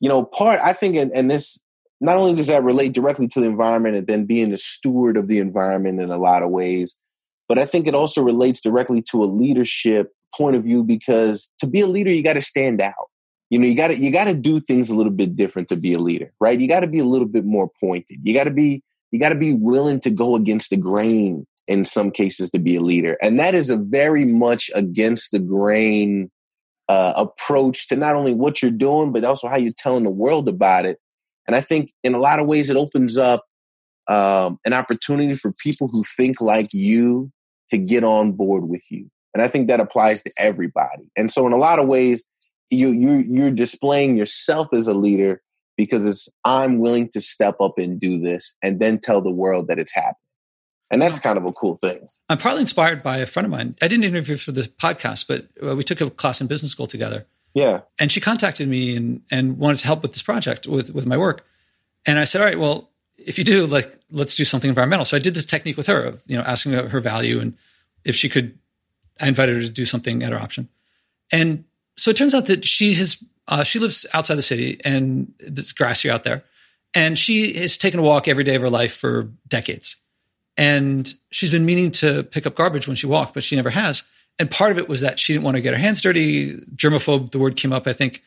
You 0.00 0.08
know, 0.08 0.24
part 0.24 0.60
I 0.62 0.72
think, 0.72 0.96
and, 0.96 1.12
and 1.12 1.30
this 1.30 1.60
not 2.00 2.16
only 2.18 2.34
does 2.34 2.48
that 2.48 2.62
relate 2.62 2.92
directly 2.92 3.26
to 3.28 3.40
the 3.40 3.46
environment 3.46 3.96
and 3.96 4.06
then 4.06 4.26
being 4.26 4.50
the 4.50 4.56
steward 4.58 5.16
of 5.16 5.28
the 5.28 5.38
environment 5.38 6.00
in 6.00 6.10
a 6.10 6.18
lot 6.18 6.42
of 6.42 6.50
ways, 6.50 7.00
but 7.48 7.58
I 7.58 7.64
think 7.64 7.86
it 7.86 7.94
also 7.94 8.22
relates 8.22 8.60
directly 8.60 9.02
to 9.10 9.22
a 9.22 9.24
leadership 9.24 10.12
point 10.36 10.56
of 10.56 10.64
view 10.64 10.82
because 10.84 11.52
to 11.58 11.66
be 11.66 11.80
a 11.80 11.86
leader, 11.86 12.10
you 12.10 12.22
got 12.22 12.34
to 12.34 12.40
stand 12.40 12.80
out. 12.80 12.94
You 13.50 13.58
know, 13.58 13.66
you 13.66 13.76
got 13.76 13.88
to 13.88 13.98
you 13.98 14.10
got 14.10 14.24
to 14.24 14.34
do 14.34 14.60
things 14.60 14.90
a 14.90 14.94
little 14.94 15.12
bit 15.12 15.36
different 15.36 15.68
to 15.68 15.76
be 15.76 15.92
a 15.92 15.98
leader, 15.98 16.32
right? 16.40 16.58
You 16.58 16.66
got 16.66 16.80
to 16.80 16.88
be 16.88 16.98
a 16.98 17.04
little 17.04 17.28
bit 17.28 17.44
more 17.44 17.70
pointed. 17.80 18.18
You 18.22 18.34
got 18.34 18.44
to 18.44 18.50
be 18.50 18.82
you 19.12 19.20
got 19.20 19.28
to 19.28 19.38
be 19.38 19.54
willing 19.54 20.00
to 20.00 20.10
go 20.10 20.34
against 20.34 20.70
the 20.70 20.76
grain 20.76 21.46
in 21.68 21.84
some 21.84 22.10
cases 22.10 22.50
to 22.50 22.58
be 22.58 22.76
a 22.76 22.80
leader, 22.80 23.16
and 23.22 23.38
that 23.38 23.54
is 23.54 23.70
a 23.70 23.76
very 23.76 24.24
much 24.24 24.70
against 24.74 25.30
the 25.30 25.38
grain 25.38 26.30
uh, 26.88 27.12
approach 27.16 27.88
to 27.88 27.96
not 27.96 28.16
only 28.16 28.34
what 28.34 28.62
you're 28.62 28.70
doing, 28.70 29.12
but 29.12 29.24
also 29.24 29.48
how 29.48 29.56
you're 29.56 29.70
telling 29.76 30.04
the 30.04 30.10
world 30.10 30.48
about 30.48 30.84
it. 30.84 30.98
And 31.46 31.54
I 31.54 31.60
think 31.60 31.92
in 32.02 32.14
a 32.14 32.18
lot 32.18 32.40
of 32.40 32.46
ways 32.46 32.70
it 32.70 32.76
opens 32.76 33.16
up 33.16 33.40
um, 34.08 34.58
an 34.64 34.72
opportunity 34.72 35.34
for 35.34 35.52
people 35.62 35.88
who 35.88 36.02
think 36.16 36.40
like 36.40 36.72
you 36.72 37.30
to 37.70 37.78
get 37.78 38.04
on 38.04 38.32
board 38.32 38.68
with 38.68 38.82
you. 38.90 39.10
And 39.36 39.42
I 39.42 39.48
think 39.48 39.68
that 39.68 39.80
applies 39.80 40.22
to 40.22 40.30
everybody. 40.38 41.10
And 41.14 41.30
so 41.30 41.46
in 41.46 41.52
a 41.52 41.58
lot 41.58 41.78
of 41.78 41.86
ways, 41.86 42.24
you 42.70 42.88
you 42.88 43.22
you're 43.28 43.50
displaying 43.50 44.16
yourself 44.16 44.68
as 44.72 44.88
a 44.88 44.94
leader 44.94 45.42
because 45.76 46.06
it's 46.06 46.30
I'm 46.42 46.78
willing 46.78 47.10
to 47.10 47.20
step 47.20 47.56
up 47.60 47.76
and 47.76 48.00
do 48.00 48.18
this 48.18 48.56
and 48.62 48.80
then 48.80 48.98
tell 48.98 49.20
the 49.20 49.30
world 49.30 49.68
that 49.68 49.78
it's 49.78 49.94
happening. 49.94 50.14
And 50.90 51.02
that's 51.02 51.18
kind 51.18 51.36
of 51.36 51.44
a 51.44 51.52
cool 51.52 51.76
thing. 51.76 52.06
I'm 52.30 52.38
partly 52.38 52.62
inspired 52.62 53.02
by 53.02 53.18
a 53.18 53.26
friend 53.26 53.44
of 53.44 53.50
mine. 53.50 53.76
I 53.82 53.88
didn't 53.88 54.04
interview 54.04 54.38
for 54.38 54.52
this 54.52 54.68
podcast, 54.68 55.26
but 55.28 55.48
uh, 55.62 55.76
we 55.76 55.82
took 55.82 56.00
a 56.00 56.08
class 56.08 56.40
in 56.40 56.46
business 56.46 56.72
school 56.72 56.86
together. 56.86 57.26
Yeah. 57.52 57.82
And 57.98 58.10
she 58.10 58.22
contacted 58.22 58.68
me 58.68 58.96
and, 58.96 59.20
and 59.30 59.58
wanted 59.58 59.80
to 59.80 59.86
help 59.86 60.00
with 60.00 60.12
this 60.12 60.22
project 60.22 60.66
with, 60.66 60.94
with 60.94 61.04
my 61.04 61.18
work. 61.18 61.44
And 62.06 62.18
I 62.18 62.24
said, 62.24 62.40
all 62.40 62.46
right, 62.46 62.58
well, 62.58 62.90
if 63.18 63.36
you 63.36 63.44
do, 63.44 63.66
like, 63.66 63.92
let's 64.10 64.34
do 64.34 64.46
something 64.46 64.70
environmental. 64.70 65.04
So 65.04 65.18
I 65.18 65.20
did 65.20 65.34
this 65.34 65.44
technique 65.44 65.76
with 65.76 65.88
her 65.88 66.04
of, 66.04 66.22
you 66.26 66.38
know, 66.38 66.42
asking 66.44 66.72
her, 66.72 66.88
her 66.88 67.00
value 67.00 67.38
and 67.38 67.54
if 68.02 68.14
she 68.14 68.28
could, 68.28 68.58
I 69.20 69.28
invited 69.28 69.56
her 69.56 69.62
to 69.62 69.70
do 69.70 69.84
something 69.84 70.22
at 70.22 70.32
her 70.32 70.38
option. 70.38 70.68
And 71.32 71.64
so 71.96 72.10
it 72.10 72.16
turns 72.16 72.34
out 72.34 72.46
that 72.46 72.64
she 72.64 72.94
has, 72.94 73.22
uh, 73.48 73.62
she 73.62 73.78
lives 73.78 74.06
outside 74.12 74.36
the 74.36 74.42
city 74.42 74.80
and 74.84 75.32
it's 75.38 75.72
grassy 75.72 76.10
out 76.10 76.24
there. 76.24 76.44
And 76.94 77.18
she 77.18 77.54
has 77.58 77.76
taken 77.76 78.00
a 78.00 78.02
walk 78.02 78.28
every 78.28 78.44
day 78.44 78.54
of 78.54 78.62
her 78.62 78.70
life 78.70 78.94
for 78.94 79.30
decades. 79.48 79.96
And 80.56 81.12
she's 81.30 81.50
been 81.50 81.66
meaning 81.66 81.90
to 81.92 82.22
pick 82.22 82.46
up 82.46 82.54
garbage 82.54 82.86
when 82.86 82.96
she 82.96 83.06
walked, 83.06 83.34
but 83.34 83.44
she 83.44 83.56
never 83.56 83.70
has. 83.70 84.04
And 84.38 84.50
part 84.50 84.72
of 84.72 84.78
it 84.78 84.88
was 84.88 85.00
that 85.00 85.18
she 85.18 85.32
didn't 85.32 85.44
want 85.44 85.56
to 85.56 85.60
get 85.60 85.74
her 85.74 85.78
hands 85.78 86.00
dirty. 86.00 86.56
Germaphobe, 86.74 87.30
the 87.30 87.38
word 87.38 87.56
came 87.56 87.72
up, 87.72 87.86
I 87.86 87.92
think. 87.92 88.22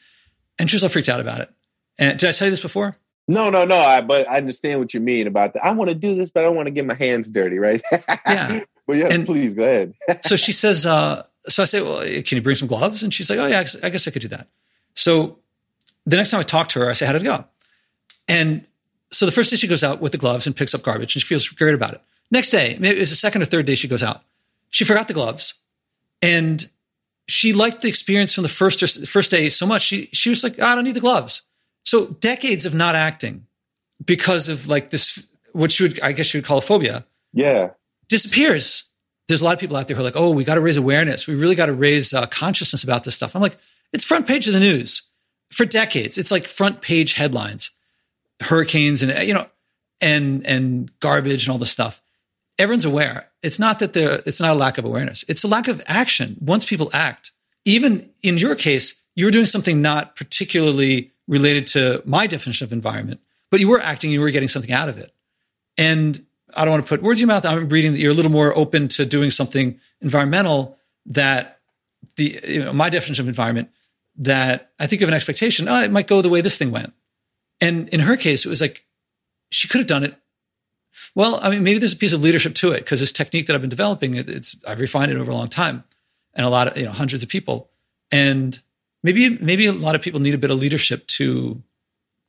And 0.57 0.69
she 0.69 0.75
was 0.75 0.83
all 0.83 0.89
freaked 0.89 1.09
out 1.09 1.19
about 1.19 1.39
it. 1.39 1.51
And 1.97 2.17
did 2.17 2.29
I 2.29 2.31
tell 2.31 2.47
you 2.47 2.51
this 2.51 2.61
before? 2.61 2.95
No, 3.27 3.49
no, 3.49 3.65
no. 3.65 3.77
I, 3.77 4.01
but 4.01 4.27
I 4.27 4.37
understand 4.37 4.79
what 4.79 4.93
you 4.93 4.99
mean 4.99 5.27
about 5.27 5.53
that. 5.53 5.63
I 5.63 5.71
want 5.71 5.89
to 5.89 5.95
do 5.95 6.15
this, 6.15 6.31
but 6.31 6.41
I 6.41 6.43
don't 6.43 6.55
want 6.55 6.67
to 6.67 6.71
get 6.71 6.85
my 6.85 6.95
hands 6.95 7.29
dirty, 7.29 7.59
right? 7.59 7.81
Yeah. 8.25 8.61
But 8.89 8.97
yes, 8.97 9.13
and 9.13 9.23
please 9.23 9.53
go 9.53 9.61
ahead. 9.61 9.93
so 10.23 10.35
she 10.35 10.51
says, 10.51 10.83
uh, 10.83 11.21
so 11.47 11.61
I 11.61 11.67
say, 11.67 11.79
well, 11.79 12.01
can 12.01 12.37
you 12.37 12.41
bring 12.41 12.55
some 12.55 12.67
gloves? 12.67 13.03
And 13.03 13.13
she's 13.13 13.29
like, 13.29 13.37
oh, 13.37 13.45
yeah, 13.45 13.63
I 13.83 13.89
guess 13.91 14.07
I 14.07 14.09
could 14.09 14.23
do 14.23 14.29
that. 14.29 14.47
So 14.95 15.37
the 16.07 16.17
next 16.17 16.31
time 16.31 16.39
I 16.39 16.43
talk 16.43 16.69
to 16.69 16.79
her, 16.79 16.89
I 16.89 16.93
say, 16.93 17.05
how 17.05 17.13
did 17.13 17.21
it 17.21 17.25
go? 17.25 17.45
And 18.27 18.65
so 19.11 19.27
the 19.27 19.31
first 19.31 19.51
day 19.51 19.57
she 19.57 19.67
goes 19.67 19.83
out 19.83 20.01
with 20.01 20.11
the 20.11 20.17
gloves 20.17 20.47
and 20.47 20.55
picks 20.55 20.73
up 20.73 20.81
garbage 20.81 21.13
and 21.15 21.21
she 21.21 21.27
feels 21.27 21.47
great 21.49 21.75
about 21.75 21.93
it. 21.93 22.01
Next 22.31 22.49
day, 22.49 22.77
maybe 22.79 22.97
it 22.97 23.01
was 23.01 23.11
the 23.11 23.15
second 23.15 23.43
or 23.43 23.45
third 23.45 23.67
day 23.67 23.75
she 23.75 23.87
goes 23.87 24.01
out. 24.01 24.23
She 24.71 24.85
forgot 24.85 25.07
the 25.07 25.13
gloves 25.13 25.61
and 26.19 26.67
she 27.27 27.53
liked 27.53 27.81
the 27.81 27.89
experience 27.89 28.33
from 28.33 28.41
the 28.41 28.49
first 28.49 29.07
first 29.07 29.29
day 29.29 29.49
so 29.49 29.67
much. 29.67 29.83
She 29.83 30.09
she 30.13 30.29
was 30.29 30.43
like, 30.43 30.55
oh, 30.57 30.65
I 30.65 30.73
don't 30.73 30.83
need 30.83 30.95
the 30.95 30.99
gloves. 30.99 31.43
So 31.83 32.07
decades 32.07 32.65
of 32.65 32.73
not 32.73 32.95
acting 32.95 33.45
because 34.03 34.49
of 34.49 34.67
like 34.67 34.89
this, 34.89 35.29
what 35.53 35.79
you 35.79 35.89
would 35.89 36.01
I 36.01 36.11
guess 36.11 36.33
you 36.33 36.39
would 36.39 36.45
call 36.45 36.57
a 36.57 36.61
phobia. 36.61 37.05
Yeah, 37.33 37.73
disappears. 38.09 38.83
There's 39.27 39.41
a 39.41 39.45
lot 39.45 39.53
of 39.53 39.59
people 39.59 39.77
out 39.77 39.87
there 39.87 39.95
who 39.95 40.01
are 40.01 40.05
like, 40.05 40.17
oh, 40.17 40.31
we 40.31 40.43
got 40.43 40.55
to 40.55 40.61
raise 40.61 40.77
awareness. 40.77 41.27
We 41.27 41.35
really 41.35 41.55
got 41.55 41.67
to 41.67 41.73
raise 41.73 42.13
uh, 42.13 42.25
consciousness 42.25 42.83
about 42.83 43.03
this 43.03 43.15
stuff. 43.15 43.35
I'm 43.35 43.41
like, 43.41 43.57
It's 43.93 44.03
front 44.03 44.27
page 44.27 44.47
of 44.47 44.53
the 44.53 44.59
news 44.59 45.03
for 45.51 45.65
decades. 45.65 46.17
It's 46.17 46.31
like 46.31 46.45
front 46.45 46.81
page 46.81 47.13
headlines, 47.13 47.71
hurricanes 48.41 49.03
and 49.03 49.27
you 49.27 49.33
know, 49.33 49.47
and 50.01 50.45
and 50.45 50.91
garbage 50.99 51.45
and 51.45 51.51
all 51.51 51.57
this 51.57 51.71
stuff. 51.71 52.01
Everyone's 52.57 52.85
aware. 52.85 53.29
It's 53.41 53.59
not 53.59 53.79
that 53.79 53.93
there. 53.93 54.21
It's 54.25 54.41
not 54.41 54.51
a 54.51 54.55
lack 54.55 54.77
of 54.77 54.85
awareness. 54.85 55.23
It's 55.29 55.43
a 55.43 55.47
lack 55.47 55.67
of 55.67 55.81
action. 55.85 56.35
Once 56.41 56.65
people 56.65 56.89
act, 56.91 57.31
even 57.63 58.09
in 58.21 58.37
your 58.37 58.55
case, 58.55 59.01
you 59.15 59.25
were 59.25 59.31
doing 59.31 59.45
something 59.45 59.81
not 59.81 60.15
particularly 60.15 61.11
related 61.27 61.67
to 61.67 62.01
my 62.05 62.27
definition 62.27 62.65
of 62.65 62.73
environment, 62.73 63.21
but 63.51 63.59
you 63.59 63.69
were 63.69 63.79
acting. 63.79 64.11
You 64.11 64.21
were 64.21 64.31
getting 64.31 64.49
something 64.49 64.71
out 64.71 64.89
of 64.89 64.97
it. 64.97 65.11
And 65.77 66.25
I 66.53 66.65
don't 66.65 66.71
want 66.71 66.85
to 66.85 66.89
put 66.89 67.01
words 67.01 67.21
in 67.21 67.27
your 67.27 67.35
mouth. 67.35 67.45
I'm 67.45 67.69
reading 67.69 67.93
that 67.93 67.99
you're 67.99 68.11
a 68.11 68.15
little 68.15 68.31
more 68.31 68.55
open 68.57 68.87
to 68.89 69.05
doing 69.05 69.29
something 69.29 69.79
environmental 70.01 70.77
that 71.07 71.59
the 72.15 72.39
you 72.47 72.59
know, 72.65 72.73
my 72.73 72.89
definition 72.89 73.23
of 73.23 73.29
environment 73.29 73.69
that 74.17 74.71
I 74.79 74.87
think 74.87 75.01
of 75.01 75.09
an 75.09 75.15
expectation, 75.15 75.67
oh, 75.67 75.81
it 75.81 75.91
might 75.91 76.07
go 76.07 76.21
the 76.21 76.29
way 76.29 76.41
this 76.41 76.57
thing 76.57 76.71
went. 76.71 76.93
And 77.61 77.89
in 77.89 78.01
her 78.01 78.17
case, 78.17 78.45
it 78.45 78.49
was 78.49 78.61
like 78.61 78.85
she 79.51 79.67
could 79.67 79.79
have 79.79 79.87
done 79.87 80.03
it. 80.03 80.15
Well, 81.15 81.39
I 81.41 81.49
mean, 81.49 81.63
maybe 81.63 81.79
there's 81.79 81.93
a 81.93 81.97
piece 81.97 82.13
of 82.13 82.21
leadership 82.21 82.53
to 82.55 82.71
it 82.71 82.79
because 82.79 82.99
this 82.99 83.11
technique 83.11 83.47
that 83.47 83.55
I've 83.55 83.61
been 83.61 83.69
developing, 83.69 84.15
it, 84.15 84.29
it's 84.29 84.55
I've 84.67 84.79
refined 84.79 85.11
it 85.11 85.17
over 85.17 85.31
a 85.31 85.35
long 85.35 85.47
time, 85.47 85.83
and 86.33 86.45
a 86.45 86.49
lot 86.49 86.67
of 86.67 86.77
you 86.77 86.85
know 86.85 86.91
hundreds 86.91 87.23
of 87.23 87.29
people, 87.29 87.69
and 88.11 88.59
maybe 89.03 89.37
maybe 89.37 89.65
a 89.65 89.71
lot 89.71 89.95
of 89.95 90.01
people 90.01 90.19
need 90.19 90.33
a 90.33 90.37
bit 90.37 90.51
of 90.51 90.59
leadership 90.59 91.07
to 91.07 91.61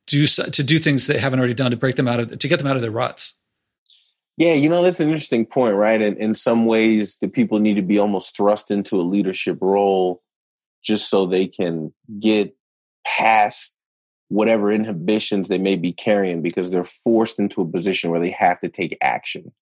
do 0.06 0.26
to 0.26 0.62
do 0.62 0.78
things 0.78 1.06
they 1.06 1.18
haven't 1.18 1.38
already 1.38 1.54
done 1.54 1.70
to 1.70 1.76
break 1.76 1.96
them 1.96 2.08
out 2.08 2.20
of 2.20 2.38
to 2.38 2.48
get 2.48 2.58
them 2.58 2.66
out 2.66 2.76
of 2.76 2.82
their 2.82 2.90
ruts. 2.90 3.34
Yeah, 4.40 4.54
you 4.54 4.70
know 4.70 4.82
that's 4.82 5.00
an 5.00 5.10
interesting 5.10 5.44
point, 5.44 5.74
right? 5.74 6.00
And 6.00 6.16
in 6.16 6.34
some 6.34 6.64
ways, 6.64 7.18
the 7.20 7.28
people 7.28 7.58
need 7.58 7.74
to 7.74 7.82
be 7.82 7.98
almost 7.98 8.34
thrust 8.34 8.70
into 8.70 8.98
a 8.98 9.02
leadership 9.02 9.58
role 9.60 10.22
just 10.82 11.10
so 11.10 11.26
they 11.26 11.46
can 11.46 11.92
get 12.18 12.56
past 13.06 13.76
whatever 14.28 14.72
inhibitions 14.72 15.48
they 15.48 15.58
may 15.58 15.76
be 15.76 15.92
carrying 15.92 16.40
because 16.40 16.70
they're 16.70 16.84
forced 16.84 17.38
into 17.38 17.60
a 17.60 17.66
position 17.66 18.10
where 18.10 18.20
they 18.20 18.30
have 18.30 18.58
to 18.60 18.70
take 18.70 18.96
action. 19.02 19.52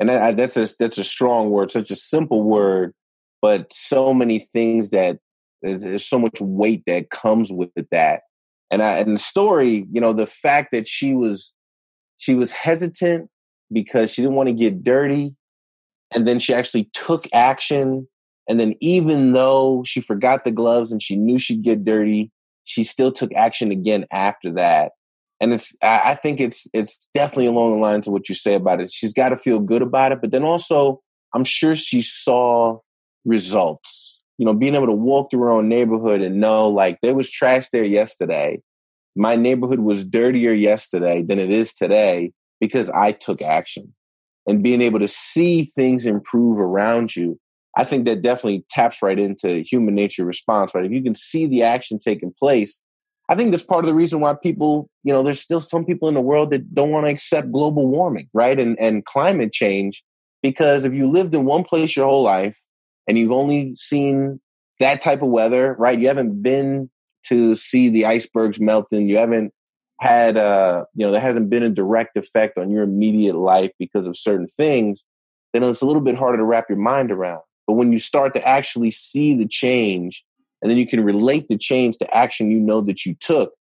And 0.00 0.08
that, 0.08 0.36
that's 0.36 0.56
a 0.56 0.66
that's 0.80 0.98
a 0.98 1.04
strong 1.04 1.50
word, 1.50 1.70
such 1.70 1.92
a 1.92 1.96
simple 1.96 2.42
word, 2.42 2.92
but 3.40 3.72
so 3.72 4.12
many 4.12 4.40
things 4.40 4.90
that 4.90 5.18
uh, 5.64 5.78
there's 5.78 6.04
so 6.04 6.18
much 6.18 6.40
weight 6.40 6.82
that 6.88 7.10
comes 7.10 7.52
with 7.52 7.70
that. 7.92 8.22
And 8.72 8.82
I, 8.82 8.96
and 8.98 9.14
the 9.14 9.20
story, 9.20 9.86
you 9.92 10.00
know, 10.00 10.12
the 10.12 10.26
fact 10.26 10.72
that 10.72 10.88
she 10.88 11.14
was 11.14 11.52
she 12.16 12.34
was 12.34 12.50
hesitant 12.50 13.30
because 13.72 14.12
she 14.12 14.22
didn't 14.22 14.36
want 14.36 14.48
to 14.48 14.54
get 14.54 14.84
dirty, 14.84 15.34
and 16.14 16.26
then 16.26 16.38
she 16.38 16.54
actually 16.54 16.90
took 16.92 17.24
action 17.32 18.06
and 18.48 18.60
then 18.60 18.74
even 18.80 19.32
though 19.32 19.82
she 19.84 20.00
forgot 20.00 20.44
the 20.44 20.50
gloves 20.50 20.92
and 20.92 21.02
she 21.02 21.16
knew 21.16 21.38
she'd 21.38 21.62
get 21.62 21.84
dirty, 21.84 22.30
she 22.64 22.84
still 22.84 23.12
took 23.12 23.32
action 23.34 23.70
again 23.70 24.06
after 24.12 24.52
that. 24.52 24.92
And 25.40 25.52
it's 25.52 25.76
I 25.82 26.14
think 26.14 26.40
it's 26.40 26.66
it's 26.72 27.08
definitely 27.14 27.46
along 27.46 27.72
the 27.72 27.82
lines 27.82 28.06
of 28.06 28.12
what 28.12 28.28
you 28.28 28.34
say 28.34 28.54
about 28.54 28.80
it. 28.80 28.90
She's 28.90 29.12
got 29.12 29.30
to 29.30 29.36
feel 29.36 29.58
good 29.58 29.82
about 29.82 30.12
it, 30.12 30.20
but 30.20 30.30
then 30.30 30.44
also 30.44 31.00
I'm 31.34 31.44
sure 31.44 31.74
she 31.74 32.00
saw 32.00 32.78
results. 33.24 34.20
You 34.38 34.46
know, 34.46 34.54
being 34.54 34.74
able 34.74 34.86
to 34.86 34.92
walk 34.92 35.30
through 35.30 35.42
her 35.42 35.50
own 35.50 35.68
neighborhood 35.68 36.20
and 36.20 36.40
know 36.40 36.68
like 36.68 36.98
there 37.02 37.14
was 37.14 37.30
trash 37.30 37.70
there 37.70 37.84
yesterday. 37.84 38.62
My 39.16 39.36
neighborhood 39.36 39.80
was 39.80 40.06
dirtier 40.06 40.52
yesterday 40.52 41.22
than 41.22 41.38
it 41.38 41.50
is 41.50 41.72
today 41.72 42.32
because 42.60 42.90
I 42.90 43.12
took 43.12 43.42
action. 43.42 43.94
And 44.46 44.62
being 44.62 44.82
able 44.82 44.98
to 44.98 45.08
see 45.08 45.64
things 45.64 46.04
improve 46.04 46.60
around 46.60 47.16
you 47.16 47.40
I 47.76 47.84
think 47.84 48.04
that 48.04 48.22
definitely 48.22 48.64
taps 48.70 49.02
right 49.02 49.18
into 49.18 49.60
human 49.60 49.94
nature 49.94 50.24
response, 50.24 50.74
right? 50.74 50.84
If 50.84 50.92
you 50.92 51.02
can 51.02 51.14
see 51.14 51.46
the 51.46 51.62
action 51.62 51.98
taking 51.98 52.32
place, 52.38 52.82
I 53.28 53.34
think 53.34 53.50
that's 53.50 53.62
part 53.62 53.84
of 53.84 53.88
the 53.88 53.94
reason 53.94 54.20
why 54.20 54.34
people, 54.34 54.88
you 55.02 55.12
know, 55.12 55.22
there's 55.22 55.40
still 55.40 55.60
some 55.60 55.84
people 55.84 56.08
in 56.08 56.14
the 56.14 56.20
world 56.20 56.50
that 56.50 56.74
don't 56.74 56.90
want 56.90 57.06
to 57.06 57.10
accept 57.10 57.50
global 57.50 57.88
warming, 57.88 58.28
right? 58.32 58.58
And 58.58 58.78
and 58.78 59.04
climate 59.04 59.52
change. 59.52 60.04
Because 60.42 60.84
if 60.84 60.92
you 60.92 61.10
lived 61.10 61.34
in 61.34 61.46
one 61.46 61.64
place 61.64 61.96
your 61.96 62.06
whole 62.06 62.22
life 62.22 62.60
and 63.08 63.18
you've 63.18 63.32
only 63.32 63.74
seen 63.74 64.40
that 64.78 65.00
type 65.00 65.22
of 65.22 65.28
weather, 65.28 65.74
right? 65.78 65.98
You 65.98 66.08
haven't 66.08 66.42
been 66.42 66.90
to 67.28 67.54
see 67.54 67.88
the 67.88 68.04
icebergs 68.04 68.60
melting. 68.60 69.08
You 69.08 69.16
haven't 69.16 69.52
had, 70.00 70.36
uh, 70.36 70.84
you 70.94 71.06
know, 71.06 71.12
there 71.12 71.20
hasn't 71.20 71.50
been 71.50 71.62
a 71.62 71.70
direct 71.70 72.16
effect 72.16 72.58
on 72.58 72.70
your 72.70 72.82
immediate 72.82 73.36
life 73.36 73.70
because 73.78 74.06
of 74.06 74.16
certain 74.16 74.46
things. 74.46 75.06
Then 75.52 75.62
it's 75.62 75.82
a 75.82 75.86
little 75.86 76.02
bit 76.02 76.16
harder 76.16 76.38
to 76.38 76.44
wrap 76.44 76.66
your 76.68 76.78
mind 76.78 77.10
around. 77.12 77.42
But 77.66 77.74
when 77.74 77.92
you 77.92 77.98
start 77.98 78.34
to 78.34 78.46
actually 78.46 78.90
see 78.90 79.34
the 79.34 79.46
change 79.46 80.24
and 80.60 80.70
then 80.70 80.78
you 80.78 80.86
can 80.86 81.02
relate 81.04 81.48
the 81.48 81.56
change 81.56 81.98
to 81.98 82.16
action 82.16 82.50
you 82.50 82.60
know 82.60 82.80
that 82.82 83.06
you 83.06 83.14
took, 83.20 83.52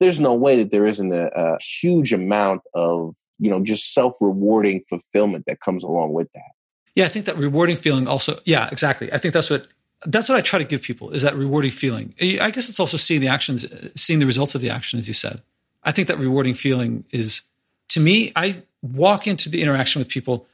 there's 0.00 0.20
no 0.20 0.34
way 0.34 0.56
that 0.56 0.70
there 0.70 0.84
isn't 0.84 1.12
a, 1.12 1.28
a 1.28 1.58
huge 1.62 2.12
amount 2.12 2.62
of, 2.74 3.14
you 3.38 3.50
know, 3.50 3.62
just 3.62 3.94
self 3.94 4.16
rewarding 4.20 4.82
fulfillment 4.88 5.44
that 5.46 5.60
comes 5.60 5.82
along 5.82 6.12
with 6.12 6.28
that. 6.34 6.50
Yeah, 6.94 7.04
I 7.04 7.08
think 7.08 7.26
that 7.26 7.36
rewarding 7.36 7.76
feeling 7.76 8.08
also, 8.08 8.38
yeah, 8.44 8.68
exactly. 8.72 9.12
I 9.12 9.18
think 9.18 9.34
that's 9.34 9.50
what 9.50 9.68
that's 10.04 10.28
what 10.28 10.36
I 10.36 10.40
try 10.40 10.58
to 10.58 10.64
give 10.64 10.82
people 10.82 11.10
is 11.10 11.22
that 11.22 11.34
rewarding 11.34 11.70
feeling. 11.70 12.14
I 12.20 12.50
guess 12.50 12.68
it's 12.68 12.80
also 12.80 12.96
seeing 12.96 13.20
the 13.20 13.28
actions, 13.28 13.66
seeing 13.96 14.20
the 14.20 14.26
results 14.26 14.54
of 14.54 14.60
the 14.60 14.70
action, 14.70 14.98
as 14.98 15.08
you 15.08 15.14
said. 15.14 15.42
I 15.86 15.92
think 15.92 16.08
that 16.08 16.18
rewarding 16.18 16.54
feeling 16.54 17.04
is, 17.10 17.42
to 17.90 18.00
me, 18.00 18.32
I 18.36 18.62
walk 18.82 19.26
into 19.26 19.48
the 19.48 19.62
interaction 19.62 20.00
with 20.00 20.08
people 20.08 20.46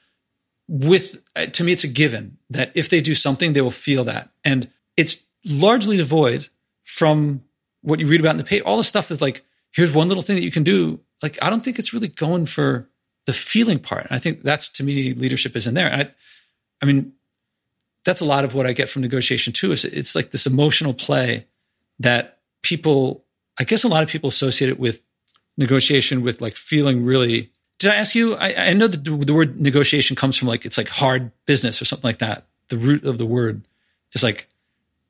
with 0.68 1.22
uh, 1.34 1.46
to 1.46 1.64
me 1.64 1.72
it's 1.72 1.84
a 1.84 1.88
given 1.88 2.38
that 2.48 2.70
if 2.74 2.88
they 2.88 3.00
do 3.00 3.14
something 3.14 3.52
they 3.52 3.60
will 3.60 3.70
feel 3.70 4.04
that. 4.04 4.30
And 4.44 4.70
it's 4.96 5.24
largely 5.44 5.96
devoid 5.96 6.48
from 6.84 7.42
what 7.82 7.98
you 7.98 8.06
read 8.06 8.20
about 8.20 8.32
in 8.32 8.36
the 8.36 8.44
paper. 8.44 8.66
All 8.66 8.76
the 8.76 8.84
stuff 8.84 9.10
is 9.10 9.20
like 9.20 9.44
here's 9.72 9.92
one 9.92 10.08
little 10.08 10.22
thing 10.22 10.36
that 10.36 10.44
you 10.44 10.50
can 10.50 10.62
do. 10.62 11.00
Like 11.22 11.36
i 11.42 11.50
don't 11.50 11.60
think 11.60 11.78
it's 11.78 11.92
really 11.92 12.08
going 12.08 12.46
for 12.46 12.88
the 13.26 13.32
feeling 13.32 13.78
part. 13.78 14.06
And 14.06 14.16
i 14.16 14.18
think 14.18 14.42
that's 14.42 14.68
to 14.70 14.84
me 14.84 15.12
leadership 15.12 15.56
is 15.56 15.66
in 15.66 15.74
there. 15.74 15.90
And 15.90 16.02
I, 16.02 16.10
I 16.80 16.86
mean 16.86 17.12
that's 18.04 18.20
a 18.20 18.24
lot 18.24 18.44
of 18.44 18.54
what 18.54 18.66
i 18.66 18.72
get 18.72 18.88
from 18.88 19.02
negotiation 19.02 19.52
too 19.52 19.72
is 19.72 19.84
it's 19.84 20.14
like 20.14 20.30
this 20.30 20.46
emotional 20.46 20.94
play 20.94 21.46
that 21.98 22.38
people 22.62 23.24
i 23.58 23.64
guess 23.64 23.84
a 23.84 23.88
lot 23.88 24.02
of 24.02 24.08
people 24.08 24.28
associate 24.28 24.68
it 24.70 24.78
with 24.78 25.02
negotiation 25.56 26.22
with 26.22 26.40
like 26.40 26.56
feeling 26.56 27.04
really 27.04 27.50
did 27.82 27.90
I 27.90 27.96
ask 27.96 28.14
you? 28.14 28.36
I, 28.36 28.68
I 28.68 28.72
know 28.74 28.86
that 28.86 29.04
the 29.04 29.34
word 29.34 29.60
negotiation 29.60 30.14
comes 30.14 30.36
from 30.36 30.46
like 30.46 30.64
it's 30.64 30.78
like 30.78 30.88
hard 30.88 31.32
business 31.46 31.82
or 31.82 31.84
something 31.84 32.06
like 32.06 32.18
that. 32.18 32.46
The 32.68 32.76
root 32.76 33.04
of 33.04 33.18
the 33.18 33.26
word 33.26 33.66
is 34.12 34.22
like 34.22 34.48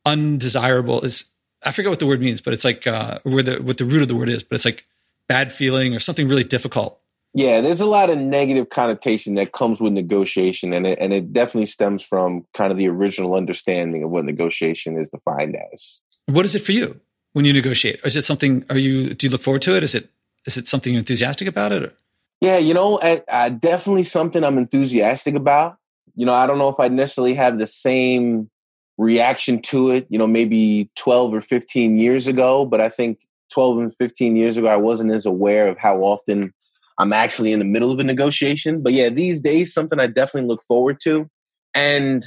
undesirable. 0.06 1.02
Is 1.02 1.30
I 1.62 1.70
forget 1.70 1.90
what 1.90 1.98
the 1.98 2.06
word 2.06 2.20
means, 2.20 2.40
but 2.40 2.54
it's 2.54 2.64
like 2.64 2.86
uh, 2.86 3.18
where 3.24 3.42
the 3.42 3.62
what 3.62 3.76
the 3.76 3.84
root 3.84 4.00
of 4.00 4.08
the 4.08 4.16
word 4.16 4.30
is, 4.30 4.42
but 4.42 4.54
it's 4.54 4.64
like 4.64 4.86
bad 5.28 5.52
feeling 5.52 5.94
or 5.94 5.98
something 5.98 6.26
really 6.26 6.44
difficult. 6.44 6.98
Yeah, 7.34 7.60
there's 7.60 7.82
a 7.82 7.86
lot 7.86 8.08
of 8.08 8.16
negative 8.16 8.70
connotation 8.70 9.34
that 9.34 9.52
comes 9.52 9.78
with 9.78 9.92
negotiation, 9.92 10.72
and 10.72 10.86
it, 10.86 10.98
and 10.98 11.12
it 11.12 11.32
definitely 11.32 11.66
stems 11.66 12.02
from 12.02 12.46
kind 12.54 12.72
of 12.72 12.78
the 12.78 12.88
original 12.88 13.34
understanding 13.34 14.02
of 14.02 14.08
what 14.08 14.24
negotiation 14.24 14.98
is 14.98 15.10
defined 15.10 15.58
as. 15.74 16.00
What 16.24 16.46
is 16.46 16.54
it 16.54 16.60
for 16.60 16.72
you 16.72 17.00
when 17.34 17.44
you 17.44 17.52
negotiate? 17.52 18.00
Is 18.02 18.16
it 18.16 18.24
something? 18.24 18.64
Are 18.70 18.78
you 18.78 19.12
do 19.12 19.26
you 19.26 19.30
look 19.30 19.42
forward 19.42 19.60
to 19.62 19.76
it? 19.76 19.82
Is 19.82 19.94
it 19.94 20.08
is 20.46 20.56
it 20.56 20.68
something 20.68 20.92
you're 20.92 21.00
enthusiastic 21.00 21.48
about 21.48 21.72
it? 21.72 21.82
Or? 21.84 21.92
Yeah, 22.40 22.58
you 22.58 22.74
know, 22.74 22.98
I, 23.02 23.22
I 23.30 23.50
definitely 23.50 24.02
something 24.02 24.42
I'm 24.42 24.58
enthusiastic 24.58 25.34
about. 25.34 25.76
You 26.14 26.26
know, 26.26 26.34
I 26.34 26.46
don't 26.46 26.58
know 26.58 26.68
if 26.68 26.80
I 26.80 26.88
necessarily 26.88 27.34
have 27.34 27.58
the 27.58 27.66
same 27.66 28.50
reaction 28.98 29.60
to 29.62 29.90
it, 29.90 30.06
you 30.10 30.18
know, 30.18 30.26
maybe 30.26 30.90
12 30.96 31.34
or 31.34 31.40
15 31.40 31.96
years 31.96 32.26
ago, 32.26 32.64
but 32.64 32.80
I 32.80 32.88
think 32.88 33.20
12 33.52 33.78
and 33.78 33.96
15 33.96 34.36
years 34.36 34.56
ago, 34.56 34.66
I 34.66 34.76
wasn't 34.76 35.12
as 35.12 35.26
aware 35.26 35.68
of 35.68 35.78
how 35.78 36.00
often 36.02 36.52
I'm 36.98 37.12
actually 37.12 37.52
in 37.52 37.58
the 37.58 37.64
middle 37.64 37.90
of 37.90 37.98
a 37.98 38.04
negotiation. 38.04 38.82
But 38.82 38.92
yeah, 38.92 39.08
these 39.08 39.40
days, 39.40 39.72
something 39.72 39.98
I 39.98 40.06
definitely 40.06 40.48
look 40.48 40.62
forward 40.62 40.98
to. 41.04 41.28
And, 41.74 42.24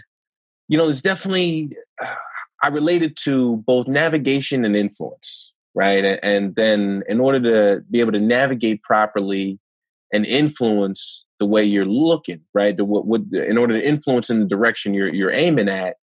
you 0.67 0.77
know, 0.77 0.85
there's 0.85 1.01
definitely, 1.01 1.71
uh, 2.01 2.15
I 2.63 2.69
related 2.69 3.17
to 3.23 3.57
both 3.57 3.87
navigation 3.87 4.65
and 4.65 4.75
influence, 4.75 5.44
right? 5.75 6.19
And 6.23 6.55
then 6.55 7.03
in 7.07 7.19
order 7.19 7.39
to 7.41 7.83
be 7.91 7.99
able 7.99 8.13
to 8.13 8.19
navigate 8.19 8.81
properly, 8.81 9.59
and 10.15 10.25
influence 10.25 11.27
the 11.39 11.45
way 11.45 11.63
you're 11.63 11.85
looking, 11.85 12.41
right? 12.53 12.77
The, 12.77 12.85
what, 12.85 13.05
what, 13.05 13.21
in 13.33 13.57
order 13.57 13.79
to 13.79 13.85
influence 13.85 14.29
in 14.29 14.39
the 14.39 14.45
direction 14.45 14.93
you're, 14.93 15.13
you're 15.13 15.31
aiming 15.31 15.67
at, 15.67 15.97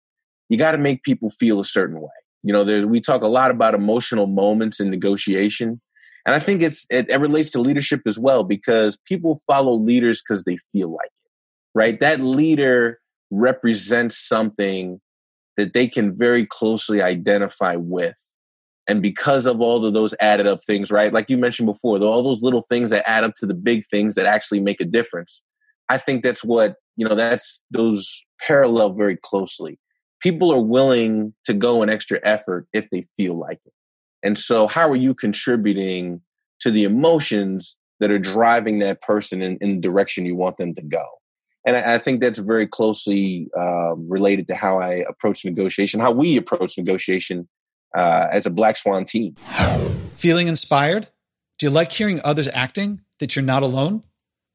you 0.50 0.58
got 0.58 0.72
to 0.72 0.78
make 0.78 1.04
people 1.04 1.30
feel 1.30 1.62
a 1.62 1.64
certain 1.64 2.02
way. 2.02 2.10
You 2.44 2.52
know, 2.52 2.66
there, 2.66 2.86
we 2.88 3.00
talk 3.00 3.22
a 3.22 3.28
lot 3.28 3.52
about 3.52 3.74
emotional 3.74 4.28
moments 4.28 4.82
in 4.82 4.90
negotiation. 4.90 5.80
And 6.26 6.36
I 6.36 6.40
think 6.40 6.62
it's, 6.62 6.86
it, 6.90 7.10
it 7.10 7.22
relates 7.22 7.52
to 7.52 7.62
leadership 7.62 8.02
as 8.06 8.20
well 8.20 8.44
because 8.44 8.98
people 9.06 9.40
follow 9.48 9.76
leaders 9.76 10.22
because 10.22 10.44
they 10.44 10.58
feel 10.74 10.92
like 10.92 11.06
it, 11.06 11.32
right? 11.74 12.00
That 12.02 12.20
leader 12.20 13.00
represents 13.30 14.18
something 14.18 15.00
that 15.56 15.72
they 15.72 15.88
can 15.88 16.18
very 16.18 16.46
closely 16.46 17.02
identify 17.02 17.76
with 17.78 18.22
and 18.88 19.02
because 19.02 19.46
of 19.46 19.62
all 19.62 19.86
of 19.86 19.94
those 19.94 20.14
added 20.20 20.48
up 20.48 20.62
things, 20.64 20.92
right? 20.92 21.14
Like 21.14 21.30
you 21.30 21.38
mentioned 21.38 21.68
before, 21.68 22.00
all 22.00 22.24
those 22.24 22.42
little 22.42 22.64
things 22.64 22.90
that 22.90 23.08
add 23.08 23.24
up 23.24 23.36
to 23.36 23.46
the 23.46 23.54
big 23.54 23.86
things 23.92 24.16
that 24.16 24.26
actually 24.26 24.60
make 24.60 24.82
a 24.82 24.86
difference. 24.86 25.44
I 25.90 25.98
think 25.98 26.24
that's 26.24 26.44
what, 26.44 26.76
you 26.96 27.08
know, 27.08 27.16
that's 27.16 27.66
those 27.72 28.26
parallel 28.40 28.94
very 28.94 29.18
closely. 29.18 29.80
people 30.22 30.54
are 30.54 30.62
willing 30.62 31.34
to 31.46 31.54
go 31.54 31.82
an 31.82 31.90
extra 31.90 32.20
effort 32.24 32.68
if 32.74 32.90
they 32.92 33.08
feel 33.18 33.36
like 33.36 33.60
it. 33.66 33.74
And 34.24 34.38
so, 34.38 34.68
how 34.68 34.90
are 34.90 34.96
you 34.96 35.14
contributing 35.14 36.22
to 36.60 36.72
the 36.72 36.84
emotions 36.84 37.78
that 38.00 38.12
are 38.12 38.20
driving 38.20 38.80
that 38.80 39.02
person 39.02 39.42
in, 39.42 39.58
in 39.62 39.76
the 39.76 39.82
direction 39.82 40.26
you 40.26 40.36
want 40.36 40.58
them 40.58 40.76
to 40.76 40.82
go? 40.82 41.06
And 41.66 41.76
I, 41.76 41.96
I 41.96 41.98
think 41.98 42.22
that's 42.22 42.40
very 42.40 42.68
closely 42.68 43.48
uh, 43.58 43.96
related 43.96 44.48
to 44.48 44.56
how 44.56 44.80
I 44.80 45.04
approach 45.08 45.44
negotiation, 45.46 46.00
how 46.00 46.12
we 46.12 46.38
approach 46.38 46.78
negotiation 46.78 47.48
uh, 47.94 48.28
as 48.32 48.46
a 48.46 48.50
Black 48.50 48.78
Swan 48.78 49.06
team. 49.06 49.36
Feeling 50.14 50.48
inspired? 50.48 51.08
Do 51.60 51.66
you 51.66 51.70
like 51.70 51.92
hearing 51.92 52.22
others 52.24 52.50
acting 52.54 53.02
that 53.20 53.36
you're 53.36 53.46
not 53.46 53.64
alone? 53.64 54.04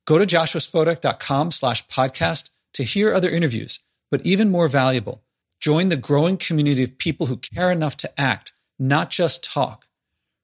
Go 0.07 0.19
to 0.19 0.27
joshuaspodek.com 0.27 1.51
slash 1.51 1.87
podcast 1.89 2.51
to 2.75 2.85
hear 2.85 3.13
other 3.13 3.31
interviews, 3.31 3.81
but 4.11 4.25
even 4.25 4.51
more 4.51 4.69
valuable, 4.69 5.23
join 5.61 5.89
the 5.89 5.97
growing 5.97 6.37
community 6.37 6.85
of 6.85 6.99
people 6.99 7.27
who 7.27 7.37
care 7.37 7.73
enough 7.73 7.97
to 7.99 8.21
act, 8.21 8.53
not 8.79 9.11
just 9.11 9.43
talk. 9.43 9.87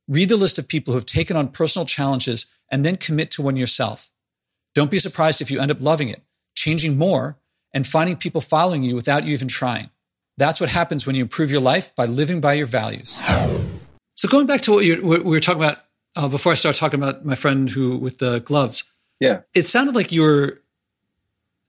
Read 0.09 0.29
the 0.29 0.37
list 0.37 0.59
of 0.59 0.67
people 0.67 0.93
who 0.93 0.99
have 0.99 1.07
taken 1.07 1.37
on 1.37 1.49
personal 1.49 1.87
challenges 1.87 2.47
and 2.71 2.85
then 2.85 2.97
commit 2.97 3.31
to 3.33 3.43
one 3.43 3.57
yourself. 3.57 4.11
Don't 4.75 4.91
be 4.91 4.99
surprised 4.99 5.41
if 5.41 5.51
you 5.51 5.61
end 5.61 5.71
up 5.71 5.81
loving 5.81 6.09
it, 6.09 6.23
changing 6.55 6.97
more, 6.97 7.39
and 7.73 7.87
finding 7.87 8.17
people 8.17 8.41
following 8.41 8.83
you 8.83 8.95
without 8.95 9.25
you 9.25 9.33
even 9.33 9.49
trying. 9.49 9.91
That's 10.43 10.61
what 10.61 10.71
happens 10.71 11.07
when 11.07 11.15
you 11.15 11.23
improve 11.23 11.53
your 11.53 11.61
life 11.61 11.95
by 11.95 12.07
living 12.07 12.41
by 12.41 12.55
your 12.55 12.67
values. 12.67 13.23
So 14.17 14.29
going 14.29 14.47
back 14.47 14.63
to 14.63 14.73
what, 14.73 14.85
you, 14.85 14.97
what 14.97 15.25
we 15.25 15.31
were 15.31 15.39
talking 15.39 15.63
about 15.63 15.79
uh, 16.17 16.27
before 16.27 16.51
I 16.51 16.57
start 16.57 16.75
talking 16.75 17.01
about 17.01 17.25
my 17.25 17.37
friend 17.37 17.71
who 17.71 17.97
with 17.97 18.19
the 18.19 18.41
gloves. 18.41 18.83
Yeah, 19.21 19.43
it 19.55 19.67
sounded 19.67 19.95
like 19.95 20.11
you 20.11 20.23
were 20.23 20.61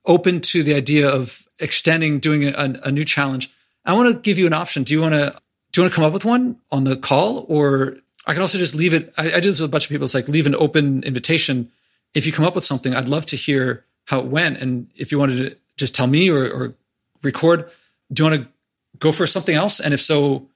open 0.07 0.41
to 0.41 0.63
the 0.63 0.73
idea 0.73 1.07
of 1.07 1.47
extending, 1.59 2.17
doing 2.17 2.45
a, 2.45 2.81
a 2.83 2.91
new 2.91 3.05
challenge. 3.05 3.51
I 3.85 3.93
want 3.93 4.11
to 4.11 4.19
give 4.19 4.39
you 4.39 4.47
an 4.47 4.53
option. 4.53 4.81
Do 4.81 4.95
you 4.95 5.01
want 5.01 5.13
to 5.13 5.39
do 5.71 5.81
you 5.81 5.83
want 5.83 5.93
to 5.93 5.95
come 5.95 6.05
up 6.05 6.13
with 6.13 6.25
one 6.25 6.57
on 6.71 6.83
the 6.83 6.97
call, 6.97 7.45
or 7.47 7.97
I 8.25 8.33
can 8.33 8.41
also 8.41 8.57
just 8.57 8.73
leave 8.73 8.95
it. 8.95 9.13
I, 9.17 9.33
I 9.33 9.39
do 9.39 9.51
this 9.51 9.59
with 9.59 9.69
a 9.69 9.71
bunch 9.71 9.85
of 9.85 9.89
people. 9.89 10.05
It's 10.05 10.15
like 10.15 10.27
leave 10.27 10.47
an 10.47 10.55
open 10.55 11.03
invitation. 11.03 11.71
If 12.15 12.25
you 12.25 12.31
come 12.31 12.45
up 12.45 12.55
with 12.55 12.63
something, 12.63 12.95
I'd 12.95 13.07
love 13.07 13.27
to 13.27 13.35
hear 13.35 13.85
how 14.05 14.17
it 14.21 14.25
went, 14.25 14.57
and 14.57 14.89
if 14.95 15.11
you 15.11 15.19
wanted 15.19 15.37
to 15.37 15.57
just 15.77 15.93
tell 15.93 16.07
me 16.07 16.31
or, 16.31 16.51
or 16.51 16.73
record. 17.21 17.69
Do 18.11 18.23
you 18.23 18.29
want 18.29 18.43
to 18.43 18.52
go 18.99 19.11
for 19.11 19.27
something 19.27 19.55
else? 19.55 19.79
And 19.79 19.93
if 19.93 20.01
so, 20.01 20.49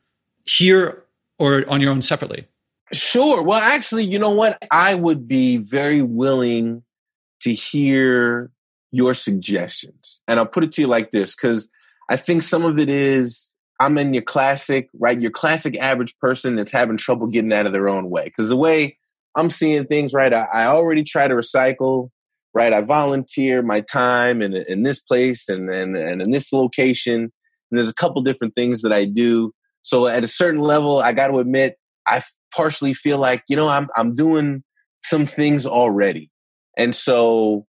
here 0.45 1.03
or 1.37 1.63
on 1.69 1.81
your 1.81 1.91
own 1.91 2.01
separately? 2.01 2.47
Sure. 2.93 3.41
Well, 3.41 3.59
actually, 3.59 4.05
you 4.05 4.17
know 4.17 4.31
what? 4.31 4.57
I 4.71 4.95
would 4.95 5.27
be 5.27 5.57
very 5.57 6.01
willing 6.01 6.83
to 7.41 7.53
hear 7.53 8.51
your 8.91 9.13
suggestions. 9.13 10.21
And 10.27 10.39
I'll 10.39 10.45
put 10.45 10.63
it 10.63 10.71
to 10.73 10.81
you 10.81 10.87
like 10.87 11.11
this 11.11 11.35
because 11.35 11.69
I 12.09 12.15
think 12.15 12.41
some 12.41 12.63
of 12.63 12.79
it 12.79 12.89
is 12.89 13.53
I'm 13.79 13.97
in 13.97 14.13
your 14.13 14.23
classic, 14.23 14.89
right? 14.97 15.21
Your 15.21 15.31
classic 15.31 15.77
average 15.77 16.17
person 16.19 16.55
that's 16.55 16.71
having 16.71 16.97
trouble 16.97 17.27
getting 17.27 17.53
out 17.53 17.65
of 17.65 17.73
their 17.73 17.89
own 17.89 18.09
way. 18.09 18.25
Because 18.25 18.49
the 18.49 18.55
way 18.55 18.97
I'm 19.35 19.49
seeing 19.49 19.85
things, 19.85 20.13
right? 20.13 20.33
I, 20.33 20.47
I, 20.51 20.65
already 20.65 21.03
try 21.03 21.27
to 21.27 21.35
recycle, 21.35 22.09
right? 22.53 22.73
I 22.73 22.81
volunteer 22.81 23.61
my 23.61 23.81
time 23.81 24.41
in, 24.41 24.55
in 24.55 24.81
this 24.81 24.99
place 24.99 25.47
and, 25.47 25.69
and, 25.69 25.95
and 25.95 26.21
in 26.21 26.31
this 26.31 26.51
location. 26.51 27.31
And 27.71 27.77
there's 27.77 27.89
a 27.89 27.93
couple 27.93 28.21
different 28.21 28.55
things 28.55 28.81
that 28.81 28.93
I 28.93 29.05
do. 29.05 29.53
So 29.81 30.07
at 30.07 30.23
a 30.23 30.27
certain 30.27 30.61
level, 30.61 30.99
I 30.99 31.13
got 31.13 31.27
to 31.27 31.39
admit, 31.39 31.75
I 32.07 32.21
partially 32.55 32.93
feel 32.93 33.17
like, 33.17 33.43
you 33.49 33.55
know, 33.55 33.67
I'm, 33.67 33.89
I'm 33.95 34.15
doing 34.15 34.63
some 35.01 35.25
things 35.25 35.65
already. 35.65 36.31
And 36.77 36.95
so 36.95 37.65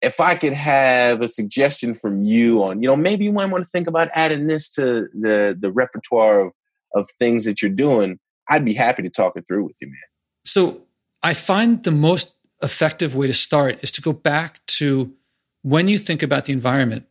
if 0.00 0.20
I 0.20 0.34
could 0.34 0.52
have 0.52 1.22
a 1.22 1.28
suggestion 1.28 1.94
from 1.94 2.24
you 2.24 2.62
on, 2.62 2.82
you 2.82 2.88
know, 2.88 2.96
maybe 2.96 3.24
you 3.24 3.32
might 3.32 3.50
want 3.50 3.64
to 3.64 3.70
think 3.70 3.86
about 3.86 4.08
adding 4.12 4.46
this 4.46 4.70
to 4.74 5.08
the, 5.12 5.56
the 5.58 5.72
repertoire 5.72 6.40
of, 6.40 6.52
of 6.94 7.08
things 7.18 7.44
that 7.46 7.62
you're 7.62 7.70
doing, 7.70 8.18
I'd 8.48 8.64
be 8.64 8.74
happy 8.74 9.02
to 9.02 9.10
talk 9.10 9.32
it 9.36 9.44
through 9.48 9.64
with 9.64 9.76
you, 9.80 9.88
man. 9.88 9.96
So 10.44 10.82
I 11.22 11.34
find 11.34 11.82
the 11.82 11.90
most 11.90 12.36
effective 12.62 13.16
way 13.16 13.26
to 13.26 13.32
start 13.32 13.82
is 13.82 13.90
to 13.92 14.02
go 14.02 14.12
back 14.12 14.64
to 14.66 15.12
when 15.62 15.88
you 15.88 15.98
think 15.98 16.22
about 16.22 16.44
the 16.44 16.52
environment, 16.52 17.06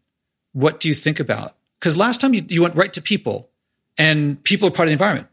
what 0.52 0.80
do 0.80 0.88
you 0.88 0.94
think 0.94 1.20
about? 1.20 1.56
Because 1.84 1.98
last 1.98 2.22
time 2.22 2.34
you, 2.34 2.46
you 2.48 2.62
went 2.62 2.76
right 2.76 2.94
to 2.94 3.02
people 3.02 3.50
and 3.98 4.42
people 4.46 4.70
are 4.70 4.72
part 4.72 4.88
of 4.88 4.92
the 4.92 4.94
environment. 4.94 5.28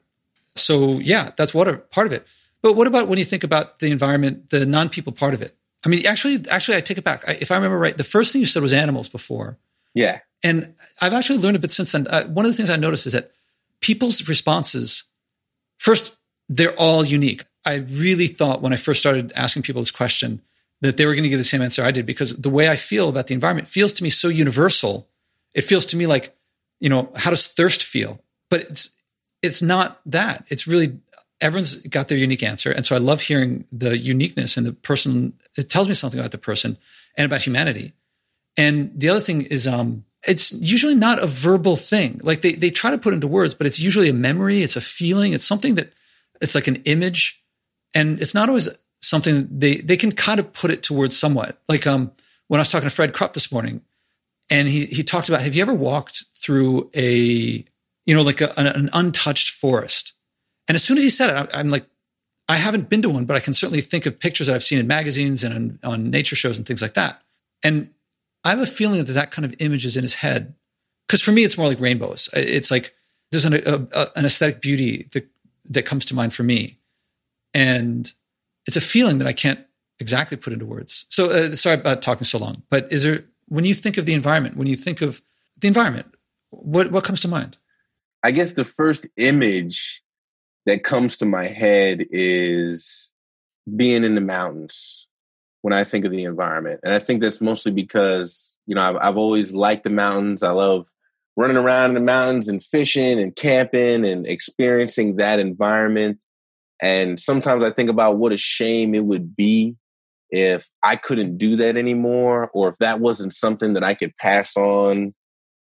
So 0.57 0.99
yeah, 0.99 1.31
that's 1.37 1.55
what 1.55 1.69
a 1.69 1.77
part 1.77 2.09
of 2.09 2.13
it. 2.13 2.27
But 2.61 2.73
what 2.73 2.89
about 2.89 3.07
when 3.07 3.21
you 3.21 3.25
think 3.25 3.45
about 3.45 3.79
the 3.79 3.93
environment, 3.93 4.51
the 4.51 4.67
non-people 4.67 5.13
part 5.13 5.33
of 5.33 5.43
it? 5.43 5.57
I 5.87 5.89
mean, 5.89 6.05
actually, 6.07 6.45
actually, 6.51 6.77
I 6.77 6.81
take 6.81 6.99
it 6.99 7.05
back. 7.05 7.23
I, 7.29 7.35
if 7.41 7.53
I 7.53 7.55
remember 7.55 7.79
right, 7.79 7.97
the 7.97 8.03
first 8.03 8.33
thing 8.33 8.41
you 8.41 8.47
said 8.47 8.63
was 8.63 8.73
animals 8.73 9.09
before. 9.09 9.59
Yeah. 9.95 10.19
And 10.43 10.75
I've 11.01 11.13
actually 11.13 11.39
learned 11.39 11.55
a 11.55 11.61
bit 11.61 11.71
since 11.71 11.93
then. 11.93 12.09
Uh, 12.09 12.25
one 12.25 12.45
of 12.45 12.51
the 12.51 12.57
things 12.57 12.69
I 12.69 12.75
noticed 12.75 13.07
is 13.07 13.13
that 13.13 13.31
people's 13.81 14.29
responses, 14.29 15.05
first, 15.79 16.17
they're 16.49 16.75
all 16.75 17.05
unique. 17.05 17.45
I 17.65 17.75
really 17.77 18.27
thought 18.27 18.61
when 18.61 18.73
I 18.73 18.77
first 18.77 18.99
started 18.99 19.33
asking 19.37 19.63
people 19.63 19.83
this 19.83 19.93
question 19.93 20.43
that 20.81 20.97
they 20.97 21.07
were 21.07 21.13
going 21.13 21.23
to 21.23 21.29
give 21.29 21.39
the 21.39 21.45
same 21.45 21.63
answer 21.63 21.85
I 21.85 21.93
did 21.93 22.07
because 22.07 22.37
the 22.37 22.51
way 22.51 22.69
I 22.69 22.75
feel 22.75 23.09
about 23.09 23.29
the 23.29 23.35
environment 23.35 23.69
feels 23.69 23.93
to 23.93 24.03
me 24.03 24.11
so 24.11 24.27
universal. 24.27 25.09
It 25.55 25.63
feels 25.63 25.87
to 25.87 25.97
me 25.97 26.09
like, 26.09 26.35
you 26.81 26.89
know, 26.89 27.13
how 27.17 27.31
does 27.31 27.47
thirst 27.47 27.83
feel? 27.85 28.21
But 28.49 28.63
it's 28.63 28.97
it's 29.43 29.63
not 29.63 30.01
that. 30.07 30.45
It's 30.49 30.67
really 30.67 30.99
everyone's 31.41 31.77
got 31.87 32.09
their 32.09 32.19
unique 32.19 32.43
answer. 32.43 32.71
And 32.71 32.85
so 32.85 32.95
I 32.95 32.99
love 32.99 33.23
hearing 33.23 33.65
the 33.73 33.97
uniqueness 33.97 34.57
and 34.57 34.67
the 34.67 34.73
person. 34.73 35.35
It 35.57 35.71
tells 35.71 35.89
me 35.89 35.95
something 35.95 36.21
about 36.21 36.33
the 36.33 36.39
person 36.39 36.77
and 37.17 37.25
about 37.25 37.43
humanity. 37.43 37.93
And 38.57 38.93
the 38.95 39.09
other 39.09 39.21
thing 39.21 39.43
is, 39.43 39.67
um, 39.67 40.05
it's 40.27 40.53
usually 40.53 40.95
not 40.95 41.19
a 41.19 41.27
verbal 41.27 41.77
thing. 41.77 42.21
Like 42.23 42.43
they, 42.43 42.53
they 42.53 42.71
try 42.71 42.91
to 42.91 42.99
put 42.99 43.15
into 43.15 43.27
words, 43.27 43.55
but 43.55 43.67
it's 43.67 43.81
usually 43.81 44.11
a 44.11 44.15
memory. 44.15 44.63
It's 44.63 44.77
a 44.77 44.81
feeling. 44.81 45.33
It's 45.33 45.47
something 45.47 45.77
that 45.77 45.93
it's 46.43 46.55
like 46.55 46.69
an 46.69 46.77
image 46.85 47.43
and 47.95 48.21
it's 48.21 48.35
not 48.35 48.49
always 48.49 48.69
something 49.01 49.49
they, 49.51 49.77
they 49.77 49.97
can 49.97 50.13
kind 50.13 50.39
of 50.39 50.53
put 50.53 50.71
it 50.71 50.83
towards 50.83 51.19
somewhat. 51.19 51.59
Like, 51.69 51.87
um, 51.87 52.13
when 52.49 52.59
I 52.59 52.63
was 52.63 52.69
talking 52.69 52.89
to 52.89 52.95
Fred 52.95 53.15
Krupp 53.15 53.33
this 53.33 53.51
morning 53.51 53.81
and 54.51 54.69
he, 54.69 54.87
he 54.87 55.03
talked 55.03 55.29
about, 55.29 55.41
have 55.43 55.55
you 55.55 55.63
ever 55.63 55.73
walked 55.73 56.25
through 56.35 56.91
a, 56.95 57.65
you 58.07 58.15
know, 58.15 58.23
like 58.23 58.41
a, 58.41 58.59
an, 58.59 58.67
an 58.67 58.91
untouched 58.93 59.51
forest? 59.51 60.13
And 60.69 60.75
as 60.75 60.85
soon 60.85 60.97
as 60.97 61.03
he 61.03 61.09
said 61.09 61.31
it, 61.31 61.51
I'm 61.55 61.71
like, 61.71 61.87
I 62.49 62.57
haven't 62.57 62.89
been 62.89 63.03
to 63.03 63.11
one, 63.11 63.27
but 63.27 63.37
I 63.37 63.41
can 63.41 63.55
certainly 63.55 63.81
think 63.81 64.07
of 64.07 64.19
pictures 64.19 64.49
that 64.49 64.55
I've 64.55 64.63
seen 64.63 64.81
in 64.81 64.87
magazines 64.87 65.45
and 65.45 65.79
on, 65.85 65.93
on 65.93 66.11
nature 66.11 66.37
shows 66.37 66.59
and 66.59 66.67
things 66.67 66.83
like 66.83 66.95
that. 66.95 67.23
And 67.63 67.91
I 68.43 68.51
have 68.51 68.61
a 68.61 68.67
feeling 68.67 69.05
that 69.05 69.13
that 69.13 69.31
kind 69.31 69.45
of 69.45 69.55
image 69.61 69.87
is 69.87 69.97
in 69.97 70.03
his 70.03 70.15
head. 70.15 70.55
Because 71.07 71.23
for 71.23 71.33
me, 71.33 71.45
it's 71.45 71.59
more 71.59 71.69
like 71.69 71.81
rainbows. 71.81 72.29
It's 72.33 72.71
like 72.71 72.95
there's 73.31 73.45
an, 73.45 73.55
a, 73.55 73.87
a, 73.93 74.09
an 74.17 74.25
aesthetic 74.25 74.61
beauty 74.61 75.09
that, 75.13 75.29
that 75.71 75.87
comes 75.87 76.05
to 76.07 76.15
mind 76.15 76.35
for 76.35 76.43
me. 76.43 76.79
And 77.55 78.13
it's 78.67 78.77
a 78.77 78.81
feeling 78.81 79.19
that 79.19 79.27
I 79.27 79.33
can't 79.33 79.61
exactly 79.99 80.37
put 80.37 80.53
into 80.53 80.67
words. 80.67 81.07
So 81.09 81.31
uh, 81.31 81.57
sorry 81.57 81.79
about 81.79 82.03
talking 82.03 82.25
so 82.25 82.39
long, 82.39 82.63
but 82.71 82.91
is 82.91 83.03
there, 83.05 83.25
when 83.51 83.65
you 83.65 83.75
think 83.75 83.99
of 83.99 84.07
the 84.07 84.15
environment, 84.15 84.57
when 84.57 84.69
you 84.69 84.77
think 84.77 85.03
of 85.03 85.21
the 85.61 85.69
environment, 85.69 86.07
what, 86.51 86.91
what 86.91 87.05
comes 87.05 87.21
to 87.21 87.29
mind? 87.29 87.59
I 88.23 88.31
guess 88.31 88.55
the 88.55 88.65
first 88.65 89.07
image 89.17 90.03
that 90.67 90.85
comes 90.85 91.17
to 91.19 91.27
my 91.27 91.47
head 91.47 92.07
is 92.11 93.11
being 93.77 94.05
in 94.05 94.15
the 94.15 94.21
mountains 94.21 95.09
when 95.63 95.73
I 95.73 95.85
think 95.85 96.05
of 96.05 96.13
the 96.13 96.25
environment. 96.25 96.81
And 96.85 96.95
I 96.95 97.01
think 97.01 97.21
that's 97.21 97.41
mostly 97.41 97.73
because, 97.73 98.57
you 98.67 98.75
know, 98.75 98.83
I've, 98.83 98.97
I've 98.97 99.17
always 99.17 99.53
liked 99.53 99.83
the 99.83 99.91
mountains. 99.91 100.43
I 100.43 100.51
love 100.51 100.89
running 101.37 101.57
around 101.57 101.91
in 101.91 101.95
the 101.95 102.01
mountains 102.01 102.49
and 102.49 102.63
fishing 102.63 103.19
and 103.19 103.35
camping 103.35 104.07
and 104.07 104.29
experiencing 104.29 105.17
that 105.17 105.41
environment. 105.41 106.21
And 106.81 107.19
sometimes 107.19 107.65
I 107.65 107.71
think 107.71 107.91
about 107.91 108.19
what 108.19 108.33
a 108.33 108.37
shame 108.37 108.95
it 108.95 109.05
would 109.05 109.35
be 109.35 109.77
if 110.31 110.69
I 110.83 110.97
couldn't 110.97 111.39
do 111.39 111.57
that 111.57 111.77
anymore, 111.77 112.51
or 112.55 112.69
if 112.69 112.77
that 112.79 113.01
wasn't 113.01 113.33
something 113.33 113.73
that 113.75 113.85
I 113.85 113.95
could 113.95 114.17
pass 114.17 114.57
on 114.57 115.13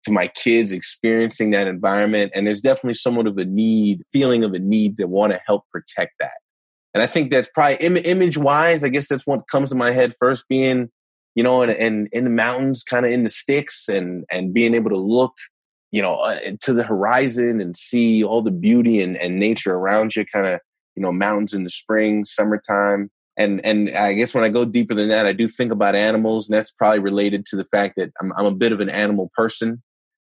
to 0.05 0.13
my 0.13 0.29
kids 0.29 0.73
experiencing 0.73 1.51
that 1.51 1.67
environment. 1.67 2.33
And 2.35 2.47
there's 2.47 2.61
definitely 2.61 2.95
somewhat 2.95 3.27
of 3.27 3.37
a 3.39 3.45
need, 3.45 4.03
feeling 4.13 4.45
of 4.45 4.55
a 4.55 4.59
need 4.59 4.97
to 4.97 5.07
want 5.07 5.33
to 5.33 5.41
help 5.47 5.65
protect 5.73 6.13
that. 6.21 6.33
And 6.95 7.03
I 7.03 7.07
think 7.07 7.31
that's 7.31 7.49
probably 7.53 7.77
Im- 7.77 7.97
image 7.99 8.39
wise, 8.39 8.83
I 8.83 8.89
guess 8.89 9.09
that's 9.09 9.27
what 9.27 9.49
comes 9.49 9.71
to 9.71 9.75
my 9.75 9.93
head 9.93 10.15
first 10.19 10.49
being, 10.49 10.89
you 11.35 11.43
know, 11.43 11.63
in, 11.63 11.71
in, 11.71 12.09
in 12.13 12.25
the 12.25 12.31
mountains, 12.31 12.83
kind 12.83 13.05
of 13.05 13.13
in 13.13 13.25
the 13.25 13.29
sticks 13.29 13.89
and, 13.89 14.25
and 14.31 14.55
being 14.55 14.75
able 14.75 14.91
to 14.91 14.97
look, 14.97 15.35
you 15.93 16.03
know, 16.03 16.15
uh, 16.15 16.39
to 16.63 16.73
the 16.73 16.85
horizon 16.85 17.61
and 17.61 17.77
see 17.77 18.25
all 18.25 18.43
the 18.43 18.51
beauty 18.51 19.01
and, 19.03 19.17
and 19.17 19.39
nature 19.39 19.75
around 19.75 20.17
you, 20.17 20.25
kind 20.25 20.47
of, 20.47 20.61
you 20.97 21.03
know, 21.03 21.13
mountains 21.13 21.53
in 21.53 21.65
the 21.65 21.71
spring, 21.71 22.25
summertime. 22.25 23.11
And, 23.39 23.65
and 23.65 23.91
I 23.91 24.15
guess 24.15 24.35
when 24.35 24.43
I 24.43 24.49
go 24.49 24.65
deeper 24.65 24.95
than 24.95 25.09
that, 25.11 25.25
I 25.25 25.33
do 25.33 25.47
think 25.47 25.71
about 25.71 25.95
animals, 25.95 26.49
and 26.49 26.59
that's 26.59 26.73
probably 26.73 26.99
related 26.99 27.47
to 27.47 27.57
the 27.57 27.65
fact 27.65 27.95
that 27.97 28.11
I'm, 28.21 28.33
I'm 28.37 28.47
a 28.47 28.55
bit 28.55 28.73
of 28.73 28.81
an 28.81 28.91
animal 28.91 29.31
person. 29.37 29.83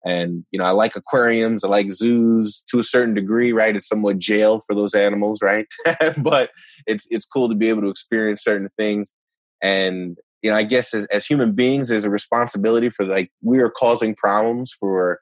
And, 0.04 0.44
you 0.52 0.60
know, 0.60 0.66
I 0.66 0.72
like 0.72 0.96
aquariums, 0.96 1.64
I 1.64 1.68
like 1.68 1.92
zoos 1.92 2.64
to 2.70 2.80
a 2.80 2.84
certain 2.84 3.14
degree, 3.14 3.54
right? 3.54 3.76
It's 3.76 3.88
somewhat 3.88 4.18
jail 4.18 4.60
for 4.60 4.76
those 4.76 4.94
animals, 4.94 5.42
right? 5.42 5.68
but 6.18 6.50
it's 6.86 7.08
it's 7.10 7.26
cool 7.26 7.50
to 7.50 7.56
be 7.56 7.70
able 7.70 7.82
to 7.84 7.90
experience 7.90 8.44
certain 8.44 8.70
things. 8.78 9.16
And, 9.62 10.18
you 10.44 10.52
know, 10.52 10.58
I 10.58 10.64
guess 10.64 10.94
as, 10.94 11.06
as 11.06 11.26
human 11.26 11.54
beings, 11.54 11.90
there's 11.90 12.06
a 12.06 12.10
responsibility 12.12 12.90
for 12.90 13.06
like 13.06 13.32
we 13.44 13.60
are 13.60 13.70
causing 13.70 14.14
problems 14.14 14.72
for 14.80 15.22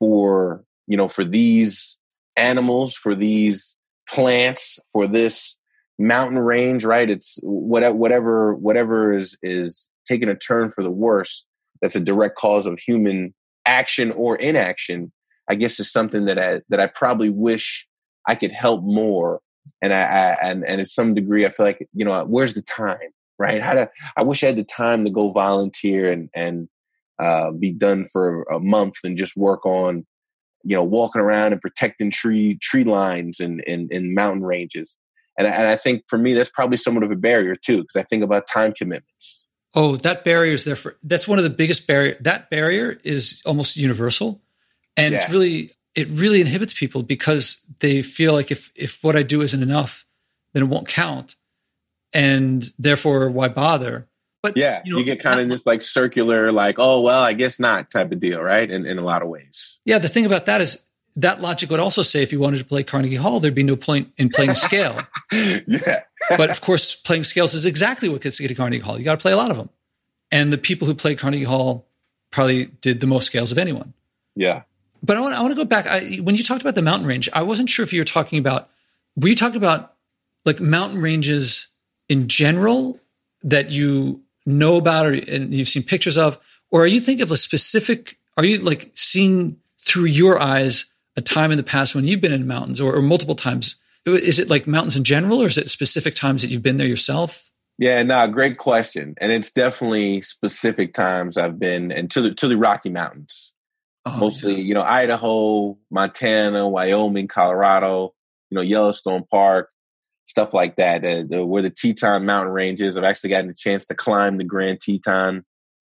for 0.00 0.64
you 0.88 0.96
know 0.96 1.08
for 1.08 1.24
these 1.24 2.00
animals, 2.36 2.94
for 2.94 3.14
these 3.14 3.76
plants, 4.08 4.80
for 4.92 5.06
this 5.06 5.58
mountain 5.98 6.38
range, 6.38 6.84
right? 6.84 7.08
It's 7.08 7.38
whatever 7.42 7.94
whatever 7.94 8.54
whatever 8.54 9.12
is 9.12 9.38
is 9.42 9.90
taking 10.06 10.28
a 10.28 10.34
turn 10.34 10.70
for 10.70 10.82
the 10.82 10.90
worse. 10.90 11.46
That's 11.80 11.96
a 11.96 12.00
direct 12.00 12.36
cause 12.36 12.66
of 12.66 12.78
human 12.78 13.34
action 13.66 14.10
or 14.12 14.36
inaction. 14.36 15.12
I 15.48 15.54
guess 15.54 15.78
is 15.78 15.92
something 15.92 16.24
that 16.26 16.38
I 16.38 16.60
that 16.68 16.80
I 16.80 16.86
probably 16.86 17.30
wish 17.30 17.86
I 18.26 18.34
could 18.34 18.52
help 18.52 18.82
more. 18.82 19.40
And 19.82 19.92
I, 19.92 20.00
I 20.00 20.36
and 20.42 20.64
and 20.66 20.80
at 20.80 20.88
some 20.88 21.14
degree, 21.14 21.46
I 21.46 21.50
feel 21.50 21.66
like 21.66 21.86
you 21.92 22.04
know, 22.04 22.24
where's 22.24 22.54
the 22.54 22.62
time, 22.62 22.98
right? 23.38 23.62
How 23.62 23.74
to? 23.74 23.90
I 24.16 24.24
wish 24.24 24.42
I 24.42 24.48
had 24.48 24.56
the 24.56 24.64
time 24.64 25.04
to 25.04 25.10
go 25.10 25.30
volunteer 25.32 26.10
and 26.10 26.28
and 26.34 26.68
uh, 27.18 27.50
be 27.52 27.72
done 27.72 28.06
for 28.12 28.42
a 28.44 28.58
month 28.58 28.96
and 29.04 29.16
just 29.16 29.36
work 29.36 29.64
on, 29.64 30.04
you 30.64 30.74
know, 30.76 30.82
walking 30.82 31.20
around 31.20 31.52
and 31.52 31.60
protecting 31.60 32.10
tree 32.10 32.58
tree 32.60 32.84
lines 32.84 33.40
and 33.40 33.62
and, 33.66 33.90
and 33.92 34.14
mountain 34.14 34.42
ranges. 34.42 34.98
And 35.36 35.48
I, 35.48 35.50
and 35.50 35.68
I 35.68 35.76
think 35.76 36.04
for 36.08 36.18
me, 36.18 36.34
that's 36.34 36.50
probably 36.50 36.76
somewhat 36.76 37.02
of 37.02 37.10
a 37.10 37.16
barrier 37.16 37.56
too, 37.56 37.78
because 37.78 37.96
I 37.96 38.02
think 38.02 38.22
about 38.22 38.46
time 38.46 38.72
commitments. 38.72 39.46
Oh, 39.74 39.96
that 39.96 40.24
barrier 40.24 40.52
is 40.52 40.64
there 40.64 40.76
for. 40.76 40.96
That's 41.02 41.26
one 41.26 41.38
of 41.38 41.44
the 41.44 41.50
biggest 41.50 41.86
barrier. 41.86 42.16
That 42.20 42.48
barrier 42.48 43.00
is 43.02 43.42
almost 43.44 43.76
universal, 43.76 44.40
and 44.96 45.12
yeah. 45.12 45.18
it's 45.20 45.30
really 45.30 45.72
it 45.96 46.08
really 46.10 46.40
inhibits 46.40 46.74
people 46.74 47.02
because 47.02 47.64
they 47.80 48.02
feel 48.02 48.32
like 48.32 48.52
if 48.52 48.70
if 48.76 49.02
what 49.02 49.16
I 49.16 49.24
do 49.24 49.42
isn't 49.42 49.62
enough, 49.62 50.06
then 50.52 50.62
it 50.62 50.66
won't 50.66 50.86
count, 50.86 51.34
and 52.12 52.64
therefore 52.78 53.30
why 53.30 53.48
bother? 53.48 54.08
But 54.44 54.56
yeah, 54.56 54.82
you, 54.84 54.92
know, 54.92 54.98
you 54.98 55.04
get 55.04 55.20
kind 55.20 55.40
of 55.40 55.48
this 55.48 55.66
like 55.66 55.82
circular, 55.82 56.52
like 56.52 56.76
oh 56.78 57.00
well, 57.00 57.22
I 57.22 57.32
guess 57.32 57.58
not 57.58 57.90
type 57.90 58.12
of 58.12 58.20
deal, 58.20 58.40
right? 58.40 58.70
In 58.70 58.86
in 58.86 58.98
a 58.98 59.04
lot 59.04 59.22
of 59.22 59.28
ways. 59.28 59.80
Yeah, 59.84 59.98
the 59.98 60.08
thing 60.08 60.26
about 60.26 60.46
that 60.46 60.60
is 60.60 60.86
that 61.16 61.40
logic 61.40 61.70
would 61.70 61.80
also 61.80 62.02
say 62.02 62.22
if 62.22 62.32
you 62.32 62.40
wanted 62.40 62.58
to 62.58 62.64
play 62.64 62.82
Carnegie 62.82 63.16
Hall, 63.16 63.38
there'd 63.38 63.54
be 63.54 63.62
no 63.62 63.76
point 63.76 64.12
in 64.16 64.28
playing 64.30 64.54
scale. 64.54 64.98
yeah. 65.32 66.00
but 66.28 66.50
of 66.50 66.60
course, 66.60 66.94
playing 66.94 67.22
scales 67.22 67.54
is 67.54 67.66
exactly 67.66 68.08
what 68.08 68.20
gets 68.20 68.40
you 68.40 68.48
to 68.48 68.54
Carnegie 68.54 68.82
Hall. 68.82 68.98
You 68.98 69.04
got 69.04 69.18
to 69.18 69.22
play 69.22 69.32
a 69.32 69.36
lot 69.36 69.50
of 69.50 69.56
them. 69.56 69.70
And 70.32 70.52
the 70.52 70.58
people 70.58 70.86
who 70.86 70.94
played 70.94 71.18
Carnegie 71.18 71.44
Hall 71.44 71.86
probably 72.30 72.66
did 72.66 73.00
the 73.00 73.06
most 73.06 73.26
scales 73.26 73.52
of 73.52 73.58
anyone. 73.58 73.92
Yeah. 74.34 74.62
But 75.02 75.16
I 75.16 75.20
want, 75.20 75.34
I 75.34 75.40
want 75.40 75.52
to 75.52 75.56
go 75.56 75.64
back. 75.64 75.86
I, 75.86 76.16
when 76.16 76.34
you 76.34 76.42
talked 76.42 76.62
about 76.62 76.74
the 76.74 76.82
mountain 76.82 77.06
range, 77.06 77.28
I 77.32 77.42
wasn't 77.42 77.68
sure 77.68 77.84
if 77.84 77.92
you 77.92 78.00
were 78.00 78.04
talking 78.04 78.38
about, 78.38 78.68
were 79.16 79.28
you 79.28 79.36
talking 79.36 79.56
about 79.56 79.94
like 80.44 80.60
mountain 80.60 81.00
ranges 81.00 81.68
in 82.08 82.26
general 82.26 82.98
that 83.42 83.70
you 83.70 84.22
know 84.46 84.76
about 84.76 85.06
or 85.06 85.12
and 85.12 85.54
you've 85.54 85.68
seen 85.68 85.84
pictures 85.84 86.18
of? 86.18 86.38
Or 86.72 86.82
are 86.82 86.88
you 86.88 87.00
thinking 87.00 87.22
of 87.22 87.30
a 87.30 87.36
specific, 87.36 88.18
are 88.36 88.44
you 88.44 88.58
like 88.58 88.90
seeing 88.94 89.58
through 89.78 90.06
your 90.06 90.40
eyes 90.40 90.86
a 91.16 91.20
time 91.20 91.50
in 91.50 91.56
the 91.56 91.62
past 91.62 91.94
when 91.94 92.04
you've 92.04 92.20
been 92.20 92.32
in 92.32 92.46
mountains 92.46 92.80
or, 92.80 92.94
or 92.94 93.02
multiple 93.02 93.34
times? 93.34 93.76
Is 94.06 94.38
it 94.38 94.50
like 94.50 94.66
mountains 94.66 94.96
in 94.96 95.04
general 95.04 95.42
or 95.42 95.46
is 95.46 95.56
it 95.56 95.70
specific 95.70 96.14
times 96.14 96.42
that 96.42 96.50
you've 96.50 96.62
been 96.62 96.76
there 96.76 96.86
yourself? 96.86 97.50
Yeah, 97.78 98.02
no, 98.02 98.26
great 98.28 98.58
question. 98.58 99.14
And 99.20 99.32
it's 99.32 99.52
definitely 99.52 100.20
specific 100.22 100.94
times 100.94 101.36
I've 101.36 101.58
been 101.58 101.90
and 101.90 102.10
to 102.12 102.20
the 102.20 102.34
to 102.34 102.48
the 102.48 102.56
Rocky 102.56 102.90
Mountains. 102.90 103.54
Oh, 104.06 104.16
Mostly, 104.18 104.54
yeah. 104.56 104.62
you 104.62 104.74
know, 104.74 104.82
Idaho, 104.82 105.78
Montana, 105.90 106.68
Wyoming, 106.68 107.26
Colorado, 107.26 108.14
you 108.50 108.56
know, 108.56 108.62
Yellowstone 108.62 109.24
Park, 109.30 109.70
stuff 110.24 110.52
like 110.52 110.76
that. 110.76 111.04
Uh, 111.04 111.24
the, 111.28 111.44
where 111.44 111.62
the 111.62 111.70
Teton 111.70 112.26
Mountain 112.26 112.52
Range 112.52 112.80
is. 112.80 112.98
I've 112.98 113.04
actually 113.04 113.30
gotten 113.30 113.50
a 113.50 113.54
chance 113.54 113.86
to 113.86 113.94
climb 113.94 114.36
the 114.36 114.44
Grand 114.44 114.80
Teton 114.80 115.44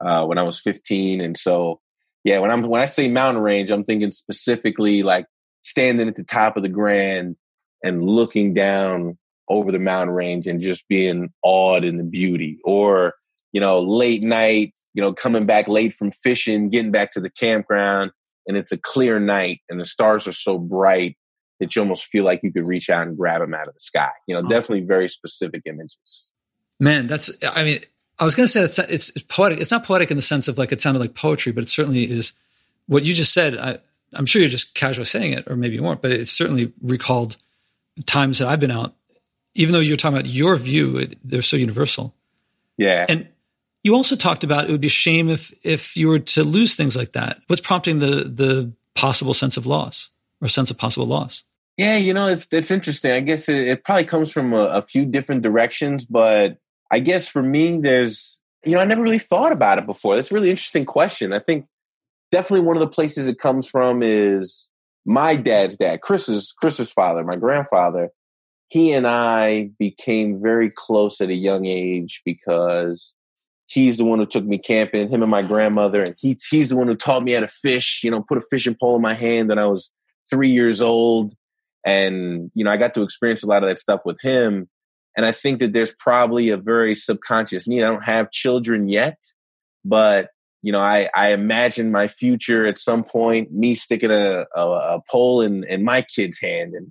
uh, 0.05 0.27
when 0.27 0.39
I 0.39 0.43
was 0.43 0.61
15. 0.61 1.21
And 1.21 1.37
so, 1.37 1.81
yeah, 2.25 2.39
when 2.39 2.51
I'm 2.51 2.63
when 2.63 2.83
I 2.83 2.87
say 2.87 3.09
mountain 3.09 3.43
range, 3.43 3.71
I'm 3.71 3.85
thinking 3.85 4.13
specifically 4.13 5.03
like 5.03 5.27
standing 5.63 6.09
at 6.09 6.17
the 6.17 6.25
top 6.25 6.57
of 6.57 6.63
the 6.63 6.69
Grand 6.69 7.37
and 7.83 8.05
looking 8.05 8.55
down 8.55 9.19
over 9.49 9.73
the 9.73 9.79
mountain 9.79 10.15
range 10.15 10.47
and 10.47 10.61
just 10.61 10.89
being 10.89 11.31
awed 11.43 11.85
in 11.85 11.97
the 11.97 12.05
beauty 12.05 12.59
or 12.65 13.15
you 13.53 13.61
know 13.61 13.81
late 13.81 14.23
night 14.23 14.73
you 14.95 15.03
know 15.03 15.13
coming 15.13 15.45
back 15.45 15.67
late 15.67 15.93
from 15.93 16.13
fishing 16.13 16.71
getting 16.71 16.93
back 16.93 17.11
to 17.11 17.21
the 17.21 17.29
campground 17.29 18.13
and 18.47 18.57
it's 18.57 18.71
a 18.71 18.79
clear 18.79 19.19
night 19.19 19.61
and 19.69 19.81
the 19.81 19.85
stars 19.85 20.29
are 20.29 20.33
so 20.33 20.57
bright 20.57 21.17
that 21.59 21.75
you 21.75 21.83
almost 21.83 22.05
feel 22.05 22.25
like 22.25 22.41
you 22.43 22.53
could 22.53 22.69
reach 22.69 22.89
out 22.89 23.07
and 23.07 23.19
grab 23.19 23.41
them 23.41 23.53
out 23.53 23.67
of 23.67 23.75
the 23.75 23.81
sky 23.81 24.11
you 24.29 24.35
know 24.35 24.47
oh. 24.47 24.49
definitely 24.49 24.87
very 24.87 25.09
specific 25.09 25.63
images 25.67 26.33
man 26.79 27.07
that's 27.07 27.31
i 27.43 27.65
mean 27.65 27.81
i 28.21 28.25
was 28.25 28.35
going 28.35 28.47
to 28.47 28.53
say 28.53 28.63
it's, 28.63 28.79
it's 28.79 29.11
poetic 29.23 29.61
it's 29.61 29.71
not 29.71 29.85
poetic 29.85 30.11
in 30.11 30.17
the 30.17 30.23
sense 30.23 30.49
of 30.49 30.59
like 30.59 30.73
it 30.73 30.81
sounded 30.81 31.01
like 31.01 31.15
poetry 31.15 31.53
but 31.53 31.63
it 31.63 31.69
certainly 31.69 32.11
is 32.11 32.33
what 32.87 33.05
you 33.05 33.15
just 33.15 33.33
said 33.35 33.57
I, 33.57 33.79
i'm 34.15 34.27
sure 34.27 34.41
you're 34.41 34.49
just 34.49 34.75
casually 34.75 35.07
saying 35.07 35.33
it 35.33 35.45
or 35.51 35.57
maybe 35.57 35.75
you 35.75 35.83
weren't 35.83 36.03
but 36.03 36.13
it 36.13 36.29
certainly 36.29 36.73
recalled 36.83 37.37
times 38.07 38.39
that 38.39 38.49
i've 38.49 38.61
been 38.61 38.71
out 38.71 38.95
even 39.55 39.73
though 39.73 39.81
you're 39.81 39.97
talking 39.97 40.17
about 40.17 40.31
your 40.31 40.57
view, 40.57 40.99
it, 40.99 41.19
they're 41.25 41.43
so 41.43 41.57
universal. 41.57 42.15
Yeah. 42.77 43.07
And 43.09 43.29
you 43.83 43.95
also 43.95 44.17
talked 44.17 44.45
about 44.45 44.69
it 44.69 44.73
would 44.73 44.81
be 44.81 44.89
a 44.89 44.91
shame 44.91 45.29
if 45.29 45.53
if 45.63 45.97
you 45.97 46.09
were 46.09 46.19
to 46.19 46.45
lose 46.45 46.75
things 46.75 46.97
like 46.97 47.13
that. 47.13 47.41
What's 47.47 47.61
prompting 47.61 47.99
the 47.99 48.25
the 48.25 48.73
possible 48.95 49.35
sense 49.35 49.57
of 49.57 49.67
loss 49.67 50.11
or 50.41 50.49
sense 50.49 50.71
of 50.71 50.79
possible 50.79 51.07
loss? 51.07 51.45
Yeah, 51.77 51.97
you 51.97 52.13
know, 52.13 52.29
it's 52.29 52.53
it's 52.53 52.71
interesting. 52.71 53.13
I 53.13 53.21
guess 53.21 53.49
it, 53.49 53.57
it 53.57 53.85
probably 53.85 54.05
comes 54.05 54.31
from 54.33 54.53
a, 54.53 54.65
a 54.65 54.83
few 54.83 55.07
different 55.07 55.43
directions, 55.43 56.05
but 56.05 56.59
I 56.91 56.99
guess 56.99 57.29
for 57.29 57.43
me, 57.43 57.79
there's 57.81 58.41
you 58.65 58.73
know, 58.73 58.81
I 58.81 58.85
never 58.85 59.03
really 59.03 59.19
thought 59.19 59.53
about 59.53 59.79
it 59.79 59.87
before. 59.87 60.17
That's 60.17 60.31
a 60.31 60.35
really 60.35 60.51
interesting 60.51 60.85
question. 60.85 61.33
I 61.33 61.39
think 61.39 61.67
definitely 62.31 62.67
one 62.67 62.77
of 62.77 62.81
the 62.81 62.89
places 62.89 63.27
it 63.27 63.39
comes 63.39 63.67
from 63.67 64.03
is 64.03 64.71
my 65.07 65.35
dad's 65.35 65.77
dad, 65.77 66.03
Chris's 66.03 66.53
Chris's 66.53 66.93
father, 66.93 67.25
my 67.25 67.37
grandfather 67.37 68.11
he 68.71 68.93
and 68.93 69.07
I 69.07 69.71
became 69.79 70.41
very 70.41 70.71
close 70.71 71.21
at 71.21 71.29
a 71.29 71.35
young 71.35 71.67
age 71.67 72.23
because 72.25 73.17
he's 73.67 73.97
the 73.99 74.05
one 74.05 74.21
who 74.21 74.27
took 74.27 74.45
me 74.45 74.59
camping, 74.59 75.09
him 75.11 75.23
and 75.23 75.31
my 75.31 75.43
grandmother, 75.43 76.03
and 76.03 76.15
he, 76.19 76.39
he's 76.49 76.69
the 76.69 76.77
one 76.77 76.87
who 76.87 76.95
taught 76.95 77.25
me 77.25 77.33
how 77.33 77.41
to 77.41 77.49
fish, 77.49 78.03
you 78.05 78.11
know, 78.13 78.23
put 78.23 78.39
a 78.39 78.43
fishing 78.43 78.77
pole 78.81 78.97
in 78.97 79.03
my 79.03 79.15
hand 79.15 79.49
when 79.49 79.59
I 79.59 79.67
was 79.67 79.93
three 80.31 80.51
years 80.51 80.81
old. 80.81 81.35
And, 81.85 82.53
you 82.55 82.65
know, 82.65 82.71
I 82.71 82.77
got 82.77 82.95
to 82.95 83.03
experience 83.03 83.43
a 83.43 83.49
lot 83.49 83.65
of 83.65 83.69
that 83.69 83.79
stuff 83.79 84.03
with 84.05 84.21
him. 84.23 84.69
And 85.17 85.27
I 85.27 85.33
think 85.33 85.61
that 85.61 85.73
there's 85.73 85.95
probably 85.99 86.51
a 86.51 86.57
very 86.57 86.95
subconscious 86.95 87.67
need. 87.67 87.83
I 87.83 87.89
don't 87.89 88.05
have 88.05 88.31
children 88.31 88.89
yet, 88.89 89.19
but 89.85 90.31
you 90.63 90.73
know, 90.73 90.79
I, 90.79 91.09
I 91.15 91.33
imagine 91.33 91.91
my 91.91 92.07
future 92.07 92.67
at 92.67 92.79
some 92.79 93.03
point, 93.03 93.51
me 93.51 93.75
sticking 93.75 94.11
a, 94.11 94.45
a, 94.55 94.63
a 94.63 95.01
pole 95.11 95.41
in, 95.41 95.65
in 95.65 95.85
my 95.85 96.03
kid's 96.03 96.39
hand 96.41 96.75
and 96.75 96.91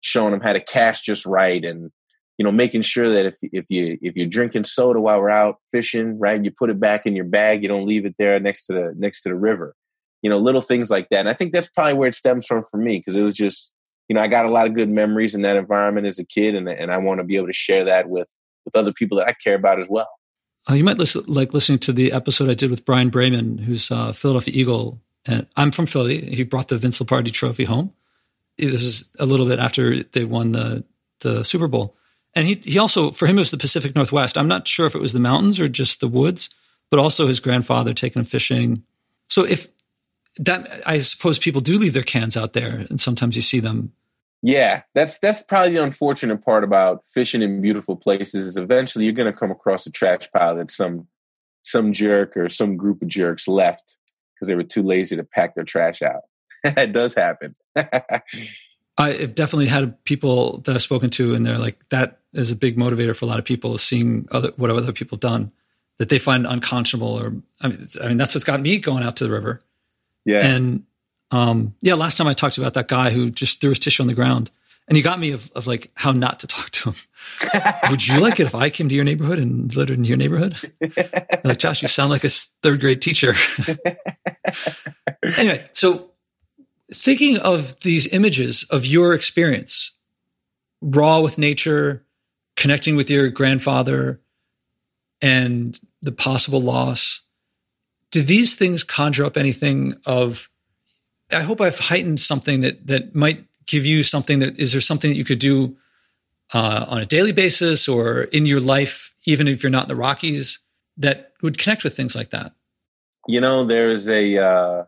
showing 0.00 0.32
them 0.32 0.40
how 0.40 0.52
to 0.52 0.60
cast 0.60 1.04
just 1.04 1.26
right 1.26 1.64
and 1.64 1.90
you 2.38 2.44
know 2.44 2.52
making 2.52 2.82
sure 2.82 3.10
that 3.10 3.26
if 3.26 3.36
if 3.42 3.64
you 3.68 3.98
if 4.00 4.14
you're 4.16 4.26
drinking 4.26 4.64
soda 4.64 5.00
while 5.00 5.20
we're 5.20 5.28
out 5.28 5.56
fishing 5.70 6.18
right 6.18 6.44
you 6.44 6.50
put 6.50 6.70
it 6.70 6.78
back 6.78 7.04
in 7.04 7.16
your 7.16 7.24
bag 7.24 7.62
you 7.62 7.68
don't 7.68 7.86
leave 7.86 8.06
it 8.06 8.14
there 8.18 8.38
next 8.38 8.66
to 8.66 8.72
the 8.72 8.94
next 8.96 9.22
to 9.22 9.28
the 9.28 9.34
river 9.34 9.74
you 10.22 10.30
know 10.30 10.38
little 10.38 10.60
things 10.60 10.88
like 10.88 11.08
that 11.08 11.20
and 11.20 11.28
i 11.28 11.32
think 11.32 11.52
that's 11.52 11.68
probably 11.68 11.94
where 11.94 12.08
it 12.08 12.14
stems 12.14 12.46
from 12.46 12.62
for 12.70 12.76
me 12.76 12.98
because 12.98 13.16
it 13.16 13.22
was 13.22 13.34
just 13.34 13.74
you 14.08 14.14
know 14.14 14.20
i 14.20 14.26
got 14.26 14.46
a 14.46 14.50
lot 14.50 14.66
of 14.66 14.74
good 14.74 14.88
memories 14.88 15.34
in 15.34 15.42
that 15.42 15.56
environment 15.56 16.06
as 16.06 16.18
a 16.18 16.24
kid 16.24 16.54
and, 16.54 16.68
and 16.68 16.90
i 16.90 16.98
want 16.98 17.18
to 17.18 17.24
be 17.24 17.36
able 17.36 17.46
to 17.46 17.52
share 17.52 17.84
that 17.84 18.08
with 18.08 18.28
with 18.64 18.76
other 18.76 18.92
people 18.92 19.18
that 19.18 19.28
i 19.28 19.32
care 19.32 19.54
about 19.54 19.78
as 19.78 19.88
well 19.88 20.08
uh, 20.68 20.74
you 20.74 20.84
might 20.84 20.98
listen, 20.98 21.24
like 21.26 21.54
listening 21.54 21.78
to 21.78 21.92
the 21.92 22.12
episode 22.12 22.48
i 22.48 22.54
did 22.54 22.70
with 22.70 22.84
Bryan 22.84 23.10
Braman, 23.10 23.60
who's 23.60 23.90
a 23.90 24.12
philadelphia 24.12 24.54
eagle 24.54 25.00
and 25.26 25.46
i'm 25.56 25.70
from 25.70 25.86
philly 25.86 26.34
he 26.34 26.42
brought 26.42 26.68
the 26.68 26.78
vince 26.78 27.00
lombardi 27.00 27.30
trophy 27.30 27.64
home 27.64 27.92
this 28.58 28.82
is 28.82 29.10
a 29.18 29.26
little 29.26 29.46
bit 29.46 29.58
after 29.58 30.02
they 30.02 30.24
won 30.24 30.52
the 30.52 30.84
the 31.20 31.42
Super 31.42 31.68
Bowl. 31.68 31.96
And 32.34 32.46
he 32.46 32.60
he 32.64 32.78
also 32.78 33.10
for 33.10 33.26
him 33.26 33.38
it 33.38 33.42
was 33.42 33.50
the 33.50 33.56
Pacific 33.56 33.94
Northwest. 33.94 34.36
I'm 34.36 34.48
not 34.48 34.68
sure 34.68 34.86
if 34.86 34.94
it 34.94 35.00
was 35.00 35.12
the 35.12 35.20
mountains 35.20 35.60
or 35.60 35.68
just 35.68 36.00
the 36.00 36.08
woods, 36.08 36.50
but 36.90 37.00
also 37.00 37.26
his 37.26 37.40
grandfather 37.40 37.92
taking 37.92 38.20
him 38.20 38.26
fishing. 38.26 38.82
So 39.28 39.44
if 39.44 39.68
that 40.38 40.68
I 40.86 40.98
suppose 41.00 41.38
people 41.38 41.60
do 41.60 41.78
leave 41.78 41.94
their 41.94 42.02
cans 42.02 42.36
out 42.36 42.52
there 42.52 42.86
and 42.88 43.00
sometimes 43.00 43.36
you 43.36 43.42
see 43.42 43.60
them. 43.60 43.92
Yeah, 44.40 44.82
that's 44.94 45.18
that's 45.18 45.42
probably 45.42 45.72
the 45.72 45.82
unfortunate 45.82 46.44
part 46.44 46.62
about 46.62 47.04
fishing 47.06 47.42
in 47.42 47.60
beautiful 47.60 47.96
places 47.96 48.46
is 48.46 48.56
eventually 48.56 49.04
you're 49.04 49.14
going 49.14 49.32
to 49.32 49.36
come 49.36 49.50
across 49.50 49.86
a 49.86 49.90
trash 49.90 50.30
pile 50.32 50.56
that 50.56 50.70
some 50.70 51.08
some 51.62 51.92
jerk 51.92 52.36
or 52.36 52.48
some 52.48 52.76
group 52.76 53.02
of 53.02 53.08
jerks 53.08 53.48
left 53.48 53.96
because 54.34 54.48
they 54.48 54.54
were 54.54 54.62
too 54.62 54.82
lazy 54.82 55.16
to 55.16 55.24
pack 55.24 55.54
their 55.54 55.64
trash 55.64 56.02
out. 56.02 56.22
it 56.64 56.92
does 56.92 57.14
happen. 57.14 57.56
I've 58.98 59.34
definitely 59.34 59.68
had 59.68 60.02
people 60.04 60.58
that 60.58 60.74
I've 60.74 60.82
spoken 60.82 61.10
to, 61.10 61.34
and 61.34 61.46
they're 61.46 61.58
like, 61.58 61.88
that 61.90 62.20
is 62.32 62.50
a 62.50 62.56
big 62.56 62.76
motivator 62.76 63.14
for 63.14 63.26
a 63.26 63.28
lot 63.28 63.38
of 63.38 63.44
people 63.44 63.74
is 63.74 63.82
seeing 63.82 64.26
other, 64.32 64.52
what 64.56 64.70
other 64.70 64.92
people 64.92 65.16
have 65.16 65.20
done 65.20 65.52
that 65.98 66.08
they 66.08 66.18
find 66.18 66.46
unconscionable. 66.46 67.14
Or, 67.14 67.34
I 67.60 67.68
mean, 67.68 67.88
I 68.02 68.08
mean, 68.08 68.16
that's 68.16 68.34
what's 68.34 68.44
got 68.44 68.60
me 68.60 68.78
going 68.78 69.04
out 69.04 69.16
to 69.16 69.24
the 69.24 69.30
river. 69.30 69.60
Yeah. 70.28 70.46
And, 70.46 70.84
um, 71.30 71.74
yeah, 71.80 71.94
last 71.94 72.18
time 72.18 72.26
I 72.26 72.34
talked 72.34 72.58
about 72.58 72.74
that 72.74 72.88
guy 72.88 73.10
who 73.10 73.30
just 73.30 73.60
threw 73.60 73.70
his 73.70 73.78
tissue 73.78 74.02
on 74.02 74.06
the 74.06 74.14
ground 74.14 74.50
and 74.88 74.96
he 74.96 75.02
got 75.02 75.20
me 75.20 75.32
of, 75.32 75.52
of 75.54 75.66
like 75.66 75.90
how 75.94 76.12
not 76.12 76.40
to 76.40 76.46
talk 76.46 76.70
to 76.70 76.90
him. 76.90 76.96
Would 77.90 78.06
you 78.06 78.20
like 78.20 78.40
it 78.40 78.46
if 78.46 78.54
I 78.54 78.70
came 78.70 78.88
to 78.88 78.94
your 78.94 79.04
neighborhood 79.04 79.38
and 79.38 79.74
lived 79.76 79.90
in 79.90 80.04
your 80.04 80.16
neighborhood? 80.16 80.56
like, 81.44 81.58
Josh, 81.58 81.82
you 81.82 81.88
sound 81.88 82.10
like 82.10 82.24
a 82.24 82.30
third 82.30 82.80
grade 82.80 83.02
teacher. 83.02 83.34
anyway, 85.36 85.68
so 85.72 86.10
thinking 86.92 87.36
of 87.38 87.78
these 87.80 88.06
images 88.12 88.64
of 88.70 88.86
your 88.86 89.14
experience, 89.14 89.96
raw 90.80 91.20
with 91.20 91.36
nature, 91.36 92.06
connecting 92.56 92.96
with 92.96 93.10
your 93.10 93.28
grandfather, 93.28 94.20
and 95.20 95.78
the 96.00 96.12
possible 96.12 96.62
loss, 96.62 97.26
do 98.10 98.22
these 98.22 98.54
things 98.54 98.84
conjure 98.84 99.24
up 99.24 99.36
anything 99.36 99.96
of? 100.06 100.48
I 101.30 101.42
hope 101.42 101.60
I've 101.60 101.78
heightened 101.78 102.20
something 102.20 102.62
that 102.62 102.86
that 102.86 103.14
might 103.14 103.44
give 103.66 103.84
you 103.84 104.02
something 104.02 104.38
that 104.38 104.58
is 104.58 104.72
there 104.72 104.80
something 104.80 105.10
that 105.10 105.16
you 105.16 105.24
could 105.24 105.38
do 105.38 105.76
uh, 106.54 106.86
on 106.88 107.00
a 107.00 107.06
daily 107.06 107.32
basis 107.32 107.88
or 107.88 108.22
in 108.24 108.46
your 108.46 108.60
life, 108.60 109.14
even 109.26 109.46
if 109.46 109.62
you're 109.62 109.70
not 109.70 109.84
in 109.84 109.88
the 109.88 109.96
Rockies, 109.96 110.60
that 110.96 111.32
would 111.42 111.58
connect 111.58 111.84
with 111.84 111.94
things 111.94 112.16
like 112.16 112.30
that? 112.30 112.52
You 113.26 113.40
know, 113.40 113.64
there's 113.64 114.08
a 114.08 114.42
uh, 114.42 114.84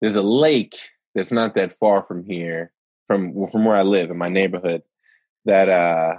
there's 0.00 0.16
a 0.16 0.22
lake 0.22 0.74
that's 1.14 1.32
not 1.32 1.54
that 1.54 1.72
far 1.72 2.02
from 2.02 2.24
here, 2.24 2.72
from 3.06 3.46
from 3.46 3.64
where 3.64 3.76
I 3.76 3.82
live 3.82 4.10
in 4.10 4.18
my 4.18 4.28
neighborhood, 4.28 4.82
that 5.46 5.68
uh, 5.68 6.16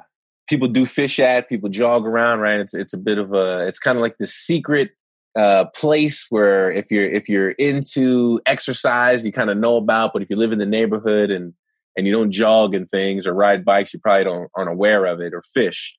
people 0.50 0.68
do 0.68 0.86
fish 0.86 1.20
at. 1.20 1.48
People 1.48 1.70
jog 1.70 2.08
around, 2.08 2.40
right? 2.40 2.60
It's 2.60 2.74
it's 2.74 2.94
a 2.94 2.98
bit 2.98 3.20
of 3.20 3.34
a 3.34 3.68
it's 3.68 3.80
kind 3.80 3.98
of 3.98 4.02
like 4.02 4.18
the 4.18 4.28
secret 4.28 4.92
uh, 5.38 5.66
place 5.76 6.26
where 6.30 6.72
if 6.72 6.92
you're 6.92 7.10
if 7.10 7.30
you're 7.30 7.52
into 7.52 8.42
exercise, 8.46 9.26
you 9.26 9.32
kind 9.32 9.50
of 9.50 9.58
know 9.58 9.78
about. 9.78 10.14
But 10.14 10.22
if 10.22 10.30
you 10.30 10.36
live 10.36 10.52
in 10.52 10.60
the 10.60 10.66
neighborhood 10.66 11.32
and 11.32 11.54
and 11.98 12.08
you 12.08 12.14
don't 12.14 12.32
jog 12.32 12.76
and 12.76 12.90
things 12.90 13.28
or 13.28 13.34
ride 13.34 13.66
bikes, 13.66 13.94
you 13.94 14.00
probably 14.00 14.24
don't 14.24 14.50
aren't 14.56 14.72
aware 14.72 15.06
of 15.06 15.20
it 15.20 15.34
or 15.34 15.42
fish. 15.54 15.98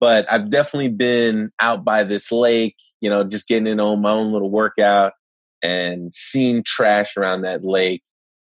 But 0.00 0.30
I've 0.32 0.48
definitely 0.48 0.88
been 0.88 1.50
out 1.60 1.84
by 1.84 2.04
this 2.04 2.32
lake, 2.32 2.76
you 3.00 3.10
know, 3.10 3.22
just 3.22 3.48
getting 3.48 3.66
in 3.66 3.80
on 3.80 4.00
my 4.00 4.12
own 4.12 4.32
little 4.32 4.50
workout 4.50 5.12
and 5.62 6.14
seen 6.14 6.62
trash 6.64 7.16
around 7.18 7.42
that 7.42 7.62
lake 7.62 8.02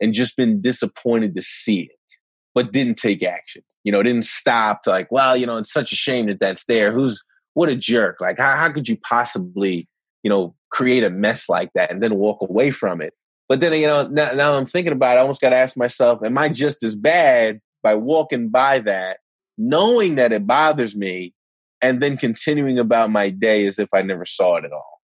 and 0.01 0.13
just 0.13 0.35
been 0.35 0.59
disappointed 0.59 1.35
to 1.35 1.41
see 1.43 1.81
it, 1.81 2.17
but 2.55 2.71
didn't 2.71 2.95
take 2.95 3.21
action. 3.21 3.61
You 3.83 3.91
know, 3.91 4.01
didn't 4.01 4.25
stop 4.25 4.83
to 4.83 4.89
like, 4.89 5.11
well, 5.11 5.37
you 5.37 5.45
know, 5.45 5.57
it's 5.57 5.71
such 5.71 5.91
a 5.91 5.95
shame 5.95 6.25
that 6.27 6.39
that's 6.39 6.65
there. 6.65 6.91
Who's 6.91 7.23
what 7.53 7.69
a 7.69 7.75
jerk. 7.75 8.17
Like, 8.19 8.37
how, 8.39 8.55
how 8.55 8.71
could 8.71 8.87
you 8.87 8.97
possibly, 8.97 9.87
you 10.25 10.29
know, 10.29 10.55
create 10.71 11.03
a 11.03 11.09
mess 11.11 11.47
like 11.47 11.69
that 11.75 11.91
and 11.91 12.01
then 12.01 12.15
walk 12.15 12.41
away 12.41 12.71
from 12.71 12.99
it? 12.99 13.13
But 13.47 13.59
then, 13.59 13.73
you 13.73 13.85
know, 13.85 14.07
now, 14.07 14.31
now 14.33 14.53
I'm 14.55 14.65
thinking 14.65 14.91
about 14.91 15.15
it, 15.15 15.19
I 15.19 15.21
almost 15.21 15.39
got 15.39 15.51
to 15.51 15.55
ask 15.55 15.77
myself, 15.77 16.23
am 16.25 16.35
I 16.35 16.49
just 16.49 16.81
as 16.83 16.95
bad 16.95 17.61
by 17.83 17.93
walking 17.93 18.49
by 18.49 18.79
that, 18.79 19.19
knowing 19.55 20.15
that 20.15 20.33
it 20.33 20.47
bothers 20.47 20.95
me, 20.95 21.33
and 21.79 22.01
then 22.01 22.17
continuing 22.17 22.79
about 22.79 23.11
my 23.11 23.29
day 23.29 23.67
as 23.67 23.77
if 23.77 23.87
I 23.93 24.01
never 24.01 24.25
saw 24.25 24.55
it 24.55 24.65
at 24.65 24.71
all? 24.71 24.99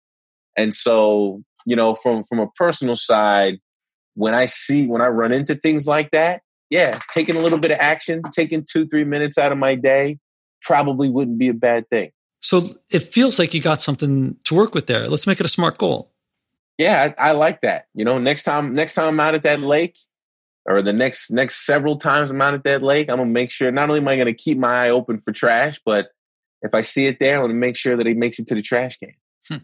And 0.57 0.73
so, 0.73 1.43
you 1.67 1.75
know, 1.75 1.93
from 1.93 2.23
from 2.23 2.39
a 2.39 2.47
personal 2.57 2.95
side, 2.95 3.59
when 4.15 4.33
I 4.33 4.45
see 4.45 4.87
when 4.87 5.01
I 5.01 5.07
run 5.07 5.31
into 5.31 5.53
things 5.53 5.85
like 5.85 6.09
that, 6.11 6.41
yeah, 6.71 6.99
taking 7.13 7.35
a 7.35 7.41
little 7.41 7.59
bit 7.59 7.71
of 7.71 7.77
action, 7.79 8.23
taking 8.33 8.65
two 8.69 8.87
three 8.87 9.03
minutes 9.03 9.37
out 9.37 9.51
of 9.51 9.59
my 9.59 9.75
day, 9.75 10.17
probably 10.63 11.09
wouldn't 11.09 11.37
be 11.37 11.49
a 11.49 11.53
bad 11.53 11.87
thing. 11.89 12.11
So 12.41 12.75
it 12.89 13.03
feels 13.03 13.39
like 13.39 13.53
you 13.53 13.61
got 13.61 13.81
something 13.81 14.35
to 14.43 14.55
work 14.55 14.73
with 14.73 14.87
there. 14.87 15.07
Let's 15.07 15.27
make 15.27 15.39
it 15.39 15.45
a 15.45 15.49
smart 15.49 15.77
goal. 15.77 16.11
Yeah, 16.77 17.13
I, 17.17 17.29
I 17.29 17.31
like 17.33 17.61
that. 17.61 17.85
You 17.93 18.03
know, 18.03 18.17
next 18.17 18.43
time 18.43 18.73
next 18.73 18.95
time 18.95 19.07
I'm 19.07 19.19
out 19.19 19.35
at 19.35 19.43
that 19.43 19.59
lake, 19.61 19.97
or 20.65 20.81
the 20.81 20.93
next 20.93 21.29
next 21.31 21.65
several 21.65 21.97
times 21.97 22.31
I'm 22.31 22.41
out 22.41 22.55
at 22.55 22.63
that 22.63 22.81
lake, 22.81 23.09
I'm 23.09 23.17
gonna 23.17 23.29
make 23.29 23.51
sure 23.51 23.71
not 23.71 23.89
only 23.89 24.01
am 24.01 24.07
I 24.07 24.17
gonna 24.17 24.33
keep 24.33 24.57
my 24.57 24.85
eye 24.85 24.89
open 24.89 25.19
for 25.19 25.31
trash, 25.31 25.79
but 25.85 26.09
if 26.63 26.73
I 26.73 26.81
see 26.81 27.05
it 27.05 27.19
there, 27.19 27.35
I'm 27.35 27.43
gonna 27.43 27.53
make 27.53 27.75
sure 27.75 27.95
that 27.95 28.07
it 28.07 28.17
makes 28.17 28.39
it 28.39 28.47
to 28.47 28.55
the 28.55 28.63
trash 28.63 28.97
can. 28.97 29.13
Hmm. 29.47 29.63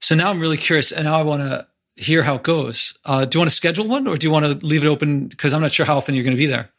So 0.00 0.16
now 0.16 0.30
I'm 0.30 0.40
really 0.40 0.56
curious, 0.56 0.90
and 0.90 1.04
now 1.04 1.18
I 1.18 1.22
want 1.22 1.42
to 1.42 1.66
hear 1.94 2.24
how 2.24 2.36
it 2.36 2.42
goes. 2.42 2.98
Uh, 3.04 3.24
do 3.24 3.36
you 3.36 3.40
want 3.40 3.50
to 3.50 3.56
schedule 3.56 3.86
one, 3.86 4.08
or 4.08 4.16
do 4.16 4.26
you 4.26 4.32
want 4.32 4.46
to 4.46 4.66
leave 4.66 4.84
it 4.84 4.88
open? 4.88 5.28
Because 5.28 5.54
I'm 5.54 5.60
not 5.60 5.72
sure 5.72 5.86
how 5.86 5.96
often 5.96 6.14
you're 6.16 6.24
to 6.24 6.36
be 6.36 6.46
there. 6.46 6.70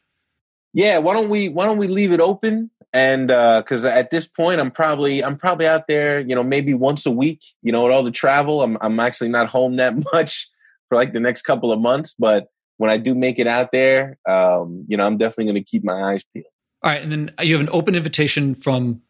Yeah, 0.74 1.00
why 1.00 1.14
don't 1.14 1.30
we 1.30 1.50
why 1.50 1.66
don't 1.66 1.78
we 1.78 1.88
leave 1.88 2.12
it 2.12 2.20
open? 2.20 2.70
And 2.92 3.28
because 3.28 3.86
uh, 3.86 3.90
at 3.90 4.10
this 4.10 4.28
point, 4.28 4.60
I'm 4.60 4.72
probably 4.72 5.24
I'm 5.24 5.38
probably 5.38 5.68
out 5.68 5.88
there, 5.88 6.20
you 6.20 6.36
know, 6.36 6.44
maybe 6.44 6.74
once 6.74 7.06
a 7.06 7.12
week. 7.12 7.44
You 7.62 7.72
know, 7.72 7.84
with 7.84 7.94
all 7.94 8.04
the 8.04 8.12
travel, 8.12 8.64
I'm 8.64 8.78
I'm 8.82 9.00
actually 9.00 9.30
not 9.30 9.50
home 9.50 9.76
that 9.76 9.94
much 10.14 10.50
for 10.88 10.96
like 10.96 11.14
the 11.14 11.20
next 11.20 11.44
couple 11.44 11.72
of 11.72 11.80
months. 11.80 12.16
But 12.18 12.50
when 12.78 12.90
I 12.90 12.98
do 12.98 13.14
make 13.14 13.38
it 13.40 13.46
out 13.46 13.72
there, 13.72 14.18
um, 14.28 14.86
you 14.88 14.98
know, 14.98 15.06
I'm 15.06 15.18
definitely 15.18 15.46
going 15.46 15.64
to 15.64 15.64
keep 15.64 15.84
my 15.84 16.14
eyes 16.14 16.24
peeled. 16.34 16.46
All 16.82 16.92
right, 16.92 17.02
and 17.02 17.12
then 17.12 17.32
you 17.42 17.56
have 17.58 17.62
an 17.62 17.70
open 17.74 17.94
invitation 17.94 18.56
from 18.56 19.02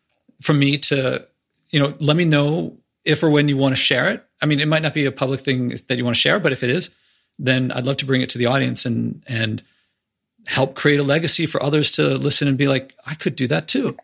from 0.41 0.59
me 0.59 0.77
to, 0.77 1.27
you 1.69 1.79
know, 1.79 1.93
let 1.99 2.15
me 2.15 2.25
know 2.25 2.77
if 3.05 3.23
or 3.23 3.29
when 3.29 3.47
you 3.47 3.57
want 3.57 3.73
to 3.73 3.81
share 3.81 4.09
it. 4.09 4.25
I 4.41 4.45
mean, 4.45 4.59
it 4.59 4.67
might 4.67 4.81
not 4.81 4.93
be 4.93 5.05
a 5.05 5.11
public 5.11 5.39
thing 5.39 5.69
that 5.69 5.97
you 5.97 6.03
want 6.03 6.15
to 6.15 6.19
share, 6.19 6.39
but 6.39 6.51
if 6.51 6.63
it 6.63 6.69
is, 6.69 6.89
then 7.37 7.71
I'd 7.71 7.85
love 7.85 7.97
to 7.97 8.05
bring 8.05 8.21
it 8.21 8.29
to 8.31 8.37
the 8.37 8.47
audience 8.47 8.85
and 8.85 9.23
and 9.27 9.63
help 10.47 10.75
create 10.75 10.99
a 10.99 11.03
legacy 11.03 11.45
for 11.45 11.61
others 11.61 11.91
to 11.91 12.17
listen 12.17 12.47
and 12.47 12.57
be 12.57 12.67
like, 12.67 12.95
I 13.05 13.15
could 13.15 13.35
do 13.35 13.47
that 13.47 13.67
too. 13.67 13.97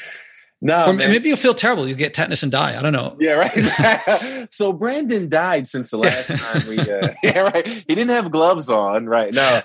no, 0.60 0.86
or 0.86 0.92
man. 0.92 1.10
maybe 1.10 1.28
you'll 1.28 1.36
feel 1.36 1.54
terrible. 1.54 1.86
You 1.86 1.94
get 1.94 2.14
tetanus 2.14 2.42
and 2.42 2.52
die. 2.52 2.78
I 2.78 2.82
don't 2.82 2.92
know. 2.92 3.16
Yeah, 3.20 3.34
right. 3.34 4.48
so 4.52 4.72
Brendan 4.72 5.28
died 5.28 5.68
since 5.68 5.90
the 5.90 5.98
last 5.98 6.28
time 6.28 6.68
we. 6.68 6.78
Uh, 6.78 7.14
yeah, 7.22 7.40
right. 7.40 7.66
He 7.66 7.94
didn't 7.94 8.10
have 8.10 8.30
gloves 8.30 8.70
on. 8.70 9.06
Right. 9.06 9.32
No. 9.32 9.62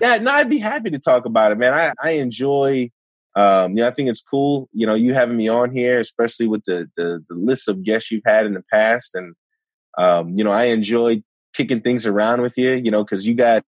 Yeah. 0.00 0.18
No. 0.18 0.30
I'd 0.30 0.50
be 0.50 0.58
happy 0.58 0.90
to 0.90 0.98
talk 0.98 1.24
about 1.24 1.52
it, 1.52 1.58
man. 1.58 1.74
I 1.74 1.92
I 2.02 2.10
enjoy 2.12 2.90
um, 3.36 3.76
yeah, 3.76 3.86
I 3.86 3.90
think 3.90 4.08
it's 4.08 4.20
cool. 4.20 4.68
You 4.72 4.86
know, 4.86 4.94
you 4.94 5.14
having 5.14 5.36
me 5.36 5.48
on 5.48 5.70
here, 5.70 6.00
especially 6.00 6.48
with 6.48 6.64
the 6.64 6.90
the, 6.96 7.24
the 7.28 7.34
list 7.34 7.68
of 7.68 7.82
guests 7.82 8.10
you've 8.10 8.24
had 8.24 8.46
in 8.46 8.54
the 8.54 8.64
past, 8.72 9.14
and 9.14 9.34
um, 9.96 10.36
you 10.36 10.42
know, 10.42 10.50
I 10.50 10.64
enjoy 10.64 11.22
kicking 11.54 11.80
things 11.80 12.06
around 12.06 12.42
with 12.42 12.58
you. 12.58 12.72
You 12.72 12.90
know, 12.90 13.04
because 13.04 13.26
you 13.26 13.34
got 13.34 13.64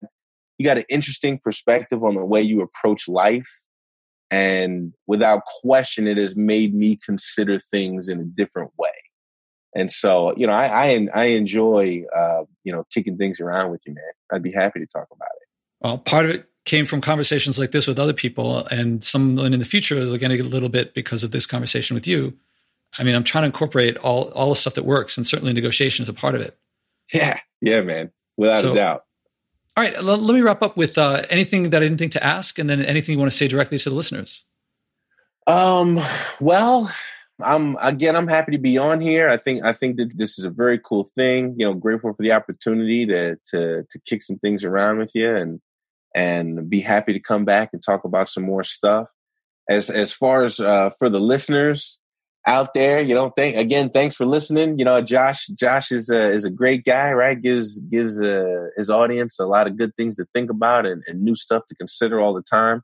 you 0.60 0.66
got 0.66 0.78
an 0.78 0.84
interesting 0.89 1.39
perspective 1.39 2.03
on 2.03 2.14
the 2.16 2.24
way 2.24 2.41
you 2.41 2.62
approach 2.62 3.07
life, 3.07 3.49
and 4.30 4.93
without 5.07 5.45
question, 5.45 6.05
it 6.05 6.18
has 6.18 6.36
made 6.36 6.76
me 6.76 6.97
consider 6.97 7.57
things 7.60 8.07
in 8.07 8.20
a 8.20 8.26
different 8.26 8.72
way. 8.78 8.89
And 9.76 9.89
so, 9.89 10.36
you 10.36 10.45
know, 10.45 10.53
I 10.53 10.66
I, 10.66 11.07
I 11.16 11.26
enjoy 11.26 12.03
uh, 12.16 12.43
you 12.64 12.72
know 12.72 12.86
kicking 12.93 13.18
things 13.18 13.39
around 13.39 13.72
with 13.72 13.82
you, 13.88 13.93
man. 13.93 14.03
I'd 14.32 14.43
be 14.43 14.51
happy 14.51 14.80
to 14.80 14.86
talk 14.86 15.07
about 15.12 15.30
it. 15.41 15.47
Well, 15.82 15.97
part 15.97 16.26
of 16.26 16.32
it 16.32 16.45
came 16.66 16.86
from 16.86 17.01
conversations 17.01 17.57
like 17.57 17.72
this 17.72 17.88
with 17.88 17.97
other 17.97 18.14
people, 18.14 18.68
and 18.68 19.03
someone 19.03 19.53
in 19.53 19.60
the 19.60 19.66
future 19.66 19.95
they're 20.05 20.20
going 20.20 20.32
to 20.32 20.38
get 20.38 20.45
a 20.45 20.49
little 20.49 20.70
bit 20.70 20.93
because 20.93 21.24
of 21.24 21.32
this 21.32 21.45
conversation 21.45 21.95
with 21.95 22.07
you. 22.07 22.38
I 22.97 23.03
mean, 23.03 23.16
I'm 23.16 23.24
trying 23.24 23.43
to 23.43 23.47
incorporate 23.47 23.97
all 23.97 24.30
all 24.32 24.49
the 24.49 24.55
stuff 24.55 24.74
that 24.76 24.86
works, 24.86 25.16
and 25.16 25.26
certainly 25.26 25.53
negotiation 25.53 26.03
is 26.03 26.10
a 26.10 26.14
part 26.14 26.36
of 26.36 26.41
it. 26.41 26.57
Yeah, 27.14 27.39
yeah, 27.62 27.82
man, 27.82 28.12
without 28.38 28.62
so, 28.62 28.72
a 28.74 28.76
doubt. 28.76 29.05
All 29.80 29.86
right, 29.86 29.96
l- 29.96 30.04
let 30.04 30.34
me 30.34 30.42
wrap 30.42 30.62
up 30.62 30.76
with 30.76 30.98
uh, 30.98 31.22
anything 31.30 31.70
that 31.70 31.78
I 31.82 31.86
didn't 31.86 32.00
think 32.00 32.12
to 32.12 32.22
ask, 32.22 32.60
and 32.60 32.70
then 32.70 32.82
anything 32.82 33.14
you 33.14 33.20
want 33.20 33.32
to 33.32 33.38
say 33.38 33.48
directly 33.48 33.78
to 33.78 33.90
the 33.90 33.96
listeners. 33.96 34.44
Um, 35.48 36.02
well, 36.42 36.92
I'm 37.42 37.78
again, 37.80 38.18
I'm 38.18 38.28
happy 38.28 38.52
to 38.52 38.58
be 38.58 38.78
on 38.78 39.00
here. 39.00 39.30
I 39.30 39.38
think 39.38 39.64
I 39.64 39.72
think 39.72 39.96
that 39.96 40.18
this 40.18 40.38
is 40.38 40.44
a 40.44 40.50
very 40.50 40.80
cool 40.80 41.06
thing. 41.06 41.56
You 41.58 41.68
know, 41.68 41.74
grateful 41.74 42.14
for 42.14 42.22
the 42.22 42.34
opportunity 42.34 43.06
to 43.06 43.38
to 43.52 43.86
to 43.90 44.00
kick 44.06 44.22
some 44.22 44.38
things 44.38 44.66
around 44.66 44.98
with 44.98 45.16
you, 45.16 45.34
and 45.34 45.62
and 46.14 46.70
be 46.70 46.82
happy 46.82 47.14
to 47.14 47.22
come 47.22 47.46
back 47.46 47.70
and 47.72 47.82
talk 47.82 48.04
about 48.04 48.28
some 48.28 48.44
more 48.44 48.66
stuff. 48.66 49.08
As 49.70 49.90
as 49.90 50.12
far 50.12 50.44
as 50.44 50.60
uh, 50.60 50.90
for 51.00 51.08
the 51.08 51.22
listeners 51.22 52.02
out 52.50 52.74
there, 52.74 53.00
you 53.00 53.14
know, 53.14 53.30
thank 53.30 53.56
again, 53.56 53.89
thanks 53.91 54.16
for 54.16 54.26
listening. 54.26 54.80
You 54.80 54.86
know, 54.86 55.02
Josh 55.02 55.45
Josh 55.47 55.91
is 55.91 56.10
a 56.10 56.32
is 56.32 56.45
a 56.45 56.50
great 56.50 56.84
guy, 56.84 57.12
right? 57.12 57.39
Gives 57.39 57.80
gives 57.80 58.20
uh, 58.20 58.70
his 58.76 58.89
audience 58.89 59.39
a 59.39 59.45
lot 59.45 59.68
of 59.68 59.78
good 59.78 59.95
things 59.95 60.16
to 60.16 60.26
think 60.34 60.50
about 60.50 60.88
and, 60.88 61.04
and 61.06 61.22
new 61.22 61.36
stuff 61.36 61.68
to 61.68 61.76
consider 61.76 62.20
all 62.20 62.34
the 62.34 62.41
time. 62.41 62.82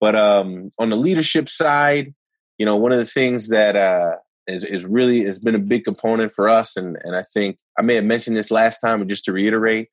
But 0.00 0.16
um, 0.16 0.70
on 0.78 0.88
the 0.88 0.96
leadership 0.96 1.50
side, 1.50 2.14
you 2.56 2.64
know, 2.64 2.76
one 2.76 2.90
of 2.90 2.98
the 2.98 3.04
things 3.04 3.50
that 3.50 3.76
uh, 3.76 4.16
is 4.46 4.64
is 4.64 4.86
really 4.86 5.24
has 5.24 5.38
been 5.38 5.54
a 5.54 5.60
big 5.60 5.84
component 5.84 6.32
for 6.32 6.48
us, 6.48 6.78
and 6.78 6.96
and 7.04 7.14
I 7.14 7.24
think 7.34 7.58
I 7.78 7.82
may 7.82 7.96
have 7.96 8.04
mentioned 8.04 8.36
this 8.36 8.50
last 8.50 8.78
time, 8.78 9.00
but 9.00 9.08
just 9.08 9.26
to 9.26 9.32
reiterate, 9.32 9.88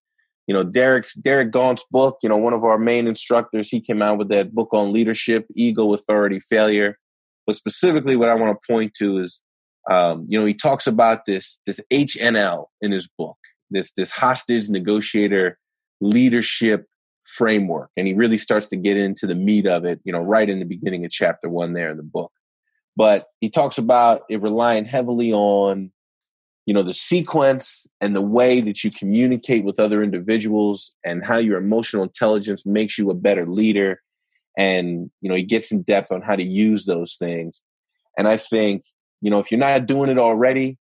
you 0.47 0.53
know, 0.53 0.63
Derek 0.63 1.07
Derek 1.21 1.51
Gaunt's 1.51 1.85
book, 1.91 2.19
you 2.23 2.29
know, 2.29 2.37
one 2.37 2.53
of 2.53 2.63
our 2.63 2.77
main 2.77 3.05
instructors, 3.05 3.69
he 3.69 3.81
came 3.81 4.01
out 4.01 4.17
with 4.17 4.29
that 4.29 4.53
book 4.53 4.69
on 4.71 4.93
leadership, 4.93 5.45
ego, 5.55 5.93
authority, 5.93 6.39
failure. 6.39 6.97
But 7.49 7.55
specifically, 7.55 8.15
what 8.15 8.29
I 8.29 8.35
want 8.35 8.55
to 8.55 8.71
point 8.71 8.93
to 8.99 9.17
is, 9.17 9.41
um, 9.89 10.27
you 10.29 10.37
know, 10.37 10.45
he 10.45 10.53
talks 10.53 10.85
about 10.85 11.25
this 11.25 11.61
this 11.65 11.81
HNL 11.91 12.65
in 12.79 12.91
his 12.91 13.09
book, 13.17 13.37
this 13.71 13.91
this 13.93 14.11
hostage 14.11 14.69
negotiator 14.69 15.57
leadership 15.99 16.85
framework, 17.23 17.89
and 17.97 18.05
he 18.05 18.13
really 18.13 18.37
starts 18.37 18.67
to 18.67 18.75
get 18.75 18.97
into 18.97 19.25
the 19.25 19.33
meat 19.33 19.65
of 19.65 19.83
it, 19.83 19.99
you 20.03 20.13
know, 20.13 20.21
right 20.21 20.47
in 20.47 20.59
the 20.59 20.65
beginning 20.65 21.05
of 21.05 21.09
chapter 21.09 21.49
one 21.49 21.73
there 21.73 21.89
in 21.89 21.97
the 21.97 22.03
book. 22.03 22.31
But 22.95 23.25
he 23.41 23.49
talks 23.49 23.79
about 23.79 24.25
it 24.29 24.43
relying 24.43 24.85
heavily 24.85 25.33
on 25.33 25.91
you 26.67 26.73
know 26.75 26.83
the 26.83 26.93
sequence 26.93 27.87
and 27.99 28.15
the 28.15 28.21
way 28.21 28.61
that 28.61 28.83
you 28.83 28.91
communicate 28.91 29.63
with 29.63 29.79
other 29.79 30.03
individuals 30.03 30.95
and 31.03 31.25
how 31.25 31.37
your 31.37 31.57
emotional 31.57 32.03
intelligence 32.03 32.63
makes 32.63 32.99
you 32.99 33.09
a 33.09 33.15
better 33.15 33.47
leader 33.47 34.03
and 34.57 35.09
you 35.21 35.29
know 35.29 35.35
he 35.35 35.43
gets 35.43 35.71
in 35.71 35.83
depth 35.83 36.11
on 36.11 36.21
how 36.21 36.35
to 36.35 36.43
use 36.43 36.85
those 36.85 37.15
things 37.15 37.63
and 38.17 38.27
i 38.27 38.37
think 38.37 38.83
you 39.21 39.29
know 39.31 39.39
if 39.39 39.51
you're 39.51 39.59
not 39.59 39.85
doing 39.85 40.09
it 40.09 40.17
already 40.17 40.77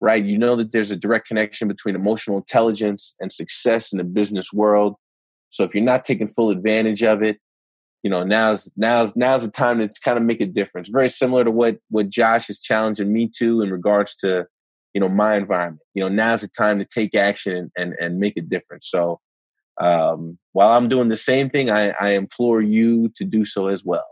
right 0.00 0.24
you 0.24 0.38
know 0.38 0.56
that 0.56 0.72
there's 0.72 0.90
a 0.90 0.96
direct 0.96 1.26
connection 1.28 1.68
between 1.68 1.94
emotional 1.94 2.38
intelligence 2.38 3.16
and 3.20 3.32
success 3.32 3.92
in 3.92 3.98
the 3.98 4.04
business 4.04 4.52
world 4.52 4.96
So 5.50 5.64
if 5.64 5.74
you're 5.74 5.84
not 5.84 6.04
taking 6.04 6.28
full 6.28 6.50
advantage 6.50 7.02
of 7.02 7.22
it, 7.22 7.38
you 8.02 8.10
know, 8.10 8.24
now's 8.24 8.70
now's 8.76 9.16
now's 9.16 9.44
the 9.44 9.50
time 9.50 9.78
to 9.80 9.90
kind 10.04 10.16
of 10.16 10.24
make 10.24 10.40
a 10.40 10.46
difference. 10.46 10.88
Very 10.88 11.08
similar 11.08 11.44
to 11.44 11.50
what 11.50 11.78
what 11.90 12.08
Josh 12.08 12.48
is 12.50 12.60
challenging 12.60 13.12
me 13.12 13.30
to 13.38 13.60
in 13.60 13.70
regards 13.70 14.16
to, 14.16 14.46
you 14.94 15.00
know, 15.00 15.08
my 15.08 15.36
environment. 15.36 15.82
You 15.94 16.04
know, 16.04 16.08
now's 16.08 16.40
the 16.42 16.48
time 16.48 16.78
to 16.78 16.84
take 16.84 17.14
action 17.14 17.54
and 17.56 17.70
and, 17.76 17.94
and 18.00 18.18
make 18.18 18.36
a 18.36 18.42
difference. 18.42 18.88
So 18.88 19.20
um, 19.80 20.38
while 20.52 20.70
I'm 20.70 20.88
doing 20.88 21.08
the 21.08 21.16
same 21.16 21.50
thing, 21.50 21.70
I, 21.70 21.90
I 21.90 22.10
implore 22.10 22.60
you 22.60 23.08
to 23.16 23.24
do 23.24 23.44
so 23.44 23.68
as 23.68 23.84
well. 23.84 24.06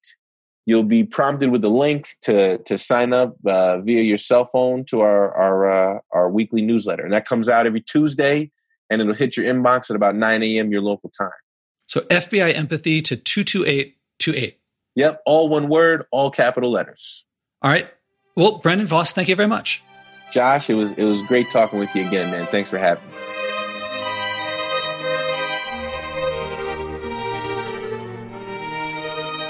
You'll 0.66 0.82
be 0.82 1.04
prompted 1.04 1.50
with 1.50 1.62
a 1.62 1.68
link 1.68 2.16
to 2.22 2.56
to 2.56 2.78
sign 2.78 3.12
up 3.12 3.36
uh, 3.46 3.80
via 3.80 4.00
your 4.00 4.16
cell 4.16 4.46
phone 4.46 4.86
to 4.86 5.02
our 5.02 5.30
our 5.34 5.68
uh, 5.68 5.98
our 6.10 6.30
weekly 6.30 6.62
newsletter, 6.62 7.04
and 7.04 7.12
that 7.12 7.28
comes 7.28 7.50
out 7.50 7.66
every 7.66 7.82
Tuesday, 7.82 8.50
and 8.88 9.02
it'll 9.02 9.12
hit 9.12 9.36
your 9.36 9.44
inbox 9.44 9.90
at 9.90 9.96
about 9.96 10.16
nine 10.16 10.42
a.m. 10.42 10.72
your 10.72 10.80
local 10.80 11.10
time. 11.10 11.28
So 11.86 12.00
FBI 12.02 12.54
empathy 12.54 13.02
to 13.02 13.16
two 13.16 13.44
two 13.44 13.64
eight 13.66 13.96
two 14.18 14.32
eight. 14.34 14.60
Yep, 14.94 15.22
all 15.26 15.48
one 15.48 15.68
word, 15.68 16.06
all 16.10 16.30
capital 16.30 16.70
letters. 16.70 17.24
All 17.62 17.70
right. 17.70 17.88
Well, 18.36 18.58
Brendan 18.58 18.86
Voss, 18.86 19.12
thank 19.12 19.28
you 19.28 19.36
very 19.36 19.48
much. 19.48 19.82
Josh, 20.32 20.68
it 20.70 20.74
was 20.74 20.92
it 20.92 21.04
was 21.04 21.22
great 21.22 21.50
talking 21.50 21.78
with 21.78 21.94
you 21.94 22.06
again, 22.06 22.30
man. 22.30 22.46
Thanks 22.48 22.70
for 22.70 22.78
having 22.78 23.08
me. 23.10 23.16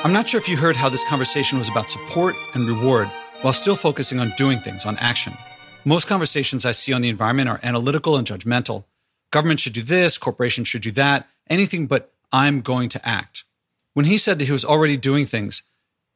I'm 0.05 0.13
not 0.13 0.29
sure 0.29 0.39
if 0.39 0.51
you 0.51 0.59
heard 0.59 0.77
how 0.77 0.91
this 0.91 1.03
conversation 1.09 1.59
was 1.59 1.71
about 1.71 1.89
support 1.89 2.37
and 2.53 2.69
reward 2.69 3.09
while 3.41 3.55
still 3.55 3.75
focusing 3.75 4.21
on 4.21 4.35
doing 4.37 4.61
things, 4.61 4.85
on 4.85 4.99
action. 4.99 5.35
Most 5.87 6.07
conversations 6.07 6.67
I 6.67 6.73
see 6.73 6.93
on 6.93 7.01
the 7.01 7.09
environment 7.09 7.49
are 7.49 7.61
analytical 7.63 8.17
and 8.17 8.27
judgmental. 8.27 8.85
Government 9.31 9.61
should 9.61 9.73
do 9.73 9.83
this, 9.83 10.19
corporations 10.19 10.69
should 10.69 10.83
do 10.83 10.93
that, 10.93 11.27
anything 11.49 11.87
but 11.87 12.14
I'm 12.35 12.63
going 12.63 12.89
to 12.89 13.09
act. 13.09 13.45
When 13.93 14.07
he 14.07 14.19
said 14.19 14.41
that 14.41 14.47
he 14.47 14.53
was 14.53 14.65
already 14.65 14.97
doing 14.97 15.25
things, 15.25 15.63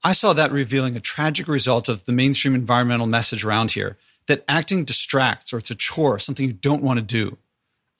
I 0.02 0.10
saw 0.10 0.32
that 0.32 0.50
revealing 0.50 0.96
a 0.96 1.00
tragic 1.00 1.46
result 1.46 1.88
of 1.88 2.06
the 2.06 2.12
mainstream 2.12 2.56
environmental 2.56 3.06
message 3.06 3.44
around 3.44 3.70
here 3.70 3.96
that 4.26 4.44
acting 4.48 4.84
distracts 4.84 5.52
or 5.52 5.58
it's 5.58 5.70
a 5.70 5.76
chore, 5.76 6.18
something 6.18 6.44
you 6.44 6.52
don't 6.52 6.82
want 6.82 6.98
to 6.98 7.04
do. 7.04 7.38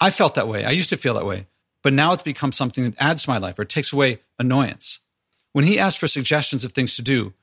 I 0.01 0.11
felt 0.11 0.35
that 0.35 0.49
way. 0.49 0.65
I 0.65 0.71
used 0.71 0.91
to 0.91 0.97
feel 0.97 1.15
that 1.15 1.27
way. 1.27 1.47
But 1.85 1.93
now 1.93 2.13
it's 2.13 2.25
become 2.25 2.51
something 2.51 2.83
that 2.83 2.97
adds 2.99 3.23
to 3.23 3.31
my 3.31 3.39
life 3.39 3.57
or 3.57 3.65
takes 3.65 3.93
away 3.93 4.19
annoyance. 4.37 4.99
When 5.53 5.65
he 5.65 5.79
asked 5.79 6.01
for 6.01 6.09
suggestions 6.09 6.65
of 6.65 6.73
things 6.73 6.97
to 6.97 7.03
do, 7.03 7.35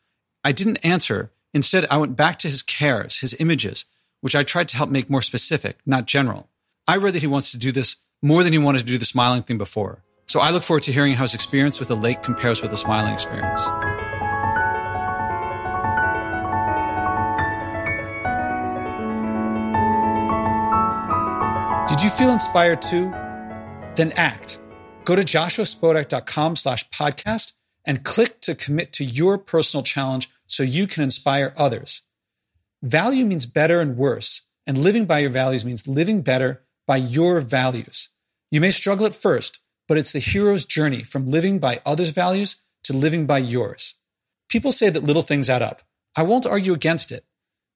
I 0.43 0.51
didn't 0.51 0.83
answer. 0.83 1.31
Instead, 1.53 1.87
I 1.89 1.95
went 1.95 2.17
back 2.17 2.37
to 2.39 2.49
his 2.49 2.61
cares, 2.61 3.19
his 3.19 3.33
images, 3.39 3.85
which 4.19 4.35
I 4.35 4.43
tried 4.43 4.67
to 4.69 4.77
help 4.77 4.89
make 4.89 5.09
more 5.09 5.21
specific, 5.21 5.77
not 5.85 6.05
general. 6.05 6.49
I 6.85 6.97
read 6.97 7.13
that 7.13 7.23
he 7.23 7.27
wants 7.27 7.51
to 7.51 7.57
do 7.57 7.71
this 7.71 7.95
more 8.21 8.43
than 8.43 8.51
he 8.51 8.59
wanted 8.59 8.79
to 8.79 8.85
do 8.85 8.97
the 8.97 9.05
smiling 9.05 9.43
thing 9.43 9.57
before. 9.57 10.01
So 10.27 10.39
I 10.39 10.49
look 10.49 10.63
forward 10.63 10.83
to 10.83 10.91
hearing 10.91 11.13
how 11.13 11.23
his 11.23 11.33
experience 11.33 11.79
with 11.79 11.89
the 11.89 11.95
lake 11.95 12.23
compares 12.23 12.61
with 12.61 12.71
the 12.71 12.77
smiling 12.77 13.13
experience. 13.13 13.61
Did 21.89 22.03
you 22.03 22.09
feel 22.09 22.31
inspired 22.31 22.81
too? 22.81 23.11
Then 23.95 24.11
act. 24.17 24.59
Go 25.05 25.15
to 25.15 25.21
joshuaspodek.com 25.21 26.55
slash 26.55 26.89
podcast 26.89 27.53
and 27.85 28.03
click 28.03 28.41
to 28.41 28.55
commit 28.55 28.91
to 28.93 29.05
your 29.05 29.37
personal 29.37 29.83
challenge 29.83 30.29
so 30.47 30.63
you 30.63 30.87
can 30.87 31.03
inspire 31.03 31.53
others. 31.55 32.01
Value 32.81 33.25
means 33.25 33.45
better 33.45 33.79
and 33.79 33.95
worse, 33.95 34.41
and 34.65 34.77
living 34.77 35.05
by 35.05 35.19
your 35.19 35.29
values 35.29 35.63
means 35.63 35.87
living 35.87 36.21
better 36.21 36.63
by 36.87 36.97
your 36.97 37.39
values. 37.39 38.09
You 38.51 38.59
may 38.59 38.71
struggle 38.71 39.05
at 39.05 39.13
first, 39.13 39.59
but 39.87 39.97
it's 39.97 40.11
the 40.11 40.19
hero's 40.19 40.65
journey 40.65 41.03
from 41.03 41.27
living 41.27 41.59
by 41.59 41.81
others' 41.85 42.09
values 42.09 42.61
to 42.83 42.93
living 42.93 43.25
by 43.25 43.37
yours. 43.37 43.95
People 44.49 44.71
say 44.71 44.89
that 44.89 45.03
little 45.03 45.21
things 45.21 45.49
add 45.49 45.61
up. 45.61 45.81
I 46.15 46.23
won't 46.23 46.45
argue 46.45 46.73
against 46.73 47.11
it, 47.11 47.25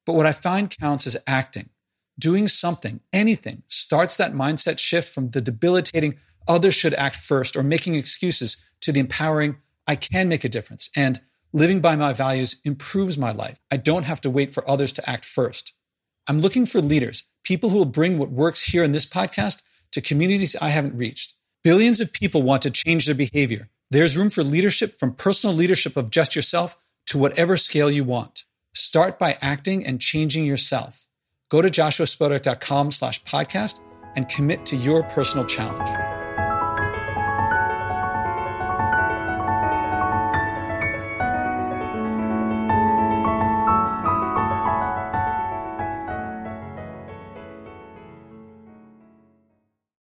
but 0.06 0.14
what 0.14 0.26
I 0.26 0.32
find 0.32 0.76
counts 0.76 1.08
is 1.08 1.18
acting. 1.28 1.70
Doing 2.18 2.48
something, 2.48 3.00
anything, 3.14 3.64
starts 3.68 4.18
that 4.18 4.34
mindset 4.34 4.78
shift 4.78 5.14
from 5.14 5.32
the 5.32 5.42
debilitating 5.42 6.18
others 6.48 6.76
should 6.76 6.94
act 6.96 7.16
first 7.16 7.56
or 7.56 7.64
making 7.64 7.96
excuses 7.96 8.58
to 8.82 8.92
the 8.92 9.00
empowering 9.00 9.58
I 9.88 9.96
can 9.96 10.28
make 10.28 10.44
a 10.44 10.50
difference. 10.50 10.90
And 10.96 11.22
living 11.54 11.82
by 11.82 11.96
my 11.96 12.14
values 12.14 12.60
improves 12.64 13.18
my 13.18 13.32
life. 13.32 13.60
I 13.72 13.78
don't 13.78 14.06
have 14.06 14.22
to 14.22 14.30
wait 14.30 14.54
for 14.54 14.70
others 14.70 14.92
to 14.94 15.10
act 15.10 15.26
first. 15.26 15.74
I'm 16.28 16.40
looking 16.40 16.66
for 16.66 16.82
leaders, 16.82 17.24
people 17.44 17.70
who 17.70 17.78
will 17.78 17.86
bring 17.86 18.18
what 18.18 18.30
works 18.30 18.64
here 18.64 18.84
in 18.84 18.92
this 18.92 19.06
podcast 19.06 19.62
to 19.94 20.02
communities 20.02 20.56
I 20.62 20.70
haven't 20.70 20.98
reached. 20.98 21.34
Billions 21.62 22.00
of 22.00 22.14
people 22.14 22.42
want 22.42 22.62
to 22.62 22.72
change 22.72 23.06
their 23.06 23.14
behavior. 23.14 23.70
There's 23.92 24.16
room 24.16 24.30
for 24.30 24.44
leadership 24.44 24.98
from 24.98 25.14
personal 25.14 25.54
leadership 25.54 25.98
of 25.98 26.10
just 26.10 26.34
yourself 26.34 26.78
to 27.08 27.18
whatever 27.18 27.58
scale 27.58 27.92
you 27.92 28.06
want. 28.06 28.46
Start 28.74 29.20
by 29.20 29.38
acting 29.42 29.86
and 29.86 30.00
changing 30.00 30.46
yourself. 30.46 31.06
Go 31.50 31.62
to 31.62 31.70
joshuaspodek.com 31.70 32.92
slash 32.92 33.22
podcast 33.24 33.82
and 34.16 34.30
commit 34.30 34.66
to 34.68 34.78
your 34.78 35.04
personal 35.04 35.46
challenge. 35.46 36.09